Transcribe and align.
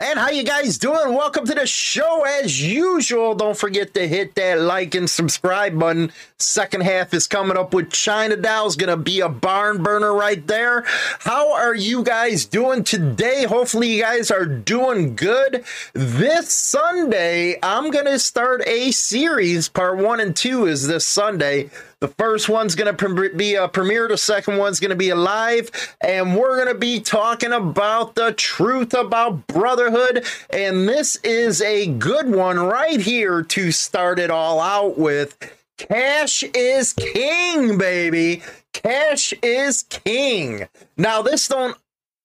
And 0.00 0.18
how 0.18 0.30
you 0.30 0.42
guys 0.42 0.76
doing? 0.76 1.14
Welcome 1.14 1.46
to 1.46 1.54
the 1.54 1.68
show 1.68 2.24
as 2.24 2.60
usual. 2.60 3.36
Don't 3.36 3.56
forget 3.56 3.94
to 3.94 4.08
hit 4.08 4.34
that 4.34 4.58
like 4.60 4.96
and 4.96 5.08
subscribe 5.08 5.78
button. 5.78 6.10
Second 6.36 6.82
half 6.82 7.14
is 7.14 7.28
coming 7.28 7.56
up 7.56 7.72
with 7.72 7.92
China 7.92 8.34
Doll's 8.36 8.74
gonna 8.74 8.96
be 8.96 9.20
a 9.20 9.28
barn 9.28 9.84
burner 9.84 10.12
right 10.12 10.44
there. 10.48 10.82
How 11.20 11.54
are 11.54 11.76
you 11.76 12.02
guys 12.02 12.44
doing 12.44 12.82
today? 12.82 13.44
Hopefully 13.44 13.94
you 13.94 14.02
guys 14.02 14.32
are 14.32 14.46
doing 14.46 15.14
good. 15.14 15.64
This 15.92 16.52
Sunday, 16.52 17.60
I'm 17.62 17.92
gonna 17.92 18.18
start 18.18 18.66
a 18.66 18.90
series. 18.90 19.68
Part 19.68 19.98
one 19.98 20.18
and 20.18 20.34
two 20.34 20.66
is 20.66 20.88
this 20.88 21.06
Sunday. 21.06 21.70
The 22.04 22.08
first 22.18 22.50
one's 22.50 22.74
going 22.74 22.94
to 22.94 23.30
be 23.30 23.54
a 23.54 23.66
premiere. 23.66 24.08
The 24.08 24.18
second 24.18 24.58
one's 24.58 24.78
going 24.78 24.90
to 24.90 24.94
be 24.94 25.08
a 25.08 25.16
live. 25.16 25.70
And 26.02 26.36
we're 26.36 26.62
going 26.62 26.68
to 26.68 26.78
be 26.78 27.00
talking 27.00 27.54
about 27.54 28.14
the 28.14 28.32
truth 28.32 28.92
about 28.92 29.46
brotherhood. 29.46 30.26
And 30.50 30.86
this 30.86 31.16
is 31.24 31.62
a 31.62 31.86
good 31.86 32.28
one 32.28 32.58
right 32.58 33.00
here 33.00 33.42
to 33.42 33.72
start 33.72 34.18
it 34.18 34.30
all 34.30 34.60
out 34.60 34.98
with. 34.98 35.38
Cash 35.78 36.44
is 36.52 36.92
king, 36.92 37.78
baby. 37.78 38.42
Cash 38.74 39.32
is 39.42 39.84
king. 39.84 40.68
Now, 40.98 41.22
this 41.22 41.48
don't 41.48 41.78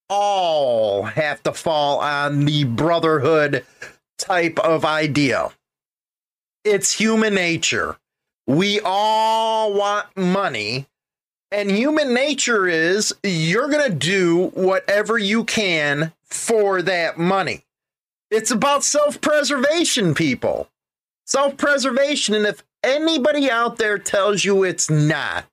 all 0.10 1.04
have 1.04 1.42
to 1.44 1.54
fall 1.54 2.00
on 2.00 2.44
the 2.44 2.66
brotherhood 2.66 3.64
type 4.18 4.60
of 4.60 4.84
idea. 4.84 5.52
It's 6.66 6.92
human 6.92 7.36
nature 7.36 7.98
we 8.50 8.80
all 8.84 9.74
want 9.74 10.08
money. 10.18 10.88
And 11.52 11.70
human 11.70 12.16
nature 12.16 12.68
is 12.68 13.14
you're 13.22 13.70
going 13.70 13.92
to 13.92 13.96
do 13.96 14.48
whatever 14.56 15.20
you 15.20 15.44
can 15.44 16.14
for 16.24 16.82
that 16.82 17.20
money. 17.20 17.64
It's 18.32 18.50
about 18.50 18.84
self 18.84 19.22
preservation, 19.22 20.16
people. 20.16 20.68
Self 21.28 21.58
preservation. 21.58 22.34
And 22.34 22.48
if 22.48 22.64
anybody 22.84 23.52
out 23.52 23.78
there 23.78 24.00
tells 24.00 24.44
you 24.44 24.64
it's 24.64 24.90
not, 24.90 25.46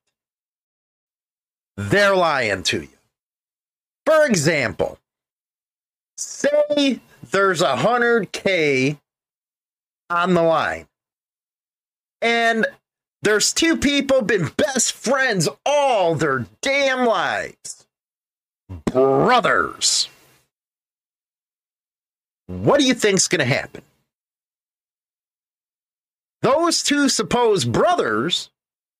they're 1.75 2.15
lying 2.15 2.63
to 2.63 2.81
you. 2.81 2.97
For 4.07 4.25
example, 4.25 4.97
say 6.17 6.99
there's 7.29 7.61
a 7.61 7.75
100K 7.75 8.97
on 10.09 10.33
the 10.33 10.41
line. 10.41 10.87
And 12.21 12.65
there's 13.21 13.53
two 13.53 13.77
people 13.77 14.21
been 14.21 14.51
best 14.57 14.93
friends 14.93 15.49
all 15.65 16.15
their 16.15 16.45
damn 16.61 17.05
lives. 17.05 17.85
Brothers. 18.85 20.09
What 22.47 22.79
do 22.79 22.85
you 22.85 22.93
think's 22.93 23.27
going 23.27 23.39
to 23.39 23.45
happen? 23.45 23.81
Those 26.41 26.83
two 26.83 27.09
supposed 27.09 27.71
brothers 27.71 28.49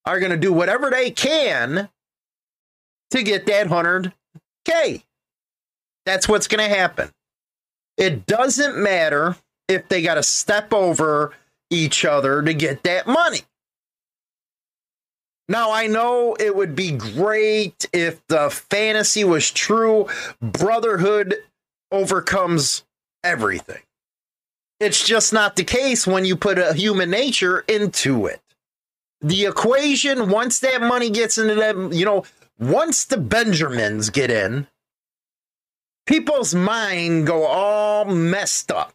are 0.05 0.19
going 0.19 0.31
to 0.31 0.37
do 0.37 0.51
whatever 0.51 0.89
they 0.89 1.11
can 1.11 1.89
to 3.11 3.23
get 3.23 3.45
that 3.45 3.67
100K. 3.67 5.03
That's 6.05 6.27
what's 6.27 6.47
going 6.47 6.67
to 6.67 6.75
happen. 6.75 7.11
It 7.97 8.25
doesn't 8.25 8.77
matter 8.77 9.35
if 9.67 9.87
they 9.87 10.01
got 10.01 10.15
to 10.15 10.23
step 10.23 10.73
over 10.73 11.33
each 11.69 12.05
other 12.05 12.41
to 12.41 12.53
get 12.53 12.83
that 12.83 13.07
money. 13.07 13.41
Now, 15.49 15.71
I 15.71 15.87
know 15.87 16.35
it 16.39 16.55
would 16.55 16.75
be 16.75 16.91
great 16.91 17.87
if 17.93 18.25
the 18.27 18.49
fantasy 18.49 19.23
was 19.23 19.49
true. 19.49 20.07
Brotherhood 20.41 21.35
overcomes 21.91 22.83
everything. 23.23 23.81
It's 24.79 25.05
just 25.05 25.31
not 25.31 25.55
the 25.55 25.63
case 25.63 26.05
when 26.05 26.25
you 26.25 26.35
put 26.35 26.59
a 26.59 26.73
human 26.73 27.09
nature 27.09 27.63
into 27.67 28.25
it. 28.27 28.41
The 29.21 29.45
equation, 29.45 30.29
once 30.29 30.59
that 30.59 30.81
money 30.81 31.09
gets 31.09 31.37
into 31.37 31.55
them, 31.55 31.91
you 31.91 32.05
know, 32.05 32.25
once 32.59 33.05
the 33.05 33.17
Benjamins 33.17 34.09
get 34.09 34.29
in, 34.29 34.67
people's 36.05 36.53
mind 36.53 37.25
go 37.25 37.45
all 37.45 38.05
messed 38.05 38.71
up. 38.71 38.93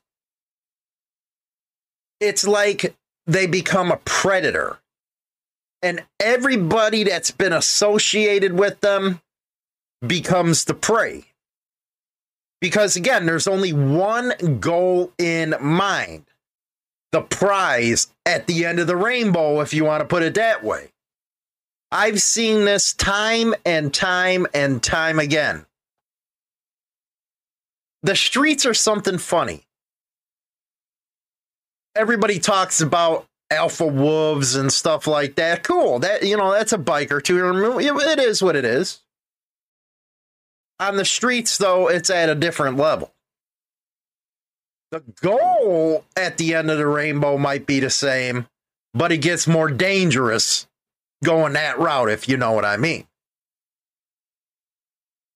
It's 2.21 2.47
like 2.47 2.95
they 3.27 3.47
become 3.47 3.91
a 3.91 4.01
predator 4.05 4.79
and 5.82 6.04
everybody 6.20 7.04
that's 7.04 7.31
been 7.31 7.53
associated 7.53 8.53
with 8.53 8.81
them 8.81 9.20
becomes 10.06 10.65
the 10.65 10.75
prey. 10.75 11.25
Because 12.60 12.94
again, 12.97 13.26
there's 13.26 13.48
only 13.48 13.72
one 13.72 14.32
goal 14.60 15.12
in 15.19 15.54
mind 15.60 16.25
the 17.12 17.20
prize 17.20 18.06
at 18.25 18.47
the 18.47 18.65
end 18.65 18.78
of 18.78 18.87
the 18.87 18.97
rainbow, 18.97 19.60
if 19.60 19.75
you 19.75 19.84
want 19.84 20.00
to 20.00 20.06
put 20.06 20.22
it 20.22 20.34
that 20.34 20.65
way. 20.65 20.88
I've 21.91 22.22
seen 22.22 22.64
this 22.64 22.94
time 22.94 23.54
and 23.66 23.93
time 23.93 24.47
and 24.54 24.82
time 24.82 25.19
again. 25.19 25.66
The 28.03 28.16
streets 28.16 28.64
are 28.64 28.75
something 28.75 29.19
funny. 29.19 29.64
Everybody 31.94 32.38
talks 32.38 32.81
about 32.81 33.26
alpha 33.53 33.87
wolves 33.87 34.57
and 34.57 34.73
stuff 34.73 35.07
like 35.07 35.37
that. 35.37 35.63
Cool. 35.63 35.99
That 36.01 36.23
you 36.23 36.37
know, 36.37 36.53
that's 36.53 36.73
a 36.73 36.79
biker 36.79 37.23
too. 37.23 37.79
It 37.79 38.19
is 38.19 38.43
what 38.43 38.57
it 38.57 38.65
is. 38.65 39.01
On 40.81 40.97
the 40.97 41.05
streets, 41.05 41.59
though, 41.59 41.89
it's 41.89 42.11
at 42.11 42.29
a 42.29 42.35
different 42.35 42.77
level. 42.77 43.12
The 44.91 45.03
goal 45.21 46.05
at 46.17 46.39
the 46.39 46.55
end 46.55 46.71
of 46.71 46.79
the 46.79 46.87
rainbow 46.87 47.39
might 47.39 47.67
be 47.67 47.81
the 47.81 47.89
same, 47.89 48.47
but 48.93 49.12
it 49.12 49.19
gets 49.19 49.47
more 49.47 49.71
dangerous 49.71 50.67
going 51.25 51.53
that 51.53 51.79
route, 51.79 52.11
if 52.11 52.29
you 52.29 52.37
know 52.37 52.53
what 52.53 52.65
I 52.65 52.77
mean. 52.77 53.07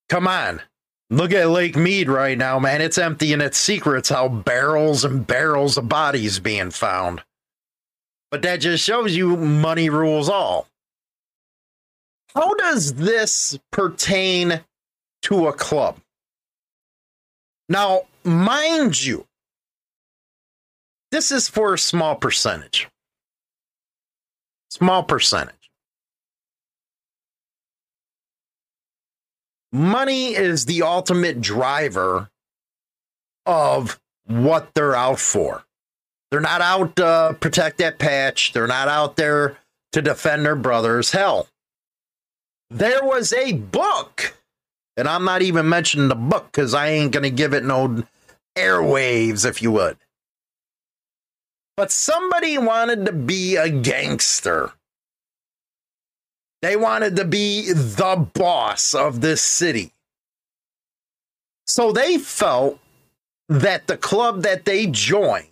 Come 0.09 0.27
on. 0.27 0.63
Look 1.09 1.33
at 1.33 1.49
Lake 1.49 1.77
Mead 1.77 2.09
right 2.09 2.37
now, 2.37 2.59
man. 2.59 2.81
It's 2.81 2.99
empty 2.99 3.33
and 3.33 3.41
its 3.41 3.57
secrets 3.57 4.09
how 4.09 4.29
barrels 4.29 5.05
and 5.05 5.25
barrels 5.25 5.79
of 5.79 5.89
bodies 5.89 6.41
being 6.41 6.73
found. 6.73 7.23
But 8.31 8.43
that 8.43 8.57
just 8.57 8.85
shows 8.85 9.17
you 9.17 9.37
money 9.37 9.89
rules 9.89 10.29
all. 10.29 10.69
How 12.35 12.55
does 12.55 12.95
this 12.95 13.59
pertain 13.73 14.61
to 15.23 15.49
a 15.49 15.53
club? 15.53 15.99
Now, 17.69 18.03
mind 18.25 19.03
you, 19.03 19.27
this 21.11 21.31
is 21.33 21.49
for 21.49 21.75
a 21.75 21.79
small 21.79 22.17
percentage. 22.17 22.89
Small 24.71 25.03
percentage. 25.03 25.55
Money 29.73 30.35
is 30.35 30.67
the 30.67 30.83
ultimate 30.83 31.41
driver 31.41 32.29
of 33.45 34.01
what 34.27 34.75
they're 34.75 34.97
out 34.97 35.19
for. 35.21 35.66
They're 36.31 36.41
not 36.41 36.61
out 36.61 36.97
to 36.97 37.07
uh, 37.07 37.33
protect 37.35 37.79
that 37.79 37.99
patch. 37.99 38.53
They're 38.53 38.67
not 38.67 38.89
out 38.89 39.17
there 39.17 39.57
to 39.93 40.03
defend 40.03 40.45
their 40.45 40.57
brothers. 40.57 41.13
Hell, 41.13 41.49
there 42.71 43.05
was 43.05 43.33
a 43.33 43.53
book, 43.53 44.37
and 44.97 45.09
I'm 45.09 45.25
not 45.25 45.43
even 45.43 45.69
mentioning 45.69 46.09
the 46.09 46.17
book 46.17 46.47
because 46.51 46.75
I 46.75 46.89
ain't 46.89 47.13
going 47.13 47.23
to 47.23 47.31
give 47.31 47.55
it 47.55 47.65
no 47.65 48.05
airwaves, 48.57 49.47
if 49.47 49.63
you 49.63 49.71
would. 49.73 49.97
But 51.77 51.93
somebody 51.93 52.59
wanted 52.59 53.07
to 53.07 53.13
be 53.13 53.57
a 53.57 53.69
gangster. 53.69 54.73
They 56.63 56.75
wanted 56.75 57.17
to 57.17 57.25
be 57.25 57.71
the 57.73 58.29
boss 58.35 58.95
of 58.95 59.21
this 59.21 59.43
city. 59.43 59.93
So 61.67 61.93
they 61.93 62.19
felt 62.19 62.81
that 63.49 63.87
the 63.87 63.97
club 63.97 64.43
that 64.43 64.65
they 64.65 64.87
joined 64.87 65.49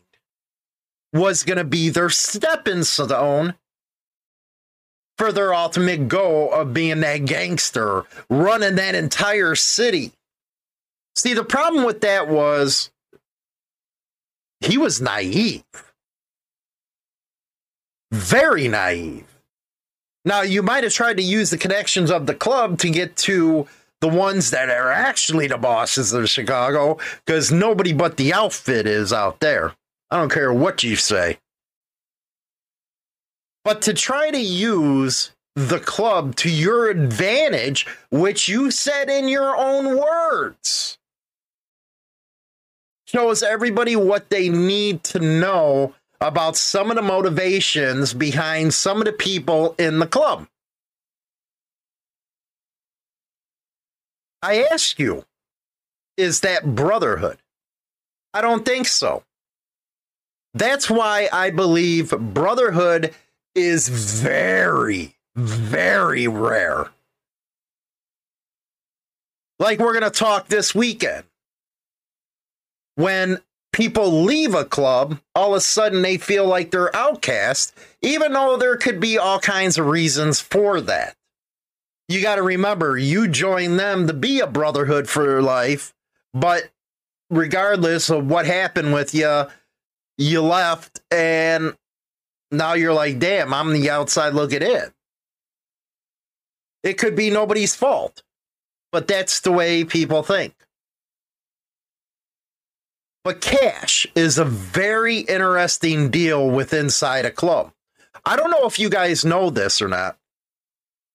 was 1.14 1.44
going 1.44 1.58
to 1.58 1.64
be 1.64 1.88
their 1.88 2.10
stepping 2.10 2.82
stone 2.82 3.54
for 5.16 5.30
their 5.30 5.54
ultimate 5.54 6.08
goal 6.08 6.52
of 6.52 6.74
being 6.74 7.00
that 7.00 7.24
gangster, 7.24 8.02
running 8.28 8.74
that 8.74 8.96
entire 8.96 9.54
city. 9.54 10.12
See, 11.14 11.32
the 11.32 11.44
problem 11.44 11.84
with 11.84 12.00
that 12.00 12.28
was 12.28 12.90
he 14.60 14.76
was 14.76 15.00
naive. 15.00 15.62
Very 18.10 18.66
naive. 18.66 19.26
Now, 20.24 20.42
you 20.42 20.62
might 20.62 20.84
have 20.84 20.92
tried 20.92 21.18
to 21.18 21.22
use 21.22 21.50
the 21.50 21.58
connections 21.58 22.10
of 22.10 22.26
the 22.26 22.34
club 22.34 22.78
to 22.78 22.90
get 22.90 23.14
to 23.18 23.68
the 24.00 24.08
ones 24.08 24.50
that 24.50 24.68
are 24.68 24.90
actually 24.90 25.46
the 25.46 25.58
bosses 25.58 26.12
of 26.12 26.28
Chicago, 26.28 26.98
because 27.24 27.52
nobody 27.52 27.92
but 27.92 28.16
the 28.16 28.32
outfit 28.32 28.86
is 28.86 29.12
out 29.12 29.40
there. 29.40 29.74
I 30.14 30.18
don't 30.18 30.30
care 30.30 30.52
what 30.52 30.84
you 30.84 30.94
say. 30.94 31.38
But 33.64 33.82
to 33.82 33.92
try 33.92 34.30
to 34.30 34.38
use 34.38 35.32
the 35.56 35.80
club 35.80 36.36
to 36.36 36.48
your 36.48 36.88
advantage, 36.88 37.88
which 38.12 38.48
you 38.48 38.70
said 38.70 39.10
in 39.10 39.26
your 39.26 39.56
own 39.56 39.98
words, 39.98 40.98
shows 43.08 43.42
everybody 43.42 43.96
what 43.96 44.30
they 44.30 44.48
need 44.48 45.02
to 45.02 45.18
know 45.18 45.94
about 46.20 46.56
some 46.56 46.90
of 46.90 46.96
the 46.96 47.02
motivations 47.02 48.14
behind 48.14 48.72
some 48.72 48.98
of 48.98 49.06
the 49.06 49.12
people 49.12 49.74
in 49.80 49.98
the 49.98 50.06
club. 50.06 50.46
I 54.44 54.62
ask 54.62 54.96
you, 55.00 55.24
is 56.16 56.42
that 56.42 56.76
brotherhood? 56.76 57.38
I 58.32 58.42
don't 58.42 58.64
think 58.64 58.86
so. 58.86 59.24
That's 60.54 60.88
why 60.88 61.28
I 61.32 61.50
believe 61.50 62.10
brotherhood 62.10 63.12
is 63.54 63.88
very, 63.88 65.16
very 65.34 66.28
rare. 66.28 66.90
Like 69.58 69.80
we're 69.80 69.98
going 69.98 70.04
to 70.04 70.10
talk 70.10 70.48
this 70.48 70.74
weekend. 70.74 71.24
When 72.96 73.40
people 73.72 74.22
leave 74.22 74.54
a 74.54 74.64
club, 74.64 75.18
all 75.34 75.54
of 75.54 75.58
a 75.58 75.60
sudden 75.60 76.02
they 76.02 76.16
feel 76.18 76.46
like 76.46 76.70
they're 76.70 76.94
outcast, 76.94 77.74
even 78.02 78.32
though 78.32 78.56
there 78.56 78.76
could 78.76 79.00
be 79.00 79.18
all 79.18 79.40
kinds 79.40 79.78
of 79.78 79.86
reasons 79.86 80.40
for 80.40 80.80
that. 80.82 81.16
You 82.08 82.22
got 82.22 82.36
to 82.36 82.42
remember, 82.42 82.96
you 82.96 83.26
join 83.26 83.76
them 83.76 84.06
to 84.06 84.12
be 84.12 84.38
a 84.38 84.46
brotherhood 84.46 85.08
for 85.08 85.42
life, 85.42 85.94
but 86.32 86.70
regardless 87.30 88.10
of 88.10 88.26
what 88.26 88.46
happened 88.46 88.92
with 88.92 89.14
you, 89.14 89.46
you 90.18 90.42
left 90.42 91.00
and 91.10 91.74
now 92.50 92.74
you're 92.74 92.94
like, 92.94 93.18
damn, 93.18 93.52
I'm 93.52 93.72
the 93.72 93.90
outside 93.90 94.34
looking 94.34 94.62
in. 94.62 94.92
It 96.82 96.98
could 96.98 97.16
be 97.16 97.30
nobody's 97.30 97.74
fault, 97.74 98.22
but 98.92 99.08
that's 99.08 99.40
the 99.40 99.52
way 99.52 99.84
people 99.84 100.22
think. 100.22 100.54
But 103.24 103.40
cash 103.40 104.06
is 104.14 104.36
a 104.36 104.44
very 104.44 105.20
interesting 105.20 106.10
deal 106.10 106.50
with 106.50 106.74
inside 106.74 107.24
a 107.24 107.30
club. 107.30 107.72
I 108.26 108.36
don't 108.36 108.50
know 108.50 108.66
if 108.66 108.78
you 108.78 108.90
guys 108.90 109.24
know 109.24 109.48
this 109.48 109.80
or 109.80 109.88
not, 109.88 110.18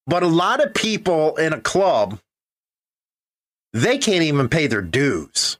but 0.08 0.24
a 0.24 0.28
lot 0.28 0.64
of 0.64 0.74
people 0.74 1.36
in 1.36 1.54
a 1.54 1.62
club, 1.62 2.20
they 3.74 4.00
can't 4.00 4.24
even 4.24 4.50
pay 4.50 4.66
their 4.66 4.82
dues. 4.82 5.59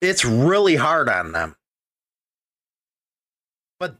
It's 0.00 0.24
really 0.24 0.76
hard 0.76 1.08
on 1.08 1.32
them. 1.32 1.56
But 3.80 3.96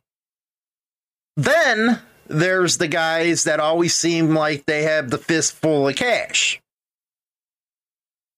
then 1.37 2.01
there's 2.27 2.79
the 2.79 2.89
guys 2.89 3.45
that 3.45 3.61
always 3.61 3.95
seem 3.95 4.35
like 4.35 4.67
they 4.67 4.83
have 4.85 5.11
the 5.11 5.19
fistful 5.19 5.89
of 5.89 5.97
cash. 5.97 6.61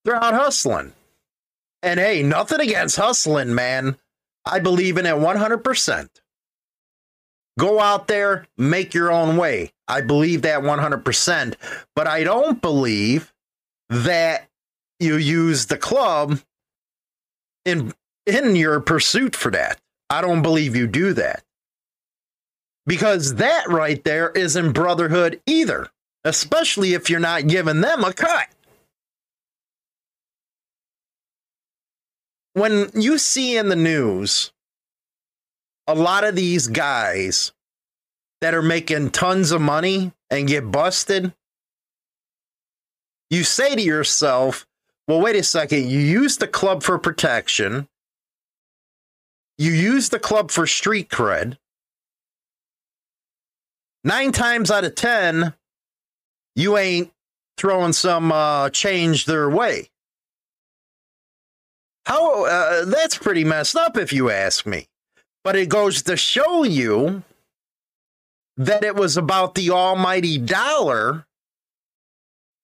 They're 0.05 0.17
out 0.17 0.35
hustling. 0.35 0.93
And 1.83 1.99
hey, 1.99 2.23
nothing 2.23 2.61
against 2.61 2.97
hustling, 2.97 3.55
man. 3.55 3.97
I 4.47 4.59
believe 4.59 4.97
in 4.97 5.07
it 5.07 5.15
100%. 5.15 6.09
Go 7.59 7.81
out 7.81 8.07
there, 8.07 8.47
make 8.57 8.95
your 8.95 9.13
own 9.13 9.37
way. 9.37 9.73
I 9.87 10.01
believe 10.01 10.43
that 10.43 10.63
100%. 10.63 11.55
But 11.95 12.07
I 12.07 12.25
don't 12.25 12.63
believe 12.63 13.33
that 13.91 14.49
you 14.99 15.17
use 15.17 15.67
the 15.67 15.77
club 15.77 16.41
in 17.65 17.93
in 18.27 18.57
your 18.57 18.81
pursuit 18.81 19.35
for 19.35 19.51
that. 19.51 19.81
I 20.09 20.21
don't 20.21 20.43
believe 20.43 20.77
you 20.77 20.87
do 20.87 21.13
that. 21.15 21.43
Because 22.87 23.37
that 23.37 23.69
right 23.69 24.03
there 24.05 24.31
isn't 24.31 24.73
brotherhood 24.73 25.41
either, 25.47 25.89
especially 26.25 26.95
if 26.95 27.09
you're 27.09 27.21
not 27.21 27.47
giving 27.47 27.81
them 27.81 28.05
a 28.05 28.13
cut. 28.13 28.49
when 32.55 32.91
you 32.95 33.19
see 33.19 33.57
in 33.57 33.69
the 33.69 33.77
news 33.77 34.53
a 35.87 35.95
lot 35.95 36.25
of 36.25 36.37
these 36.37 36.69
guys 36.69 37.53
that 38.41 38.55
are 38.55 38.63
making 38.63 39.11
tons 39.11 39.51
of 39.51 39.61
money 39.61 40.13
and 40.31 40.49
get 40.49 40.71
busted, 40.71 41.33
you 43.29 43.45
say 43.45 43.75
to 43.75 43.83
yourself, 43.83 44.67
well, 45.11 45.21
wait 45.21 45.35
a 45.35 45.43
second, 45.43 45.91
you 45.91 45.99
use 45.99 46.37
the 46.37 46.47
club 46.47 46.85
for 46.85 46.97
protection, 46.97 47.89
you 49.59 49.73
use 49.73 50.09
the 50.09 50.21
club 50.21 50.53
for 50.53 50.69
street 50.69 51.09
cred. 51.09 51.59
Nine 54.05 54.31
times 54.31 54.71
out 54.71 54.85
of 54.85 54.95
10, 54.95 55.53
you 56.55 56.79
ain't 56.79 57.11
throwing 57.57 57.93
some 57.93 58.31
uh, 58.31 58.71
change 58.71 59.25
their 59.25 59.51
way. 59.51 59.91
How 62.07 62.45
uh, 62.47 62.85
that's 62.85 63.19
pretty 63.19 63.43
messed 63.43 63.75
up, 63.75 63.97
if 63.97 64.13
you 64.13 64.31
ask 64.31 64.65
me. 64.65 64.87
But 65.43 65.57
it 65.57 65.69
goes 65.69 66.03
to 66.03 66.17
show 66.17 66.63
you 66.63 67.25
that 68.57 68.85
it 68.85 68.95
was 68.95 69.17
about 69.17 69.57
the 69.57 69.71
almighty 69.71 70.39
dollar 70.39 71.27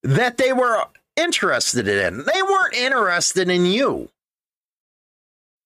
that 0.04 0.36
they 0.36 0.52
were 0.52 0.86
interested 1.16 1.88
in. 1.88 2.18
They 2.18 2.42
weren't 2.42 2.74
interested 2.74 3.48
in 3.48 3.66
you. 3.66 4.10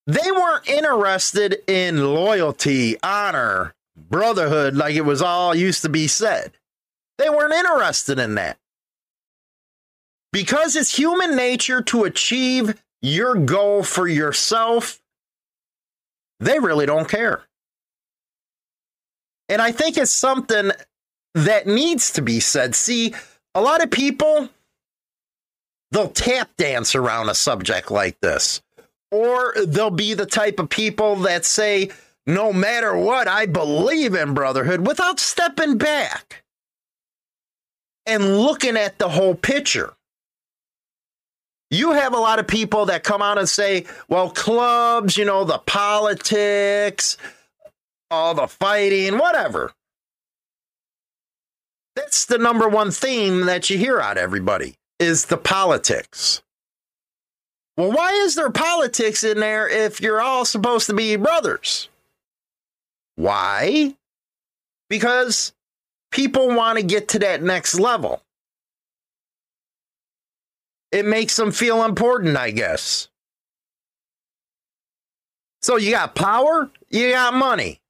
They 0.07 0.31
weren't 0.31 0.69
interested 0.69 1.63
in 1.67 2.15
loyalty, 2.15 2.97
honor, 3.03 3.75
brotherhood, 3.97 4.75
like 4.75 4.95
it 4.95 5.05
was 5.05 5.23
all 5.23 5.55
used 5.55 5.83
to 5.83 5.89
be 5.89 6.09
said. 6.09 6.53
They 7.19 7.29
weren't 7.29 7.53
interested 7.53 8.19
in 8.19 8.35
that. 8.37 8.59
Because 10.33 10.77
it's 10.77 10.97
human 10.97 11.37
nature 11.37 11.83
to 11.83 12.05
achieve 12.05 12.81
your 13.03 13.35
goal 13.35 13.83
for 13.83 14.07
yourself, 14.07 15.01
they 16.39 16.59
really 16.59 16.87
don't 16.87 17.09
care. 17.09 17.43
And 19.49 19.61
I 19.61 19.73
think 19.73 19.97
it's 19.97 20.13
something 20.13 20.71
that 21.35 21.67
needs 21.67 22.13
to 22.13 22.23
be 22.23 22.41
said. 22.41 22.75
See, 22.75 23.15
a 23.55 23.61
lot 23.61 23.83
of 23.83 23.91
people, 23.91 24.49
they'll 25.91 26.09
tap 26.09 26.51
dance 26.57 26.95
around 26.95 27.29
a 27.29 27.35
subject 27.35 27.91
like 27.91 28.21
this. 28.21 28.63
Or 29.11 29.55
they'll 29.67 29.91
be 29.91 30.15
the 30.15 30.27
type 30.27 30.61
of 30.61 30.69
people 30.69 31.17
that 31.17 31.45
say, 31.45 31.91
no 32.27 32.53
matter 32.53 32.97
what, 32.97 33.27
I 33.27 33.47
believe 33.47 34.15
in 34.15 34.35
brotherhood 34.35 34.87
without 34.87 35.19
stepping 35.19 35.79
back 35.79 36.45
and 38.07 38.39
looking 38.39 38.77
at 38.77 38.99
the 38.99 39.09
whole 39.09 39.35
picture. 39.35 39.95
You 41.73 41.93
have 41.93 42.15
a 42.15 42.19
lot 42.19 42.39
of 42.39 42.49
people 42.49 42.87
that 42.87 43.05
come 43.05 43.23
out 43.23 43.39
and 43.39 43.49
say, 43.49 43.87
well, 44.09 44.31
clubs, 44.31 45.17
you 45.17 45.25
know, 45.25 45.45
the 45.45 45.59
politics, 45.59 47.17
all 48.11 48.35
the 48.35 48.49
fighting, 48.49 49.19
whatever. 49.19 49.73
That's 51.95 52.27
the 52.27 52.39
number 52.39 52.69
one 52.69 52.91
theme 52.91 53.47
that 53.47 53.71
you 53.71 53.79
hear 53.79 54.01
out 54.01 54.17
of 54.17 54.23
everybody 54.23 54.77
is 55.01 55.27
the 55.27 55.37
politics. 55.37 56.43
Well, 57.77 57.91
why 57.91 58.13
is 58.13 58.37
there 58.37 58.51
politics 58.51 59.25
in 59.25 59.41
there 59.41 59.69
if 59.69 60.01
you're 60.01 60.21
all 60.21 60.45
supposed 60.45 60.87
to 60.87 60.95
be 60.95 61.17
brothers? 61.17 61.89
Why? 63.17 63.97
Because 64.89 65.53
people 66.13 66.55
want 66.55 66.79
to 66.79 66.85
get 66.85 67.09
to 67.09 67.19
that 67.21 67.43
next 67.43 67.81
level 67.81 68.23
it 70.93 71.05
makes 71.05 71.37
them 71.37 71.53
feel 71.53 71.85
important, 71.85 72.37
I 72.37 72.51
guess. 72.51 73.09
So 75.63 75.77
you 75.77 75.93
got 75.93 76.15
power, 76.15 76.71
you 76.89 77.11
got 77.11 77.35
money. 77.35 77.81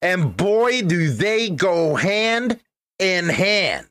And 0.00 0.36
boy, 0.36 0.82
do 0.82 1.10
they 1.10 1.50
go 1.50 1.94
hand 1.94 2.60
in 2.98 3.28
hand. 3.28 3.86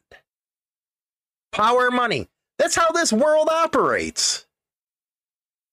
Power, 1.52 1.92
money. 1.92 2.28
That's 2.58 2.76
how 2.76 2.92
this 2.92 3.14
world 3.14 3.50
operates. 3.50 4.46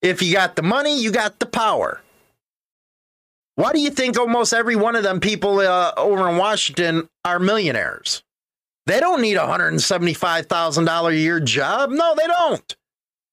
If 0.02 0.22
you 0.22 0.32
got 0.32 0.56
the 0.56 0.62
money, 0.62 1.00
you 1.00 1.10
got 1.10 1.38
the 1.38 1.46
power. 1.46 2.00
Why 3.56 3.72
do 3.72 3.80
you 3.80 3.90
think 3.90 4.18
almost 4.18 4.52
every 4.52 4.76
one 4.76 4.96
of 4.96 5.02
them 5.02 5.20
people 5.20 5.60
uh, 5.60 5.92
over 5.96 6.28
in 6.28 6.36
Washington 6.36 7.08
are 7.24 7.38
millionaires? 7.38 8.22
They 8.86 9.00
don't 9.00 9.22
need 9.22 9.36
a 9.36 9.46
$175,000 9.46 11.08
a 11.08 11.16
year 11.16 11.40
job. 11.40 11.90
No, 11.90 12.14
they 12.16 12.26
don't. 12.26 12.76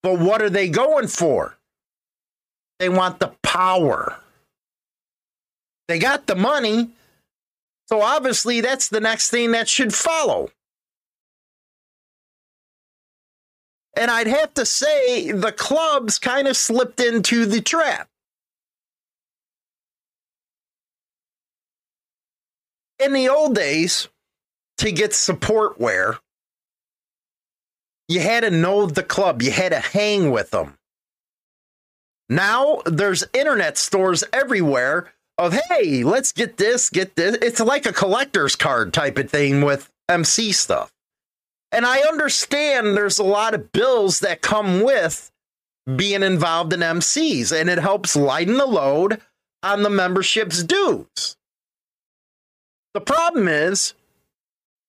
But 0.02 0.18
what 0.18 0.40
are 0.40 0.50
they 0.50 0.68
going 0.68 1.08
for? 1.08 1.58
They 2.78 2.88
want 2.88 3.20
the 3.20 3.32
power. 3.42 4.16
They 5.88 5.98
got 5.98 6.26
the 6.26 6.34
money. 6.34 6.90
So 7.88 8.00
obviously, 8.00 8.60
that's 8.60 8.88
the 8.88 9.00
next 9.00 9.30
thing 9.30 9.50
that 9.52 9.68
should 9.68 9.92
follow. 9.92 10.48
And 13.96 14.10
I'd 14.10 14.26
have 14.26 14.54
to 14.54 14.64
say 14.64 15.32
the 15.32 15.52
clubs 15.52 16.18
kind 16.18 16.48
of 16.48 16.56
slipped 16.56 17.00
into 17.00 17.44
the 17.46 17.60
trap. 17.60 18.08
In 22.98 23.12
the 23.12 23.28
old 23.28 23.54
days, 23.54 24.08
to 24.78 24.92
get 24.92 25.12
support 25.12 25.78
wear, 25.80 26.18
you 28.08 28.20
had 28.20 28.40
to 28.40 28.50
know 28.50 28.86
the 28.86 29.02
club, 29.02 29.42
you 29.42 29.50
had 29.50 29.72
to 29.72 29.80
hang 29.80 30.30
with 30.30 30.50
them. 30.50 30.78
Now 32.28 32.80
there's 32.86 33.24
internet 33.34 33.76
stores 33.76 34.24
everywhere 34.32 35.12
of 35.38 35.58
hey, 35.68 36.04
let's 36.04 36.32
get 36.32 36.56
this, 36.56 36.90
get 36.90 37.16
this. 37.16 37.36
It's 37.42 37.60
like 37.60 37.86
a 37.86 37.92
collector's 37.92 38.56
card 38.56 38.92
type 38.92 39.18
of 39.18 39.30
thing 39.30 39.62
with 39.62 39.90
MC 40.08 40.52
stuff. 40.52 40.91
And 41.72 41.86
I 41.86 42.00
understand 42.00 42.94
there's 42.94 43.18
a 43.18 43.24
lot 43.24 43.54
of 43.54 43.72
bills 43.72 44.20
that 44.20 44.42
come 44.42 44.82
with 44.82 45.32
being 45.96 46.22
involved 46.22 46.72
in 46.74 46.80
MCs, 46.80 47.58
and 47.58 47.70
it 47.70 47.78
helps 47.78 48.14
lighten 48.14 48.58
the 48.58 48.66
load 48.66 49.20
on 49.62 49.82
the 49.82 49.90
membership's 49.90 50.62
dues. 50.62 51.36
The 52.92 53.00
problem 53.00 53.48
is, 53.48 53.94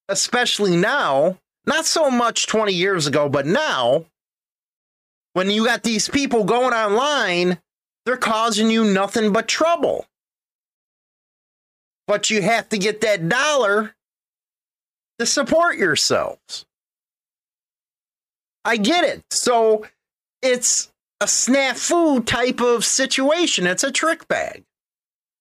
especially 0.09 0.75
now, 0.75 1.37
not 1.65 1.85
so 1.85 2.11
much 2.11 2.47
20 2.47 2.73
years 2.73 3.07
ago, 3.07 3.29
but 3.29 3.45
now, 3.45 4.05
when 5.31 5.49
you 5.49 5.65
got 5.65 5.83
these 5.83 6.09
people 6.09 6.43
going 6.43 6.73
online, 6.73 7.59
they're 8.05 8.17
causing 8.17 8.69
you 8.69 8.83
nothing 8.83 9.31
but 9.31 9.47
trouble. 9.47 10.05
But 12.07 12.29
you 12.29 12.41
have 12.41 12.67
to 12.69 12.77
get 12.77 12.99
that 13.01 13.29
dollar 13.29 13.95
to 15.19 15.25
support 15.25 15.77
yourselves. 15.77 16.65
I 18.65 18.77
get 18.77 19.03
it. 19.03 19.23
So 19.31 19.85
it's 20.41 20.91
a 21.21 21.25
snafu 21.25 22.25
type 22.25 22.61
of 22.61 22.85
situation. 22.85 23.67
It's 23.67 23.83
a 23.83 23.91
trick 23.91 24.27
bag. 24.27 24.63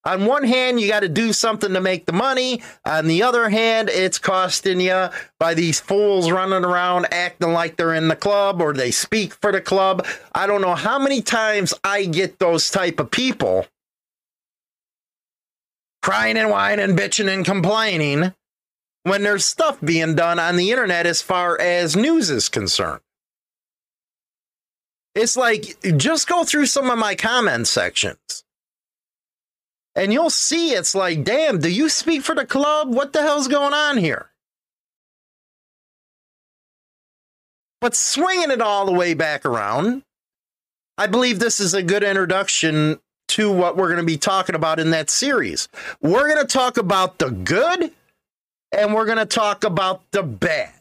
On 0.04 0.26
one 0.26 0.42
hand, 0.42 0.80
you 0.80 0.88
got 0.88 1.00
to 1.00 1.08
do 1.08 1.32
something 1.32 1.72
to 1.74 1.80
make 1.80 2.06
the 2.06 2.12
money. 2.12 2.60
On 2.84 3.06
the 3.06 3.22
other 3.22 3.48
hand, 3.48 3.88
it's 3.88 4.18
costing 4.18 4.80
you 4.80 5.08
by 5.38 5.54
these 5.54 5.78
fools 5.78 6.30
running 6.30 6.64
around 6.64 7.06
acting 7.12 7.52
like 7.52 7.76
they're 7.76 7.94
in 7.94 8.08
the 8.08 8.16
club 8.16 8.60
or 8.60 8.72
they 8.72 8.90
speak 8.90 9.32
for 9.34 9.52
the 9.52 9.60
club. 9.60 10.04
I 10.34 10.48
don't 10.48 10.60
know 10.60 10.74
how 10.74 10.98
many 10.98 11.22
times 11.22 11.72
I 11.84 12.06
get 12.06 12.40
those 12.40 12.68
type 12.68 12.98
of 12.98 13.12
people 13.12 13.66
crying 16.02 16.36
and 16.36 16.50
whining, 16.50 16.96
bitching 16.96 17.32
and 17.32 17.44
complaining 17.44 18.34
when 19.04 19.22
there's 19.22 19.44
stuff 19.44 19.80
being 19.80 20.16
done 20.16 20.40
on 20.40 20.56
the 20.56 20.72
internet 20.72 21.06
as 21.06 21.22
far 21.22 21.60
as 21.60 21.94
news 21.94 22.28
is 22.28 22.48
concerned. 22.48 23.00
It's 25.14 25.36
like 25.36 25.76
just 25.96 26.26
go 26.26 26.44
through 26.44 26.66
some 26.66 26.90
of 26.90 26.98
my 26.98 27.14
comment 27.14 27.66
sections. 27.66 28.44
And 29.94 30.12
you'll 30.12 30.30
see 30.30 30.70
it's 30.70 30.94
like, 30.94 31.22
damn, 31.22 31.58
do 31.58 31.68
you 31.68 31.88
speak 31.88 32.22
for 32.22 32.34
the 32.34 32.46
club? 32.46 32.94
What 32.94 33.12
the 33.12 33.20
hell's 33.20 33.48
going 33.48 33.74
on 33.74 33.98
here? 33.98 34.30
But 37.82 37.94
swinging 37.94 38.50
it 38.50 38.62
all 38.62 38.86
the 38.86 38.92
way 38.92 39.12
back 39.12 39.44
around, 39.44 40.02
I 40.96 41.08
believe 41.08 41.40
this 41.40 41.60
is 41.60 41.74
a 41.74 41.82
good 41.82 42.04
introduction 42.04 43.00
to 43.28 43.50
what 43.50 43.76
we're 43.76 43.88
going 43.88 44.00
to 44.00 44.06
be 44.06 44.16
talking 44.16 44.54
about 44.54 44.78
in 44.78 44.90
that 44.90 45.10
series. 45.10 45.68
We're 46.00 46.28
going 46.28 46.46
to 46.46 46.52
talk 46.52 46.76
about 46.76 47.18
the 47.18 47.30
good 47.30 47.92
and 48.70 48.94
we're 48.94 49.06
going 49.06 49.18
to 49.18 49.26
talk 49.26 49.64
about 49.64 50.02
the 50.12 50.22
bad. 50.22 50.72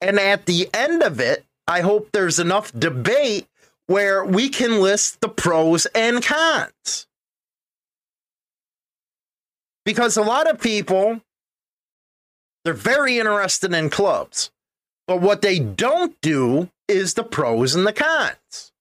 And 0.00 0.18
at 0.18 0.46
the 0.46 0.68
end 0.72 1.02
of 1.02 1.20
it, 1.20 1.44
I 1.66 1.80
hope 1.80 2.10
there's 2.12 2.38
enough 2.38 2.72
debate 2.72 3.46
where 3.86 4.24
we 4.24 4.48
can 4.48 4.80
list 4.80 5.20
the 5.20 5.28
pros 5.28 5.86
and 5.86 6.22
cons. 6.22 7.06
Because 9.84 10.16
a 10.16 10.22
lot 10.22 10.48
of 10.48 10.60
people, 10.60 11.20
they're 12.64 12.72
very 12.74 13.18
interested 13.18 13.72
in 13.74 13.90
clubs, 13.90 14.50
but 15.06 15.20
what 15.20 15.42
they 15.42 15.58
don't 15.58 16.18
do 16.22 16.70
is 16.88 17.14
the 17.14 17.24
pros 17.24 17.74
and 17.74 17.86
the 17.86 17.92
cons. 17.92 18.72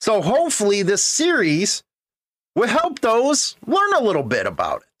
So 0.00 0.20
hopefully, 0.20 0.82
this 0.82 1.02
series 1.02 1.82
will 2.54 2.68
help 2.68 3.00
those 3.00 3.56
learn 3.66 3.92
a 3.94 4.02
little 4.02 4.22
bit 4.22 4.46
about 4.46 4.82
it. 4.82 4.93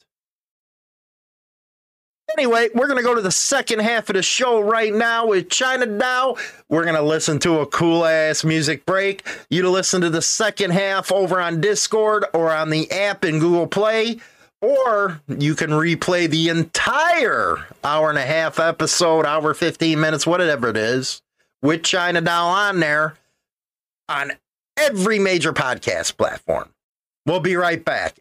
Anyway, 2.36 2.68
we're 2.74 2.88
going 2.88 2.98
to 2.98 3.04
go 3.04 3.14
to 3.14 3.20
the 3.20 3.30
second 3.30 3.78
half 3.78 4.08
of 4.10 4.14
the 4.14 4.22
show 4.22 4.60
right 4.60 4.92
now 4.92 5.26
with 5.26 5.48
China 5.50 5.86
Doll. 5.86 6.36
We're 6.68 6.82
going 6.82 6.96
to 6.96 7.02
listen 7.02 7.38
to 7.40 7.60
a 7.60 7.66
cool 7.66 8.04
ass 8.04 8.42
music 8.42 8.84
break. 8.86 9.24
You 9.50 9.62
to 9.62 9.70
listen 9.70 10.00
to 10.00 10.10
the 10.10 10.22
second 10.22 10.72
half 10.72 11.12
over 11.12 11.40
on 11.40 11.60
Discord 11.60 12.24
or 12.34 12.50
on 12.50 12.70
the 12.70 12.90
app 12.90 13.24
in 13.24 13.38
Google 13.38 13.68
Play, 13.68 14.18
or 14.60 15.20
you 15.28 15.54
can 15.54 15.70
replay 15.70 16.28
the 16.28 16.48
entire 16.48 17.66
hour 17.84 18.10
and 18.10 18.18
a 18.18 18.22
half 18.22 18.58
episode, 18.58 19.26
hour 19.26 19.54
15 19.54 20.00
minutes, 20.00 20.26
whatever 20.26 20.68
it 20.70 20.76
is, 20.76 21.22
with 21.62 21.84
China 21.84 22.20
Doll 22.20 22.50
on 22.50 22.80
there 22.80 23.14
on 24.08 24.32
every 24.76 25.20
major 25.20 25.52
podcast 25.52 26.16
platform. 26.16 26.70
We'll 27.26 27.40
be 27.40 27.54
right 27.54 27.82
back. 27.84 28.18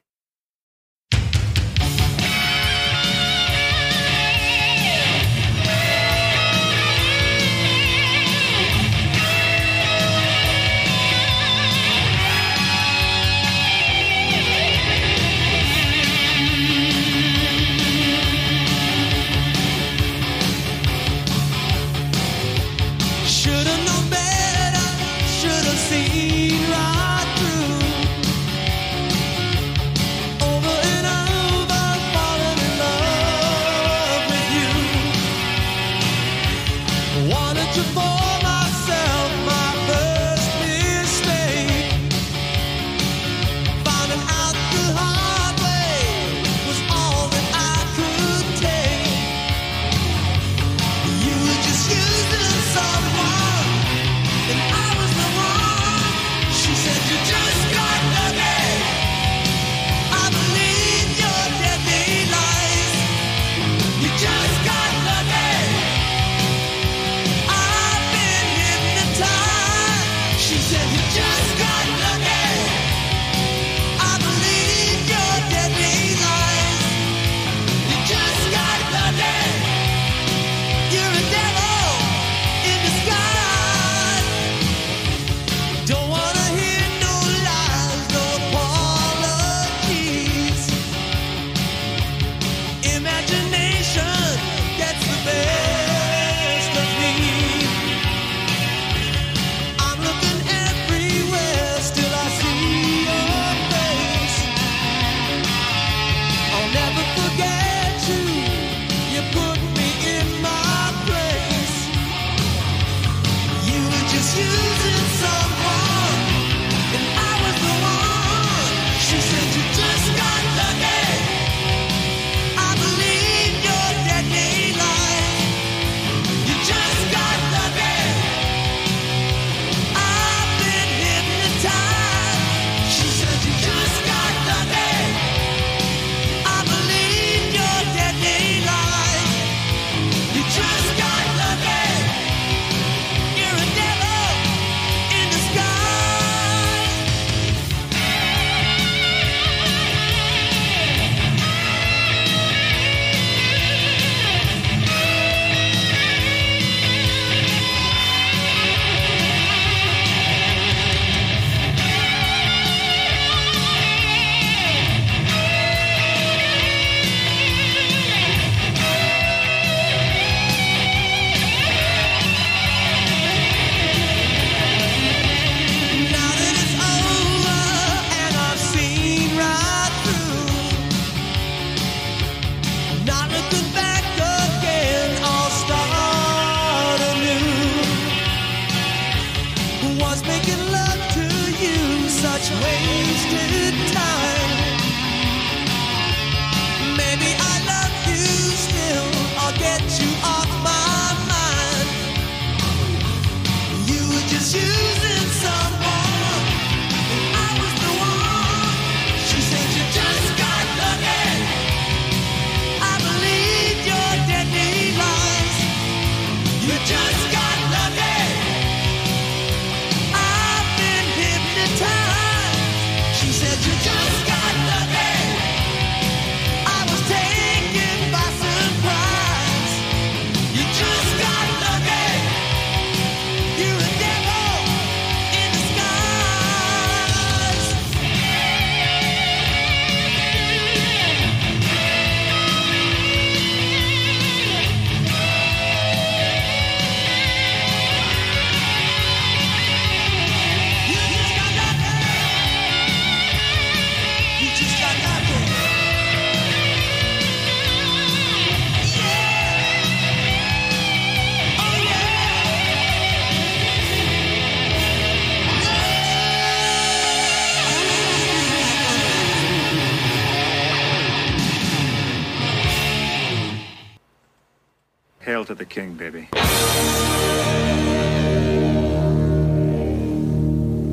To 275.53 275.59
the 275.59 275.65
king, 275.65 275.93
baby. 275.93 276.27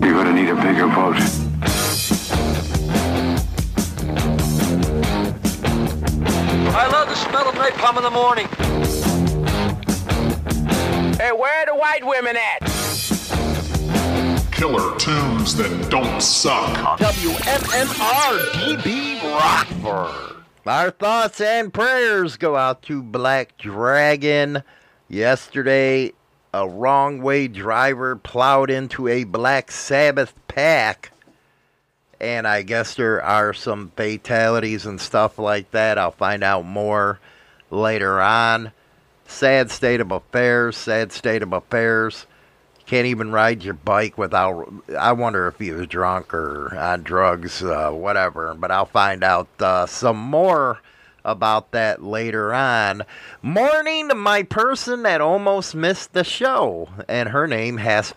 You're 0.05 0.15
gonna 0.15 0.33
need 0.35 0.49
a 0.49 0.55
bigger 0.55 0.87
boat. 0.87 1.17
I 6.73 6.87
love 6.93 7.09
the 7.09 7.15
smell 7.15 7.49
of 7.49 7.55
napalm 7.55 7.97
in 7.97 8.03
the 8.03 8.11
morning. 8.11 8.49
Hey, 11.17 11.33
where 11.33 11.63
are 11.63 11.67
the 11.67 11.75
white 11.75 12.05
women 12.05 12.37
at? 12.37 12.61
Killer 14.53 14.99
tunes 14.99 15.57
that 15.57 15.89
don't 15.91 16.21
suck. 16.21 16.99
WMMR 16.99 18.39
DB 18.53 19.23
Rockford. 19.23 20.30
Our 20.67 20.91
thoughts 20.91 21.41
and 21.41 21.73
prayers 21.73 22.37
go 22.37 22.55
out 22.55 22.83
to 22.83 23.03
Black 23.03 23.57
Dragon. 23.57 24.63
Yesterday, 25.09 26.13
a 26.53 26.69
wrong 26.69 27.23
way 27.23 27.49
driver 27.49 28.15
plowed 28.15 28.71
into 28.71 29.09
a 29.09 29.25
Black 29.25 29.71
Sabbath 29.71 30.35
pack. 30.49 31.13
And 32.21 32.47
I 32.47 32.61
guess 32.61 32.95
there 32.95 33.23
are 33.23 33.55
some 33.55 33.91
fatalities 33.97 34.85
and 34.85 35.01
stuff 35.01 35.39
like 35.39 35.71
that. 35.71 35.97
I'll 35.97 36.11
find 36.11 36.45
out 36.45 36.67
more 36.67 37.21
later 37.71 38.21
on. 38.21 38.73
Sad 39.27 39.71
state 39.71 40.03
of 40.03 40.13
affairs, 40.13 40.77
sad 40.77 41.11
state 41.11 41.43
of 41.43 41.55
affairs. 41.55 42.27
Can't 42.91 43.07
even 43.07 43.31
ride 43.31 43.63
your 43.63 43.75
bike 43.75 44.19
without. 44.19 44.69
I 44.99 45.13
wonder 45.13 45.47
if 45.47 45.61
he 45.61 45.71
was 45.71 45.87
drunk 45.87 46.35
or 46.35 46.77
on 46.77 47.05
drugs, 47.05 47.63
uh, 47.63 47.93
whatever. 47.93 48.53
But 48.55 48.73
I'll 48.73 48.85
find 48.85 49.23
out 49.23 49.47
uh, 49.61 49.87
some 49.87 50.17
more 50.17 50.81
about 51.25 51.71
that 51.71 52.03
later 52.03 52.53
on. 52.53 53.05
Morning 53.43 54.09
to 54.09 54.17
my 54.17 54.43
person 54.43 55.05
that 55.05 55.21
almost 55.21 55.73
missed 55.73 56.15
the 56.15 56.25
show, 56.25 56.89
and 57.09 57.29
her 57.29 57.47
name 57.47 57.77
has 57.77 58.13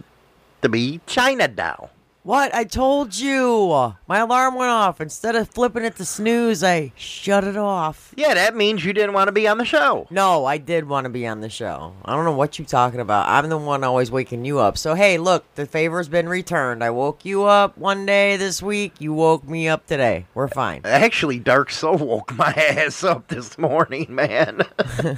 to 0.64 0.70
be 0.70 1.02
China 1.06 1.48
Doll. 1.48 1.92
What? 2.24 2.56
I 2.56 2.64
told 2.64 3.18
you. 3.18 3.94
My 4.08 4.20
alarm 4.20 4.56
went 4.56 4.72
off. 4.72 5.02
Instead 5.02 5.36
of 5.36 5.50
flipping 5.50 5.84
it 5.84 5.98
to 5.98 6.06
snooze, 6.06 6.64
I 6.64 6.94
shut 6.96 7.44
it 7.44 7.58
off. 7.58 8.14
Yeah, 8.16 8.34
that 8.34 8.56
means 8.56 8.86
you 8.86 8.94
didn't 8.94 9.12
want 9.12 9.28
to 9.28 9.34
be 9.34 9.46
on 9.46 9.58
the 9.58 9.66
show. 9.66 10.08
No, 10.10 10.46
I 10.46 10.58
did 10.58 10.88
want 10.88 11.04
to 11.04 11.10
be 11.10 11.28
on 11.28 11.42
the 11.42 11.50
show. 11.50 11.94
I 12.06 12.16
don't 12.16 12.24
know 12.24 12.32
what 12.32 12.58
you're 12.58 12.66
talking 12.66 13.02
about. 13.02 13.28
I'm 13.28 13.50
the 13.50 13.58
one 13.58 13.84
always 13.84 14.10
waking 14.10 14.46
you 14.46 14.60
up. 14.60 14.78
So, 14.78 14.96
hey, 14.96 15.18
look, 15.18 15.44
the 15.56 15.66
favor's 15.66 16.08
been 16.08 16.30
returned. 16.30 16.82
I 16.82 16.92
woke 16.92 17.26
you 17.26 17.44
up 17.44 17.78
one 17.78 18.06
day 18.06 18.38
this 18.38 18.62
week. 18.62 18.94
You 19.00 19.12
woke 19.14 19.46
me 19.46 19.68
up 19.68 19.86
today. 19.86 20.26
We're 20.34 20.48
fine. 20.48 20.80
Actually, 20.86 21.40
Dark 21.40 21.72
Soul 21.72 21.98
woke 21.98 22.34
my 22.36 22.54
ass 22.56 23.04
up 23.04 23.28
this 23.28 23.58
morning, 23.58 24.16
man. 24.16 24.62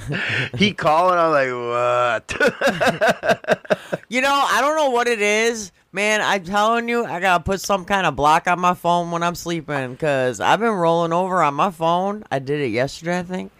he 0.58 0.72
called 0.72 1.12
and 1.12 1.20
I 1.20 1.52
was 1.52 2.24
like, 2.26 2.36
what? 2.36 3.76
You 4.08 4.20
know, 4.20 4.32
I 4.48 4.60
don't 4.60 4.76
know 4.76 4.90
what 4.90 5.08
it 5.08 5.20
is. 5.20 5.72
Man, 5.96 6.20
I'm 6.20 6.44
telling 6.44 6.90
you, 6.90 7.06
I 7.06 7.20
gotta 7.20 7.42
put 7.42 7.58
some 7.62 7.86
kind 7.86 8.06
of 8.06 8.14
block 8.14 8.46
on 8.46 8.60
my 8.60 8.74
phone 8.74 9.10
when 9.12 9.22
I'm 9.22 9.34
sleeping 9.34 9.92
because 9.92 10.40
I've 10.40 10.60
been 10.60 10.74
rolling 10.74 11.14
over 11.14 11.42
on 11.42 11.54
my 11.54 11.70
phone. 11.70 12.22
I 12.30 12.38
did 12.38 12.60
it 12.60 12.68
yesterday, 12.68 13.20
I 13.20 13.22
think, 13.22 13.52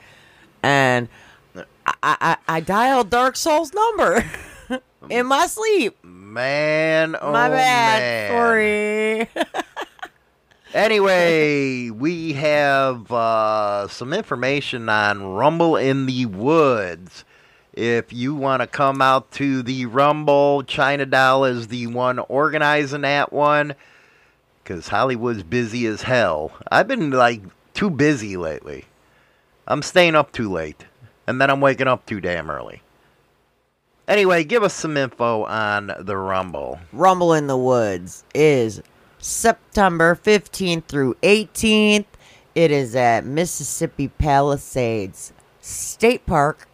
and 0.63 1.09
I 1.55 1.95
I, 2.03 2.37
I 2.47 2.61
dialed 2.61 3.09
Dark 3.09 3.37
Soul's 3.37 3.73
number 3.73 4.23
in 5.09 5.25
my 5.25 5.47
sleep. 5.47 5.97
man, 6.05 7.17
oh 7.19 7.33
my 7.33 7.49
bad. 7.49 8.31
man. 8.31 9.27
Sorry. 9.31 9.47
Anyway, 10.75 11.89
we 11.89 12.35
have 12.35 13.11
uh, 13.11 13.89
some 13.89 14.13
information 14.13 14.91
on 14.91 15.23
Rumble 15.23 15.77
in 15.77 16.05
the 16.05 16.27
Woods. 16.27 17.25
If 17.77 18.11
you 18.11 18.35
want 18.35 18.63
to 18.63 18.67
come 18.67 19.03
out 19.03 19.31
to 19.33 19.63
the 19.63 19.85
Rumble, 19.85 20.63
China 20.63 21.05
Doll 21.05 21.45
is 21.45 21.69
the 21.69 21.87
one 21.87 22.19
organizing 22.19 23.03
that 23.03 23.35
one 23.35 23.75
because 24.65 24.89
Hollywood's 24.89 25.43
busy 25.43 25.85
as 25.85 26.01
hell. 26.03 26.53
I've 26.73 26.89
been 26.89 27.11
like 27.11 27.43
too 27.75 27.91
busy 27.91 28.39
lately. 28.39 28.87
I'm 29.67 29.83
staying 29.83 30.15
up 30.15 30.33
too 30.33 30.51
late, 30.51 30.87
and 31.27 31.39
then 31.39 31.51
I'm 31.51 31.61
waking 31.61 31.87
up 31.87 32.07
too 32.07 32.19
damn 32.19 32.51
early. 32.51 32.81
Anyway, 34.09 34.43
give 34.43 34.63
us 34.63 34.73
some 34.73 34.97
info 34.97 35.45
on 35.45 35.93
the 35.99 36.17
Rumble. 36.17 36.81
Rumble 36.95 37.35
in 37.35 37.47
the 37.47 37.59
Woods 37.59 38.25
is 38.35 38.81
September 39.19 40.15
15th 40.15 40.85
through 40.87 41.15
18th. 41.23 42.07
It 42.55 42.71
is 42.71 42.97
at 42.97 43.27
Mississippi 43.27 44.09
Palisades 44.09 45.35
State 45.61 46.25
Park 46.25 46.67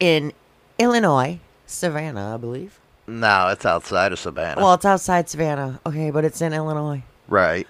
in 0.00 0.32
Illinois, 0.78 1.38
Savanna, 1.66 2.34
I 2.34 2.36
believe. 2.36 2.80
No, 3.06 3.48
it's 3.48 3.64
outside 3.66 4.12
of 4.12 4.18
Savanna. 4.18 4.60
Well, 4.60 4.74
it's 4.74 4.84
outside 4.84 5.28
Savanna, 5.28 5.80
okay, 5.86 6.10
but 6.10 6.24
it's 6.24 6.40
in 6.40 6.52
Illinois. 6.52 7.02
right. 7.28 7.66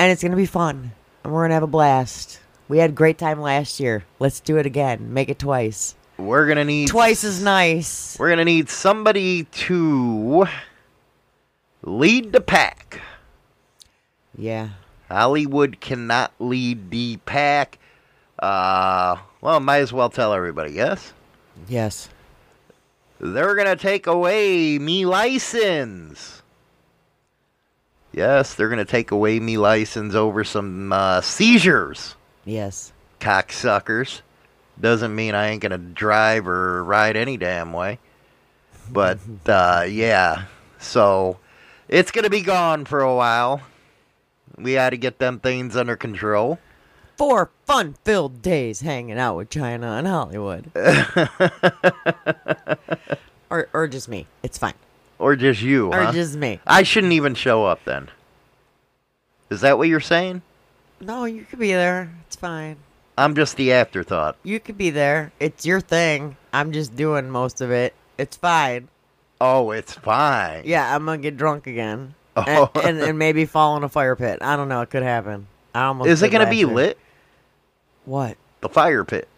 And 0.00 0.12
it's 0.12 0.22
going 0.22 0.30
to 0.32 0.36
be 0.36 0.46
fun. 0.46 0.92
And 1.24 1.32
we're 1.32 1.40
going 1.40 1.50
to 1.50 1.54
have 1.54 1.62
a 1.64 1.66
blast. 1.66 2.38
We 2.68 2.78
had 2.78 2.90
a 2.90 2.92
great 2.92 3.18
time 3.18 3.40
last 3.40 3.80
year. 3.80 4.04
Let's 4.20 4.38
do 4.40 4.56
it 4.58 4.66
again. 4.66 5.12
Make 5.12 5.28
it 5.28 5.38
twice. 5.38 5.94
We're 6.18 6.46
gonna 6.48 6.64
need 6.64 6.88
Twice 6.88 7.22
as 7.22 7.40
nice. 7.40 8.16
We're 8.18 8.28
gonna 8.30 8.44
need 8.44 8.68
somebody 8.68 9.44
to 9.44 10.46
lead 11.82 12.32
the 12.32 12.40
pack. 12.40 13.00
Yeah. 14.36 14.70
Hollywood 15.08 15.80
cannot 15.80 16.32
lead 16.40 16.90
the 16.90 17.18
pack. 17.24 17.78
Uh, 18.38 19.16
well, 19.40 19.60
might 19.60 19.78
as 19.78 19.92
well 19.92 20.10
tell 20.10 20.34
everybody. 20.34 20.72
Yes, 20.72 21.12
Yes. 21.66 22.08
they're 23.20 23.54
gonna 23.56 23.76
take 23.76 24.06
away 24.06 24.78
me 24.78 25.04
license. 25.06 26.42
Yes, 28.12 28.54
they're 28.54 28.68
gonna 28.68 28.84
take 28.84 29.10
away 29.10 29.38
me 29.40 29.58
license 29.58 30.14
over 30.14 30.44
some 30.44 30.92
uh, 30.92 31.20
seizures. 31.20 32.14
Yes. 32.44 32.92
cocksuckers. 33.20 34.22
Doesn't 34.80 35.14
mean 35.14 35.34
I 35.34 35.48
ain't 35.48 35.60
gonna 35.60 35.76
drive 35.78 36.46
or 36.46 36.82
ride 36.84 37.16
any 37.16 37.36
damn 37.36 37.72
way. 37.72 37.98
But 38.90 39.18
uh, 39.46 39.86
yeah, 39.88 40.44
so 40.78 41.38
it's 41.88 42.10
gonna 42.10 42.30
be 42.30 42.40
gone 42.42 42.84
for 42.84 43.00
a 43.00 43.14
while. 43.14 43.60
We 44.56 44.74
got 44.74 44.90
to 44.90 44.96
get 44.96 45.18
them 45.18 45.38
things 45.38 45.76
under 45.76 45.94
control. 45.96 46.58
Four 47.18 47.50
fun 47.66 47.96
filled 48.04 48.40
days 48.42 48.80
hanging 48.80 49.18
out 49.18 49.36
with 49.36 49.50
China 49.50 49.88
and 49.94 50.06
Hollywood. 50.06 50.70
or, 53.50 53.68
or 53.72 53.88
just 53.88 54.08
me. 54.08 54.26
It's 54.44 54.56
fine. 54.56 54.74
or 55.18 55.34
just 55.34 55.60
you? 55.60 55.92
or 55.92 56.00
huh? 56.00 56.12
just 56.12 56.36
me. 56.36 56.60
I 56.64 56.84
shouldn't 56.84 57.12
even 57.12 57.34
show 57.34 57.66
up 57.66 57.84
then. 57.84 58.08
Is 59.50 59.62
that 59.62 59.78
what 59.78 59.88
you're 59.88 59.98
saying? 59.98 60.42
No, 61.00 61.24
you 61.24 61.42
could 61.44 61.58
be 61.58 61.72
there. 61.72 62.10
It's 62.26 62.36
fine. 62.36 62.76
I'm 63.16 63.34
just 63.34 63.56
the 63.56 63.72
afterthought. 63.72 64.36
You 64.44 64.60
could 64.60 64.78
be 64.78 64.90
there. 64.90 65.32
It's 65.40 65.66
your 65.66 65.80
thing. 65.80 66.36
I'm 66.52 66.70
just 66.70 66.94
doing 66.94 67.30
most 67.30 67.60
of 67.60 67.72
it. 67.72 67.94
It's 68.16 68.36
fine. 68.36 68.88
Oh, 69.40 69.72
it's 69.72 69.92
fine. 69.94 70.62
Yeah, 70.66 70.94
I'm 70.94 71.04
gonna 71.04 71.18
get 71.18 71.36
drunk 71.36 71.66
again, 71.66 72.14
Oh. 72.36 72.70
and, 72.76 72.84
and 72.84 73.00
and 73.00 73.18
maybe 73.18 73.44
fall 73.44 73.76
in 73.76 73.82
a 73.82 73.88
fire 73.88 74.14
pit. 74.14 74.38
I 74.40 74.54
don't 74.56 74.68
know. 74.68 74.82
It 74.82 74.90
could 74.90 75.02
happen. 75.02 75.48
I 75.74 75.84
almost. 75.84 76.10
Is 76.10 76.22
it 76.22 76.30
going 76.30 76.40
to 76.40 76.44
last 76.46 76.50
be 76.50 76.56
year. 76.58 76.66
lit? 76.66 76.98
What? 78.08 78.38
The 78.62 78.70
fire 78.70 79.04
pit. 79.04 79.28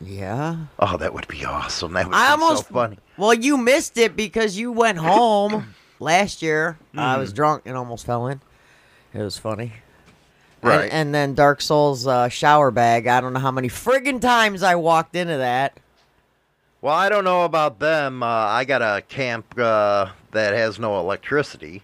Yeah. 0.00 0.56
Oh, 0.78 0.96
that 0.96 1.12
would 1.12 1.26
be 1.26 1.44
awesome. 1.44 1.92
That 1.94 2.06
would 2.06 2.14
I 2.14 2.28
be 2.36 2.42
almost 2.42 2.68
so 2.68 2.72
funny. 2.74 2.98
Well, 3.16 3.34
you 3.34 3.56
missed 3.56 3.98
it 3.98 4.14
because 4.14 4.56
you 4.56 4.70
went 4.70 4.98
home 4.98 5.74
last 5.98 6.40
year. 6.40 6.78
I 6.96 7.14
Hmm. 7.14 7.20
was 7.20 7.32
drunk 7.32 7.62
and 7.66 7.76
almost 7.76 8.06
fell 8.06 8.28
in. 8.28 8.40
It 9.12 9.18
was 9.22 9.36
funny. 9.38 9.72
Right. 10.62 10.84
And, 10.84 10.92
and 10.92 11.14
then 11.14 11.34
Dark 11.34 11.60
Souls 11.60 12.06
uh, 12.06 12.28
shower 12.28 12.70
bag. 12.70 13.08
I 13.08 13.20
don't 13.20 13.32
know 13.32 13.40
how 13.40 13.50
many 13.50 13.68
friggin' 13.68 14.20
times 14.20 14.62
I 14.62 14.76
walked 14.76 15.16
into 15.16 15.38
that. 15.38 15.78
Well, 16.80 16.94
I 16.94 17.08
don't 17.08 17.24
know 17.24 17.44
about 17.44 17.80
them. 17.80 18.22
Uh, 18.22 18.26
I 18.26 18.64
got 18.64 18.82
a 18.82 19.02
camp 19.02 19.58
uh, 19.58 20.10
that 20.30 20.54
has 20.54 20.78
no 20.78 20.98
electricity 21.00 21.82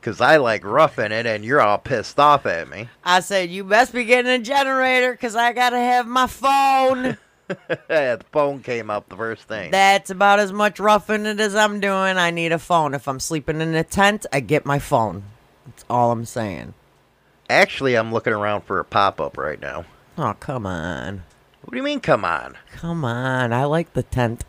because 0.00 0.20
I 0.20 0.38
like 0.38 0.64
roughing 0.64 1.12
it, 1.12 1.26
and 1.26 1.44
you're 1.44 1.60
all 1.60 1.78
pissed 1.78 2.18
off 2.18 2.46
at 2.46 2.68
me. 2.68 2.88
I 3.04 3.20
said, 3.20 3.50
"You 3.50 3.64
best 3.64 3.92
be 3.92 4.04
getting 4.04 4.30
a 4.30 4.38
generator 4.38 5.12
because 5.12 5.36
I 5.36 5.52
gotta 5.52 5.78
have 5.78 6.06
my 6.06 6.26
phone." 6.26 7.18
the 7.48 8.24
phone 8.32 8.62
came 8.62 8.90
up 8.90 9.08
the 9.08 9.16
first 9.16 9.42
thing. 9.44 9.70
That's 9.70 10.10
about 10.10 10.38
as 10.38 10.52
much 10.52 10.78
roughing 10.78 11.26
it 11.26 11.40
as 11.40 11.54
I'm 11.54 11.80
doing. 11.80 12.16
I 12.16 12.30
need 12.30 12.52
a 12.52 12.58
phone. 12.58 12.94
If 12.94 13.08
I'm 13.08 13.20
sleeping 13.20 13.60
in 13.60 13.74
a 13.74 13.84
tent, 13.84 14.26
I 14.32 14.40
get 14.40 14.64
my 14.64 14.78
phone. 14.78 15.24
That's 15.66 15.84
all 15.90 16.12
I'm 16.12 16.24
saying. 16.24 16.74
Actually, 17.48 17.96
I'm 17.96 18.12
looking 18.12 18.32
around 18.32 18.62
for 18.62 18.78
a 18.78 18.84
pop 18.84 19.20
up 19.20 19.36
right 19.36 19.60
now. 19.60 19.84
Oh, 20.16 20.34
come 20.38 20.66
on. 20.66 21.24
What 21.62 21.72
do 21.72 21.76
you 21.76 21.82
mean, 21.82 22.00
come 22.00 22.24
on? 22.24 22.56
Come 22.72 23.04
on. 23.04 23.52
I 23.52 23.64
like 23.64 23.92
the 23.92 24.02
tent. 24.02 24.44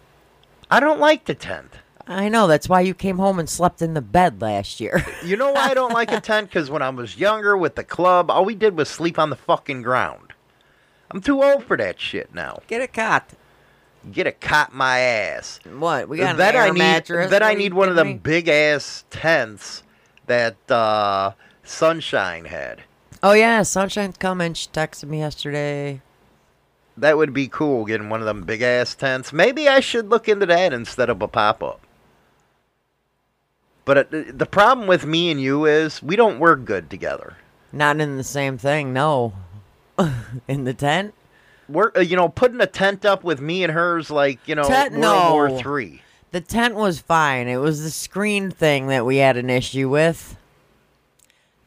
I 0.69 0.79
don't 0.79 0.99
like 0.99 1.25
the 1.25 1.33
tent. 1.33 1.71
I 2.07 2.29
know. 2.29 2.47
That's 2.47 2.67
why 2.69 2.81
you 2.81 2.93
came 2.93 3.17
home 3.17 3.39
and 3.39 3.49
slept 3.49 3.81
in 3.81 3.93
the 3.93 4.01
bed 4.01 4.41
last 4.41 4.79
year. 4.79 5.05
You 5.23 5.37
know 5.37 5.51
why 5.51 5.69
I 5.69 5.73
don't 5.75 5.93
like 5.93 6.11
a 6.11 6.19
tent? 6.19 6.49
Because 6.49 6.71
when 6.71 6.81
I 6.81 6.89
was 6.89 7.15
younger 7.17 7.55
with 7.55 7.75
the 7.75 7.83
club, 7.83 8.31
all 8.31 8.43
we 8.43 8.55
did 8.55 8.75
was 8.75 8.89
sleep 8.89 9.19
on 9.19 9.29
the 9.29 9.35
fucking 9.35 9.83
ground. 9.83 10.33
I'm 11.11 11.21
too 11.21 11.43
old 11.43 11.63
for 11.63 11.77
that 11.77 11.99
shit 11.99 12.33
now. 12.33 12.59
Get 12.67 12.81
a 12.81 12.87
cot. 12.87 13.29
Get 14.11 14.25
a 14.25 14.31
cot 14.31 14.73
my 14.73 14.97
ass. 14.99 15.59
What? 15.77 16.09
We 16.09 16.17
got 16.17 16.35
an 16.35 16.41
air 16.41 16.63
I 16.63 16.69
need 16.71 16.79
mattress. 16.79 17.29
then 17.29 17.43
I 17.43 17.53
need 17.53 17.73
one 17.75 17.87
of 17.87 17.95
them 17.95 18.07
me? 18.07 18.13
big 18.15 18.47
ass 18.47 19.05
tents 19.11 19.83
that 20.25 20.55
uh, 20.71 21.33
Sunshine 21.63 22.45
had. 22.45 22.81
Oh 23.21 23.33
yeah, 23.33 23.61
Sunshine's 23.61 24.17
coming. 24.17 24.55
She 24.55 24.67
texted 24.69 25.03
me 25.07 25.19
yesterday. 25.19 26.01
That 26.97 27.17
would 27.17 27.33
be 27.33 27.47
cool, 27.47 27.85
getting 27.85 28.09
one 28.09 28.21
of 28.21 28.25
them 28.25 28.41
big 28.43 28.63
ass 28.63 28.95
tents. 28.95 29.31
Maybe 29.31 29.67
I 29.69 29.79
should 29.81 30.09
look 30.09 30.27
into 30.27 30.47
that 30.47 30.73
instead 30.73 31.09
of 31.11 31.21
a 31.21 31.27
pop 31.27 31.61
up. 31.61 31.79
But 33.85 33.97
uh, 34.13 34.23
the 34.31 34.45
problem 34.45 34.87
with 34.87 35.05
me 35.05 35.31
and 35.31 35.41
you 35.41 35.65
is 35.65 36.01
we 36.03 36.15
don't 36.15 36.39
work 36.39 36.65
good 36.65 36.89
together. 36.89 37.37
Not 37.71 37.99
in 37.99 38.17
the 38.17 38.23
same 38.23 38.57
thing. 38.57 38.93
No. 38.93 39.33
in 40.47 40.65
the 40.65 40.73
tent. 40.73 41.13
We're, 41.69 41.91
uh, 41.95 42.01
you 42.01 42.15
know, 42.15 42.29
putting 42.29 42.59
a 42.61 42.67
tent 42.67 43.05
up 43.05 43.23
with 43.23 43.39
me 43.39 43.63
and 43.63 43.71
hers, 43.71 44.11
like 44.11 44.39
you 44.47 44.55
know, 44.55 44.63
Tent- 44.63 44.97
World 44.97 45.51
War. 45.51 45.59
Three. 45.59 46.01
The 46.31 46.41
tent 46.41 46.75
was 46.75 46.99
fine. 46.99 47.47
It 47.47 47.57
was 47.57 47.83
the 47.83 47.89
screen 47.89 48.51
thing 48.51 48.87
that 48.87 49.05
we 49.05 49.17
had 49.17 49.37
an 49.37 49.49
issue 49.49 49.89
with. 49.89 50.37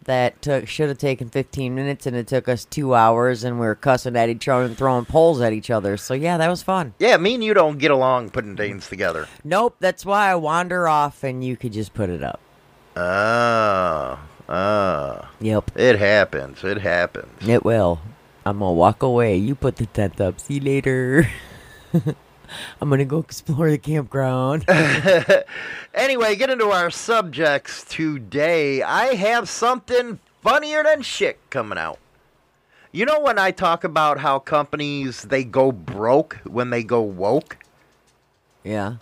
That 0.04 0.42
took 0.42 0.68
should 0.68 0.88
have 0.88 0.98
taken 0.98 1.30
15 1.30 1.74
minutes, 1.74 2.06
and 2.06 2.14
it 2.14 2.26
took 2.26 2.48
us 2.48 2.64
two 2.64 2.94
hours, 2.94 3.42
and 3.44 3.58
we 3.58 3.66
were 3.66 3.74
cussing 3.74 4.16
at 4.16 4.28
each 4.28 4.48
other 4.48 4.64
and 4.64 4.76
throwing 4.76 5.04
poles 5.06 5.40
at 5.40 5.52
each 5.52 5.70
other. 5.70 5.96
So 5.96 6.12
yeah, 6.14 6.36
that 6.36 6.48
was 6.48 6.62
fun. 6.62 6.94
Yeah, 6.98 7.16
me 7.16 7.34
and 7.34 7.42
you 7.44 7.54
don't 7.54 7.78
get 7.78 7.90
along 7.90 8.30
putting 8.30 8.56
things 8.56 8.88
together. 8.88 9.28
Nope, 9.42 9.76
that's 9.80 10.04
why 10.04 10.30
I 10.30 10.34
wander 10.34 10.86
off, 10.88 11.24
and 11.24 11.42
you 11.42 11.56
could 11.56 11.72
just 11.72 11.94
put 11.94 12.10
it 12.10 12.22
up. 12.22 12.40
Ah, 12.96 14.20
ah. 14.48 15.30
Yep, 15.40 15.72
It 15.76 15.98
happens. 15.98 16.62
It 16.64 16.78
happens. 16.82 17.48
it 17.48 17.64
will. 17.64 18.00
I'm 18.46 18.58
gonna 18.58 18.72
walk 18.72 19.02
away. 19.02 19.36
You 19.36 19.54
put 19.54 19.76
the 19.76 19.86
tent 19.86 20.20
up. 20.20 20.38
See 20.38 20.54
you 20.54 20.60
later. 20.60 21.28
I'm 22.80 22.90
gonna 22.90 23.04
go 23.04 23.18
explore 23.18 23.70
the 23.70 23.78
campground. 23.78 24.64
Anyway, 25.94 26.35
get 26.35 26.50
into 26.50 26.70
our 26.70 26.90
subjects 26.90 27.85
today. 27.88 28.83
I 28.83 29.14
have 29.14 29.48
something 29.48 30.18
funnier 30.42 30.83
than 30.83 31.02
shit 31.02 31.38
coming 31.50 31.78
out. 31.78 32.00
You 32.90 33.04
know 33.07 33.20
when 33.20 33.38
I 33.38 33.52
talk 33.52 33.85
about 33.85 34.18
how 34.18 34.40
companies 34.40 35.22
they 35.22 35.44
go 35.44 35.70
broke 35.70 36.35
when 36.44 36.70
they 36.70 36.83
go 36.83 37.00
woke? 37.00 37.59
yeah. 38.64 38.96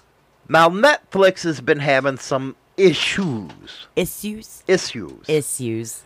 Now 0.48 0.68
Netflix 0.68 1.44
has 1.44 1.62
been 1.62 1.78
having 1.78 2.18
some 2.18 2.56
issues. 2.76 3.86
Issues. 3.96 4.62
Issues. 4.68 5.28
Issues. 5.28 6.02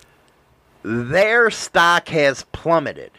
Their 0.85 1.51
stock 1.51 2.09
has 2.11 2.45
plummeted. 2.53 3.11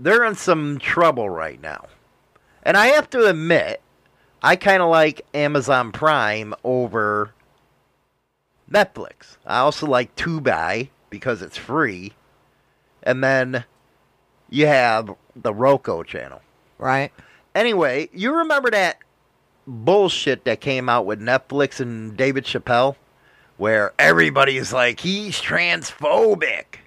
They're 0.00 0.24
in 0.24 0.34
some 0.34 0.78
trouble 0.78 1.30
right 1.30 1.60
now. 1.60 1.86
And 2.66 2.76
I 2.76 2.88
have 2.88 3.08
to 3.10 3.26
admit, 3.26 3.80
I 4.42 4.56
kind 4.56 4.82
of 4.82 4.90
like 4.90 5.24
Amazon 5.32 5.92
Prime 5.92 6.52
over 6.64 7.32
Netflix. 8.68 9.36
I 9.46 9.58
also 9.58 9.86
like 9.86 10.16
Tubi 10.16 10.88
because 11.08 11.42
it's 11.42 11.56
free. 11.56 12.14
And 13.04 13.22
then 13.22 13.64
you 14.50 14.66
have 14.66 15.14
the 15.36 15.54
Roku 15.54 16.02
channel. 16.02 16.42
Right. 16.76 17.12
Anyway, 17.54 18.10
you 18.12 18.34
remember 18.34 18.72
that 18.72 18.98
bullshit 19.68 20.44
that 20.44 20.60
came 20.60 20.88
out 20.88 21.06
with 21.06 21.20
Netflix 21.20 21.78
and 21.78 22.16
David 22.16 22.46
Chappelle? 22.46 22.96
Where 23.58 23.92
everybody's 23.96 24.72
like, 24.72 24.98
he's 24.98 25.40
transphobic. 25.40 26.80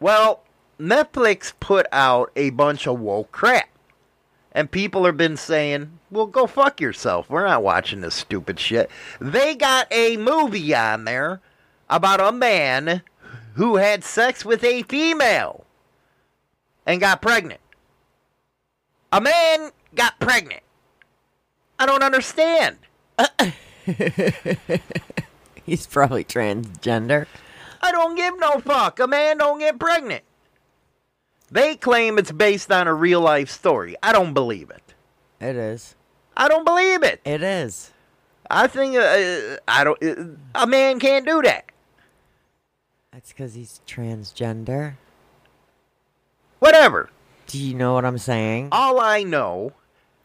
Well, 0.00 0.42
Netflix 0.78 1.54
put 1.58 1.86
out 1.92 2.30
a 2.36 2.50
bunch 2.50 2.86
of 2.86 3.00
woke 3.00 3.32
crap. 3.32 3.70
And 4.52 4.70
people 4.70 5.04
have 5.04 5.16
been 5.16 5.36
saying, 5.36 5.98
well, 6.10 6.26
go 6.26 6.46
fuck 6.46 6.80
yourself. 6.80 7.28
We're 7.28 7.46
not 7.46 7.62
watching 7.62 8.00
this 8.00 8.14
stupid 8.14 8.58
shit. 8.58 8.90
They 9.20 9.54
got 9.54 9.86
a 9.90 10.16
movie 10.16 10.74
on 10.74 11.04
there 11.04 11.40
about 11.88 12.20
a 12.20 12.32
man 12.32 13.02
who 13.54 13.76
had 13.76 14.04
sex 14.04 14.44
with 14.44 14.64
a 14.64 14.82
female 14.84 15.64
and 16.86 17.00
got 17.00 17.20
pregnant. 17.20 17.60
A 19.12 19.20
man 19.20 19.70
got 19.94 20.18
pregnant. 20.18 20.62
I 21.78 21.86
don't 21.86 22.02
understand. 22.02 22.78
He's 25.64 25.86
probably 25.86 26.24
transgender. 26.24 27.26
I 27.80 27.92
don't 27.92 28.16
give 28.16 28.38
no 28.38 28.60
fuck. 28.60 28.98
A 29.00 29.06
man 29.06 29.38
don't 29.38 29.58
get 29.58 29.78
pregnant. 29.78 30.24
They 31.50 31.76
claim 31.76 32.18
it's 32.18 32.32
based 32.32 32.70
on 32.70 32.86
a 32.86 32.94
real 32.94 33.20
life 33.20 33.50
story. 33.50 33.96
I 34.02 34.12
don't 34.12 34.34
believe 34.34 34.70
it. 34.70 34.94
It 35.40 35.56
is. 35.56 35.94
I 36.36 36.48
don't 36.48 36.64
believe 36.64 37.02
it. 37.02 37.20
It 37.24 37.42
is. 37.42 37.92
I 38.50 38.66
think 38.66 38.96
uh, 38.96 39.56
I 39.66 39.84
don't. 39.84 40.02
Uh, 40.02 40.36
a 40.54 40.66
man 40.66 41.00
can't 41.00 41.26
do 41.26 41.42
that. 41.42 41.66
That's 43.12 43.32
because 43.32 43.54
he's 43.54 43.80
transgender. 43.86 44.94
Whatever. 46.58 47.10
Do 47.46 47.58
you 47.58 47.74
know 47.74 47.94
what 47.94 48.04
I'm 48.04 48.18
saying? 48.18 48.68
All 48.72 49.00
I 49.00 49.22
know 49.22 49.72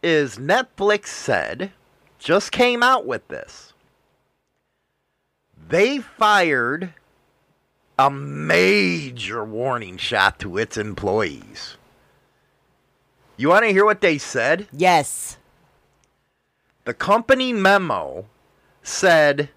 is 0.02 0.38
Netflix 0.38 1.08
said, 1.08 1.72
just 2.20 2.52
came 2.52 2.84
out 2.84 3.06
with 3.06 3.28
this. 3.30 3.74
They 5.70 6.00
fired 6.00 6.94
a 7.98 8.10
major 8.10 9.44
warning 9.44 9.98
shot 9.98 10.40
to 10.40 10.58
its 10.58 10.78
employees. 10.78 11.78
You 13.38 13.50
want 13.50 13.66
to 13.66 13.72
hear 13.72 13.86
what 13.86 14.02
they 14.02 14.18
said? 14.18 14.68
Yes. 14.72 15.38
The 16.86 16.94
company 16.94 17.54
memo 17.54 18.26
said 18.82 19.50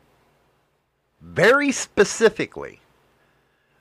very 1.21 1.73
specifically 1.73 2.81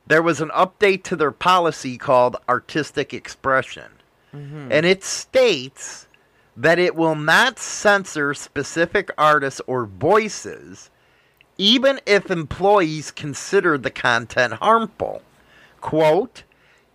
there 0.08 0.22
was 0.22 0.41
an 0.41 0.50
update 0.50 1.04
to 1.04 1.15
their 1.15 1.32
policy 1.32 1.98
called 1.98 2.38
artistic 2.48 3.13
expression. 3.13 3.91
Mm-hmm. 4.34 4.72
And 4.72 4.86
it 4.86 5.04
states 5.04 6.08
that 6.58 6.80
it 6.80 6.96
will 6.96 7.15
not 7.15 7.60
censor 7.60 8.34
specific 8.34 9.10
artists 9.18 9.62
or 9.68 9.86
voices, 9.86 10.89
even 11.58 12.00
if 12.06 12.30
employees 12.30 13.12
consider 13.12 13.78
the 13.78 13.91
content 13.91 14.54
harmful. 14.54 15.22
Quote, 15.82 16.44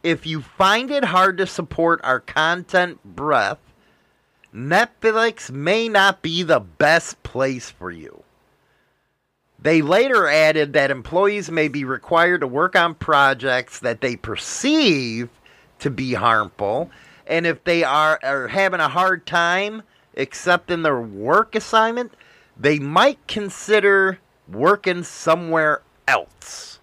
if 0.02 0.26
you 0.26 0.42
find 0.42 0.90
it 0.90 1.04
hard 1.04 1.38
to 1.38 1.46
support 1.46 2.00
our 2.02 2.20
content 2.20 2.98
breadth, 3.04 3.60
Netflix 4.54 5.50
may 5.50 5.88
not 5.88 6.22
be 6.22 6.42
the 6.42 6.60
best 6.60 7.22
place 7.22 7.70
for 7.70 7.90
you. 7.90 8.22
They 9.62 9.82
later 9.82 10.26
added 10.26 10.72
that 10.72 10.90
employees 10.90 11.50
may 11.50 11.68
be 11.68 11.84
required 11.84 12.40
to 12.40 12.46
work 12.46 12.74
on 12.74 12.94
projects 12.94 13.78
that 13.80 14.00
they 14.00 14.16
perceive 14.16 15.28
to 15.80 15.90
be 15.90 16.14
harmful, 16.14 16.90
and 17.26 17.46
if 17.46 17.62
they 17.64 17.84
are, 17.84 18.18
are 18.22 18.48
having 18.48 18.80
a 18.80 18.88
hard 18.88 19.26
time 19.26 19.82
accepting 20.16 20.82
their 20.82 21.00
work 21.00 21.54
assignment, 21.54 22.12
they 22.58 22.78
might 22.78 23.24
consider 23.26 24.18
working 24.50 25.02
somewhere 25.02 25.82
else. 26.06 26.78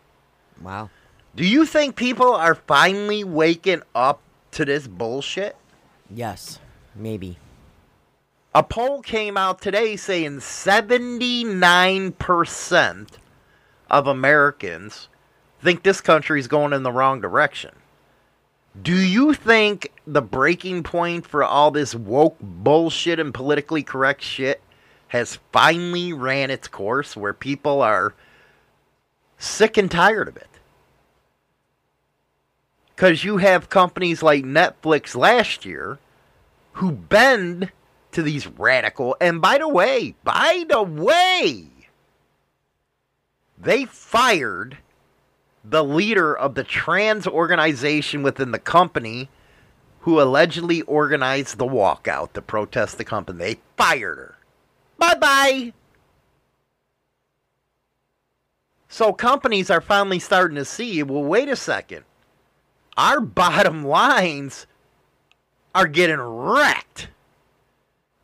Wow. 0.62 0.90
Do 1.36 1.46
you 1.46 1.66
think 1.66 1.96
people 1.96 2.34
are 2.34 2.56
finally 2.56 3.24
waking 3.24 3.84
up 3.94 4.22
to 4.52 4.66
this 4.66 4.88
bullshit? 4.88 5.56
Yes. 6.10 6.60
Maybe. 6.96 7.38
A 8.56 8.64
poll 8.64 9.04
came 9.04 9.38
out 9.38 9.62
today 9.62 9.96
saying 9.96 10.40
79% 10.40 13.08
of 13.90 14.08
Americans 14.08 15.08
think 15.62 15.84
this 15.84 16.02
country 16.02 16.40
is 16.40 16.48
going 16.48 16.74
in 16.74 16.82
the 16.84 16.92
wrong 16.92 17.22
direction. 17.22 17.72
Do 18.82 18.96
you 18.96 19.34
think 19.34 19.92
the 20.06 20.22
breaking 20.22 20.84
point 20.84 21.26
for 21.26 21.44
all 21.44 21.72
this 21.72 21.96
woke 21.96 22.38
bullshit 22.40 23.20
and 23.20 23.34
politically 23.34 23.84
correct 23.84 24.22
shit 24.22 24.62
has 25.10 25.40
finally 25.52 26.14
ran 26.14 26.52
its 26.52 26.68
course 26.68 27.16
where 27.16 27.34
people 27.34 27.82
are 27.82 28.14
sick 29.38 29.78
and 29.78 29.90
tired 29.90 30.28
of 30.28 30.38
it? 30.38 30.48
Because 32.96 33.24
you 33.24 33.38
have 33.38 33.70
companies 33.70 34.24
like 34.24 34.44
Netflix 34.44 35.16
last 35.16 35.66
year 35.66 36.00
who 36.74 36.92
bend 36.92 37.72
to 38.12 38.24
these 38.24 38.48
radical. 38.48 39.16
And 39.22 39.42
by 39.42 39.60
the 39.60 39.68
way, 39.68 40.16
by 40.24 40.66
the 40.68 40.82
way, 40.82 41.68
they 43.58 43.86
fired 43.86 44.78
the 45.64 45.84
leader 45.84 46.36
of 46.36 46.56
the 46.56 46.64
trans 46.64 47.28
organization 47.28 48.24
within 48.24 48.52
the 48.52 48.60
company 48.60 49.30
who 50.02 50.22
allegedly 50.22 50.82
organized 50.84 51.58
the 51.58 51.66
walkout 51.66 52.34
to 52.34 52.42
protest 52.42 52.98
the 52.98 53.04
company. 53.04 53.38
They 53.38 53.60
fired 53.76 54.18
her. 54.18 54.37
Bye 54.98 55.16
bye. 55.16 55.74
So 58.88 59.14
companies 59.14 59.70
are 59.70 59.82
finally 59.82 60.20
starting 60.20 60.56
to 60.56 60.66
see 60.66 61.04
well, 61.04 61.24
wait 61.24 61.50
a 61.50 61.56
second. 61.56 62.04
Our 62.98 63.20
bottom 63.20 63.86
lines 63.86 64.66
are 65.76 65.88
getting 65.88 66.20
wrecked 66.20 67.10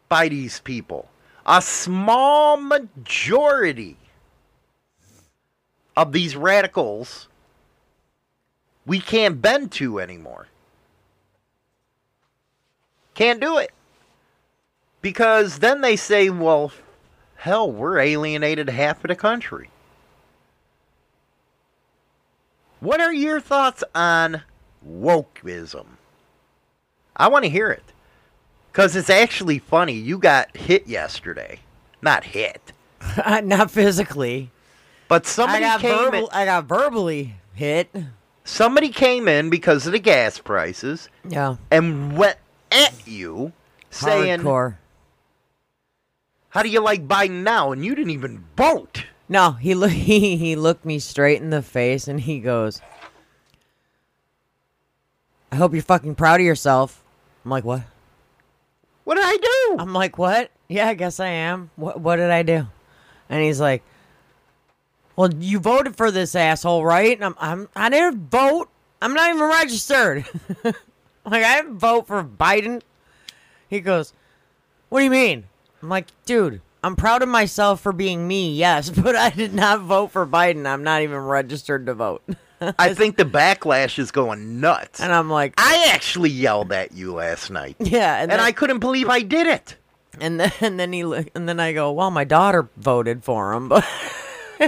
by 0.10 0.30
these 0.30 0.60
people. 0.60 1.10
A 1.46 1.62
small 1.62 2.58
majority 2.58 3.98
of 5.96 6.12
these 6.12 6.36
radicals 6.36 7.28
we 8.86 9.00
can't 9.00 9.42
bend 9.42 9.72
to 9.74 10.00
anymore. 10.00 10.48
Can't 13.14 13.40
do 13.40 13.58
it. 13.58 13.72
Because 15.04 15.60
then 15.60 15.82
they 15.82 15.98
say, 15.98 16.30
well, 16.32 16.72
hell, 17.36 17.70
we're 17.70 18.00
alienated 18.00 18.70
half 18.70 19.04
of 19.04 19.10
the 19.10 19.16
country. 19.16 19.70
What 22.80 23.02
are 23.02 23.14
your 23.14 23.40
thoughts 23.42 23.84
on 23.94 24.42
wokeism? 24.88 25.86
I 27.16 27.28
want 27.28 27.44
to 27.44 27.50
hear 27.50 27.70
it. 27.70 27.84
Because 28.72 28.96
it's 28.96 29.10
actually 29.10 29.60
funny. 29.60 29.94
You 29.94 30.18
got 30.18 30.56
hit 30.56 30.88
yesterday. 30.88 31.60
Not 32.02 32.24
hit. 32.24 32.72
Not 33.44 33.72
physically. 33.72 34.52
But 35.10 35.26
I 35.26 35.30
somebody 35.30 35.66
got 35.66 35.80
came 35.82 36.14
in, 36.14 36.28
I 36.32 36.46
got 36.46 36.64
verbally 36.66 37.36
hit. 37.54 37.90
somebody 38.46 38.88
came 38.90 39.28
in 39.28 39.50
because 39.50 39.86
of 39.86 39.92
the 39.92 40.00
gas 40.00 40.40
prices 40.40 41.10
Yeah. 41.28 41.58
and 41.70 42.18
went 42.18 42.38
at 42.72 43.06
you 43.06 43.52
saying, 43.92 44.40
Hardcore. 44.40 44.78
How 46.54 46.62
do 46.62 46.70
you 46.70 46.82
like 46.82 47.08
Biden 47.08 47.42
now? 47.42 47.72
And 47.72 47.84
you 47.84 47.96
didn't 47.96 48.12
even 48.12 48.46
vote. 48.56 49.06
No, 49.28 49.54
he 49.54 49.74
look 49.74 49.90
he, 50.10 50.38
he 50.38 50.56
looked 50.56 50.86
me 50.86 51.00
straight 51.00 51.42
in 51.42 51.50
the 51.50 51.64
face 51.64 52.08
and 52.08 52.22
he 52.22 52.40
goes, 52.40 52.80
I 55.52 55.56
hope 55.56 55.74
you're 55.74 55.82
fucking 55.82 56.14
proud 56.14 56.40
of 56.42 56.46
yourself. 56.46 57.04
I'm 57.44 57.50
like, 57.50 57.64
what? 57.64 57.82
What 59.04 59.16
did 59.16 59.26
I 59.26 59.38
do? 59.38 59.78
I'm 59.80 59.94
like, 59.94 60.20
what? 60.20 60.52
Yeah, 60.68 60.88
I 60.88 60.94
guess 60.94 61.20
I 61.20 61.28
am. 61.28 61.72
What 61.76 62.00
what 62.00 62.18
did 62.18 62.30
I 62.30 62.44
do? 62.44 62.68
And 63.30 63.44
he's 63.44 63.60
like, 63.60 63.82
Well, 65.16 65.34
you 65.34 65.60
voted 65.60 65.96
for 65.96 66.12
this 66.12 66.36
asshole, 66.36 66.86
right? 66.86 67.18
And 67.18 67.26
I'm 67.26 67.36
I'm 67.40 67.70
I 67.76 67.90
didn't 67.90 68.30
vote. 68.30 68.70
I'm 69.02 69.16
not 69.16 69.30
even 69.30 69.44
registered. 69.44 70.26
like 70.64 71.44
I 71.44 71.62
didn't 71.62 71.80
vote 71.80 72.06
for 72.06 72.24
Biden. 72.24 72.84
He 73.68 73.82
goes, 73.82 74.14
What 74.90 75.00
do 75.00 75.06
you 75.06 75.12
mean? 75.12 75.46
I'm 75.84 75.90
like, 75.90 76.08
dude, 76.26 76.62
I'm 76.82 76.96
proud 76.96 77.22
of 77.24 77.30
myself 77.30 77.82
for 77.82 77.92
being 77.92 78.26
me, 78.28 78.56
yes, 78.56 78.90
but 79.06 79.16
I 79.18 79.30
did 79.32 79.54
not 79.54 79.82
vote 79.82 80.08
for 80.12 80.26
Biden. 80.26 80.66
I'm 80.66 80.84
not 80.84 81.02
even 81.02 81.18
registered 81.18 81.86
to 81.88 81.94
vote. 81.94 82.24
I 82.80 82.94
think 82.94 83.18
the 83.18 83.26
backlash 83.26 84.00
is 84.00 84.10
going 84.12 84.62
nuts. 84.62 85.02
and 85.02 85.14
I'm 85.14 85.30
like, 85.30 85.54
I 85.58 85.90
actually 85.94 86.30
yelled 86.30 86.72
at 86.72 86.94
you 86.94 87.14
last 87.16 87.52
night. 87.52 87.76
yeah, 87.80 88.22
And 88.22 88.32
then- 88.32 88.40
I 88.40 88.54
couldn't 88.54 88.80
believe 88.80 89.10
I 89.10 89.22
did 89.22 89.46
it. 89.46 89.76
And 90.22 90.40
then 90.40 90.52
and 90.62 90.80
then 90.80 90.94
he 90.94 91.02
and 91.02 91.50
then 91.50 91.60
I 91.60 91.74
go, 91.74 91.92
well, 91.92 92.12
my 92.12 92.24
daughter 92.24 92.70
voted 92.78 93.24
for 93.24 93.52
him, 93.52 93.68
but 93.68 93.84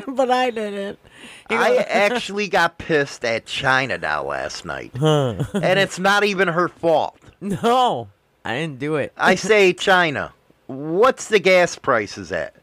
but 0.08 0.32
I 0.32 0.50
didn't. 0.50 0.98
He 1.48 1.56
I 1.56 1.76
actually 1.76 2.48
got 2.48 2.80
pissed 2.80 3.24
at 3.24 3.46
China 3.46 4.00
now 4.00 4.24
last 4.24 4.66
night. 4.66 4.92
huh. 4.98 5.44
and 5.54 5.78
it's 5.80 6.00
not 6.00 6.24
even 6.24 6.48
her 6.48 6.68
fault. 6.68 7.18
no, 7.42 8.10
I 8.44 8.56
didn't 8.56 8.80
do 8.80 8.96
it. 8.96 9.14
I 9.16 9.36
say, 9.36 9.72
China, 9.72 10.34
what's 10.68 11.28
the 11.28 11.40
gas 11.40 11.76
prices 11.78 12.32
at? 12.32 12.56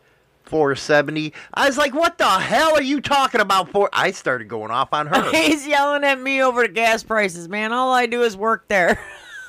470. 0.45 1.33
I 1.55 1.67
was 1.67 1.79
like, 1.79 1.95
what 1.95 2.19
the 2.19 2.29
hell 2.29 2.75
are 2.75 2.83
you 2.83 3.01
talking 3.01 3.41
about 3.41 3.71
for? 3.71 3.88
I 3.93 4.11
started 4.11 4.49
going 4.49 4.71
off 4.71 4.93
on 4.93 5.07
her. 5.07 5.31
He's 5.33 5.67
yelling 5.67 6.05
at 6.05 6.21
me 6.21 6.43
over 6.43 6.62
the 6.62 6.69
gas 6.69 7.03
prices, 7.03 7.49
man. 7.49 7.73
All 7.73 7.91
I 7.91 8.05
do 8.05 8.23
is 8.23 8.37
work 8.37 8.69
there. 8.69 9.01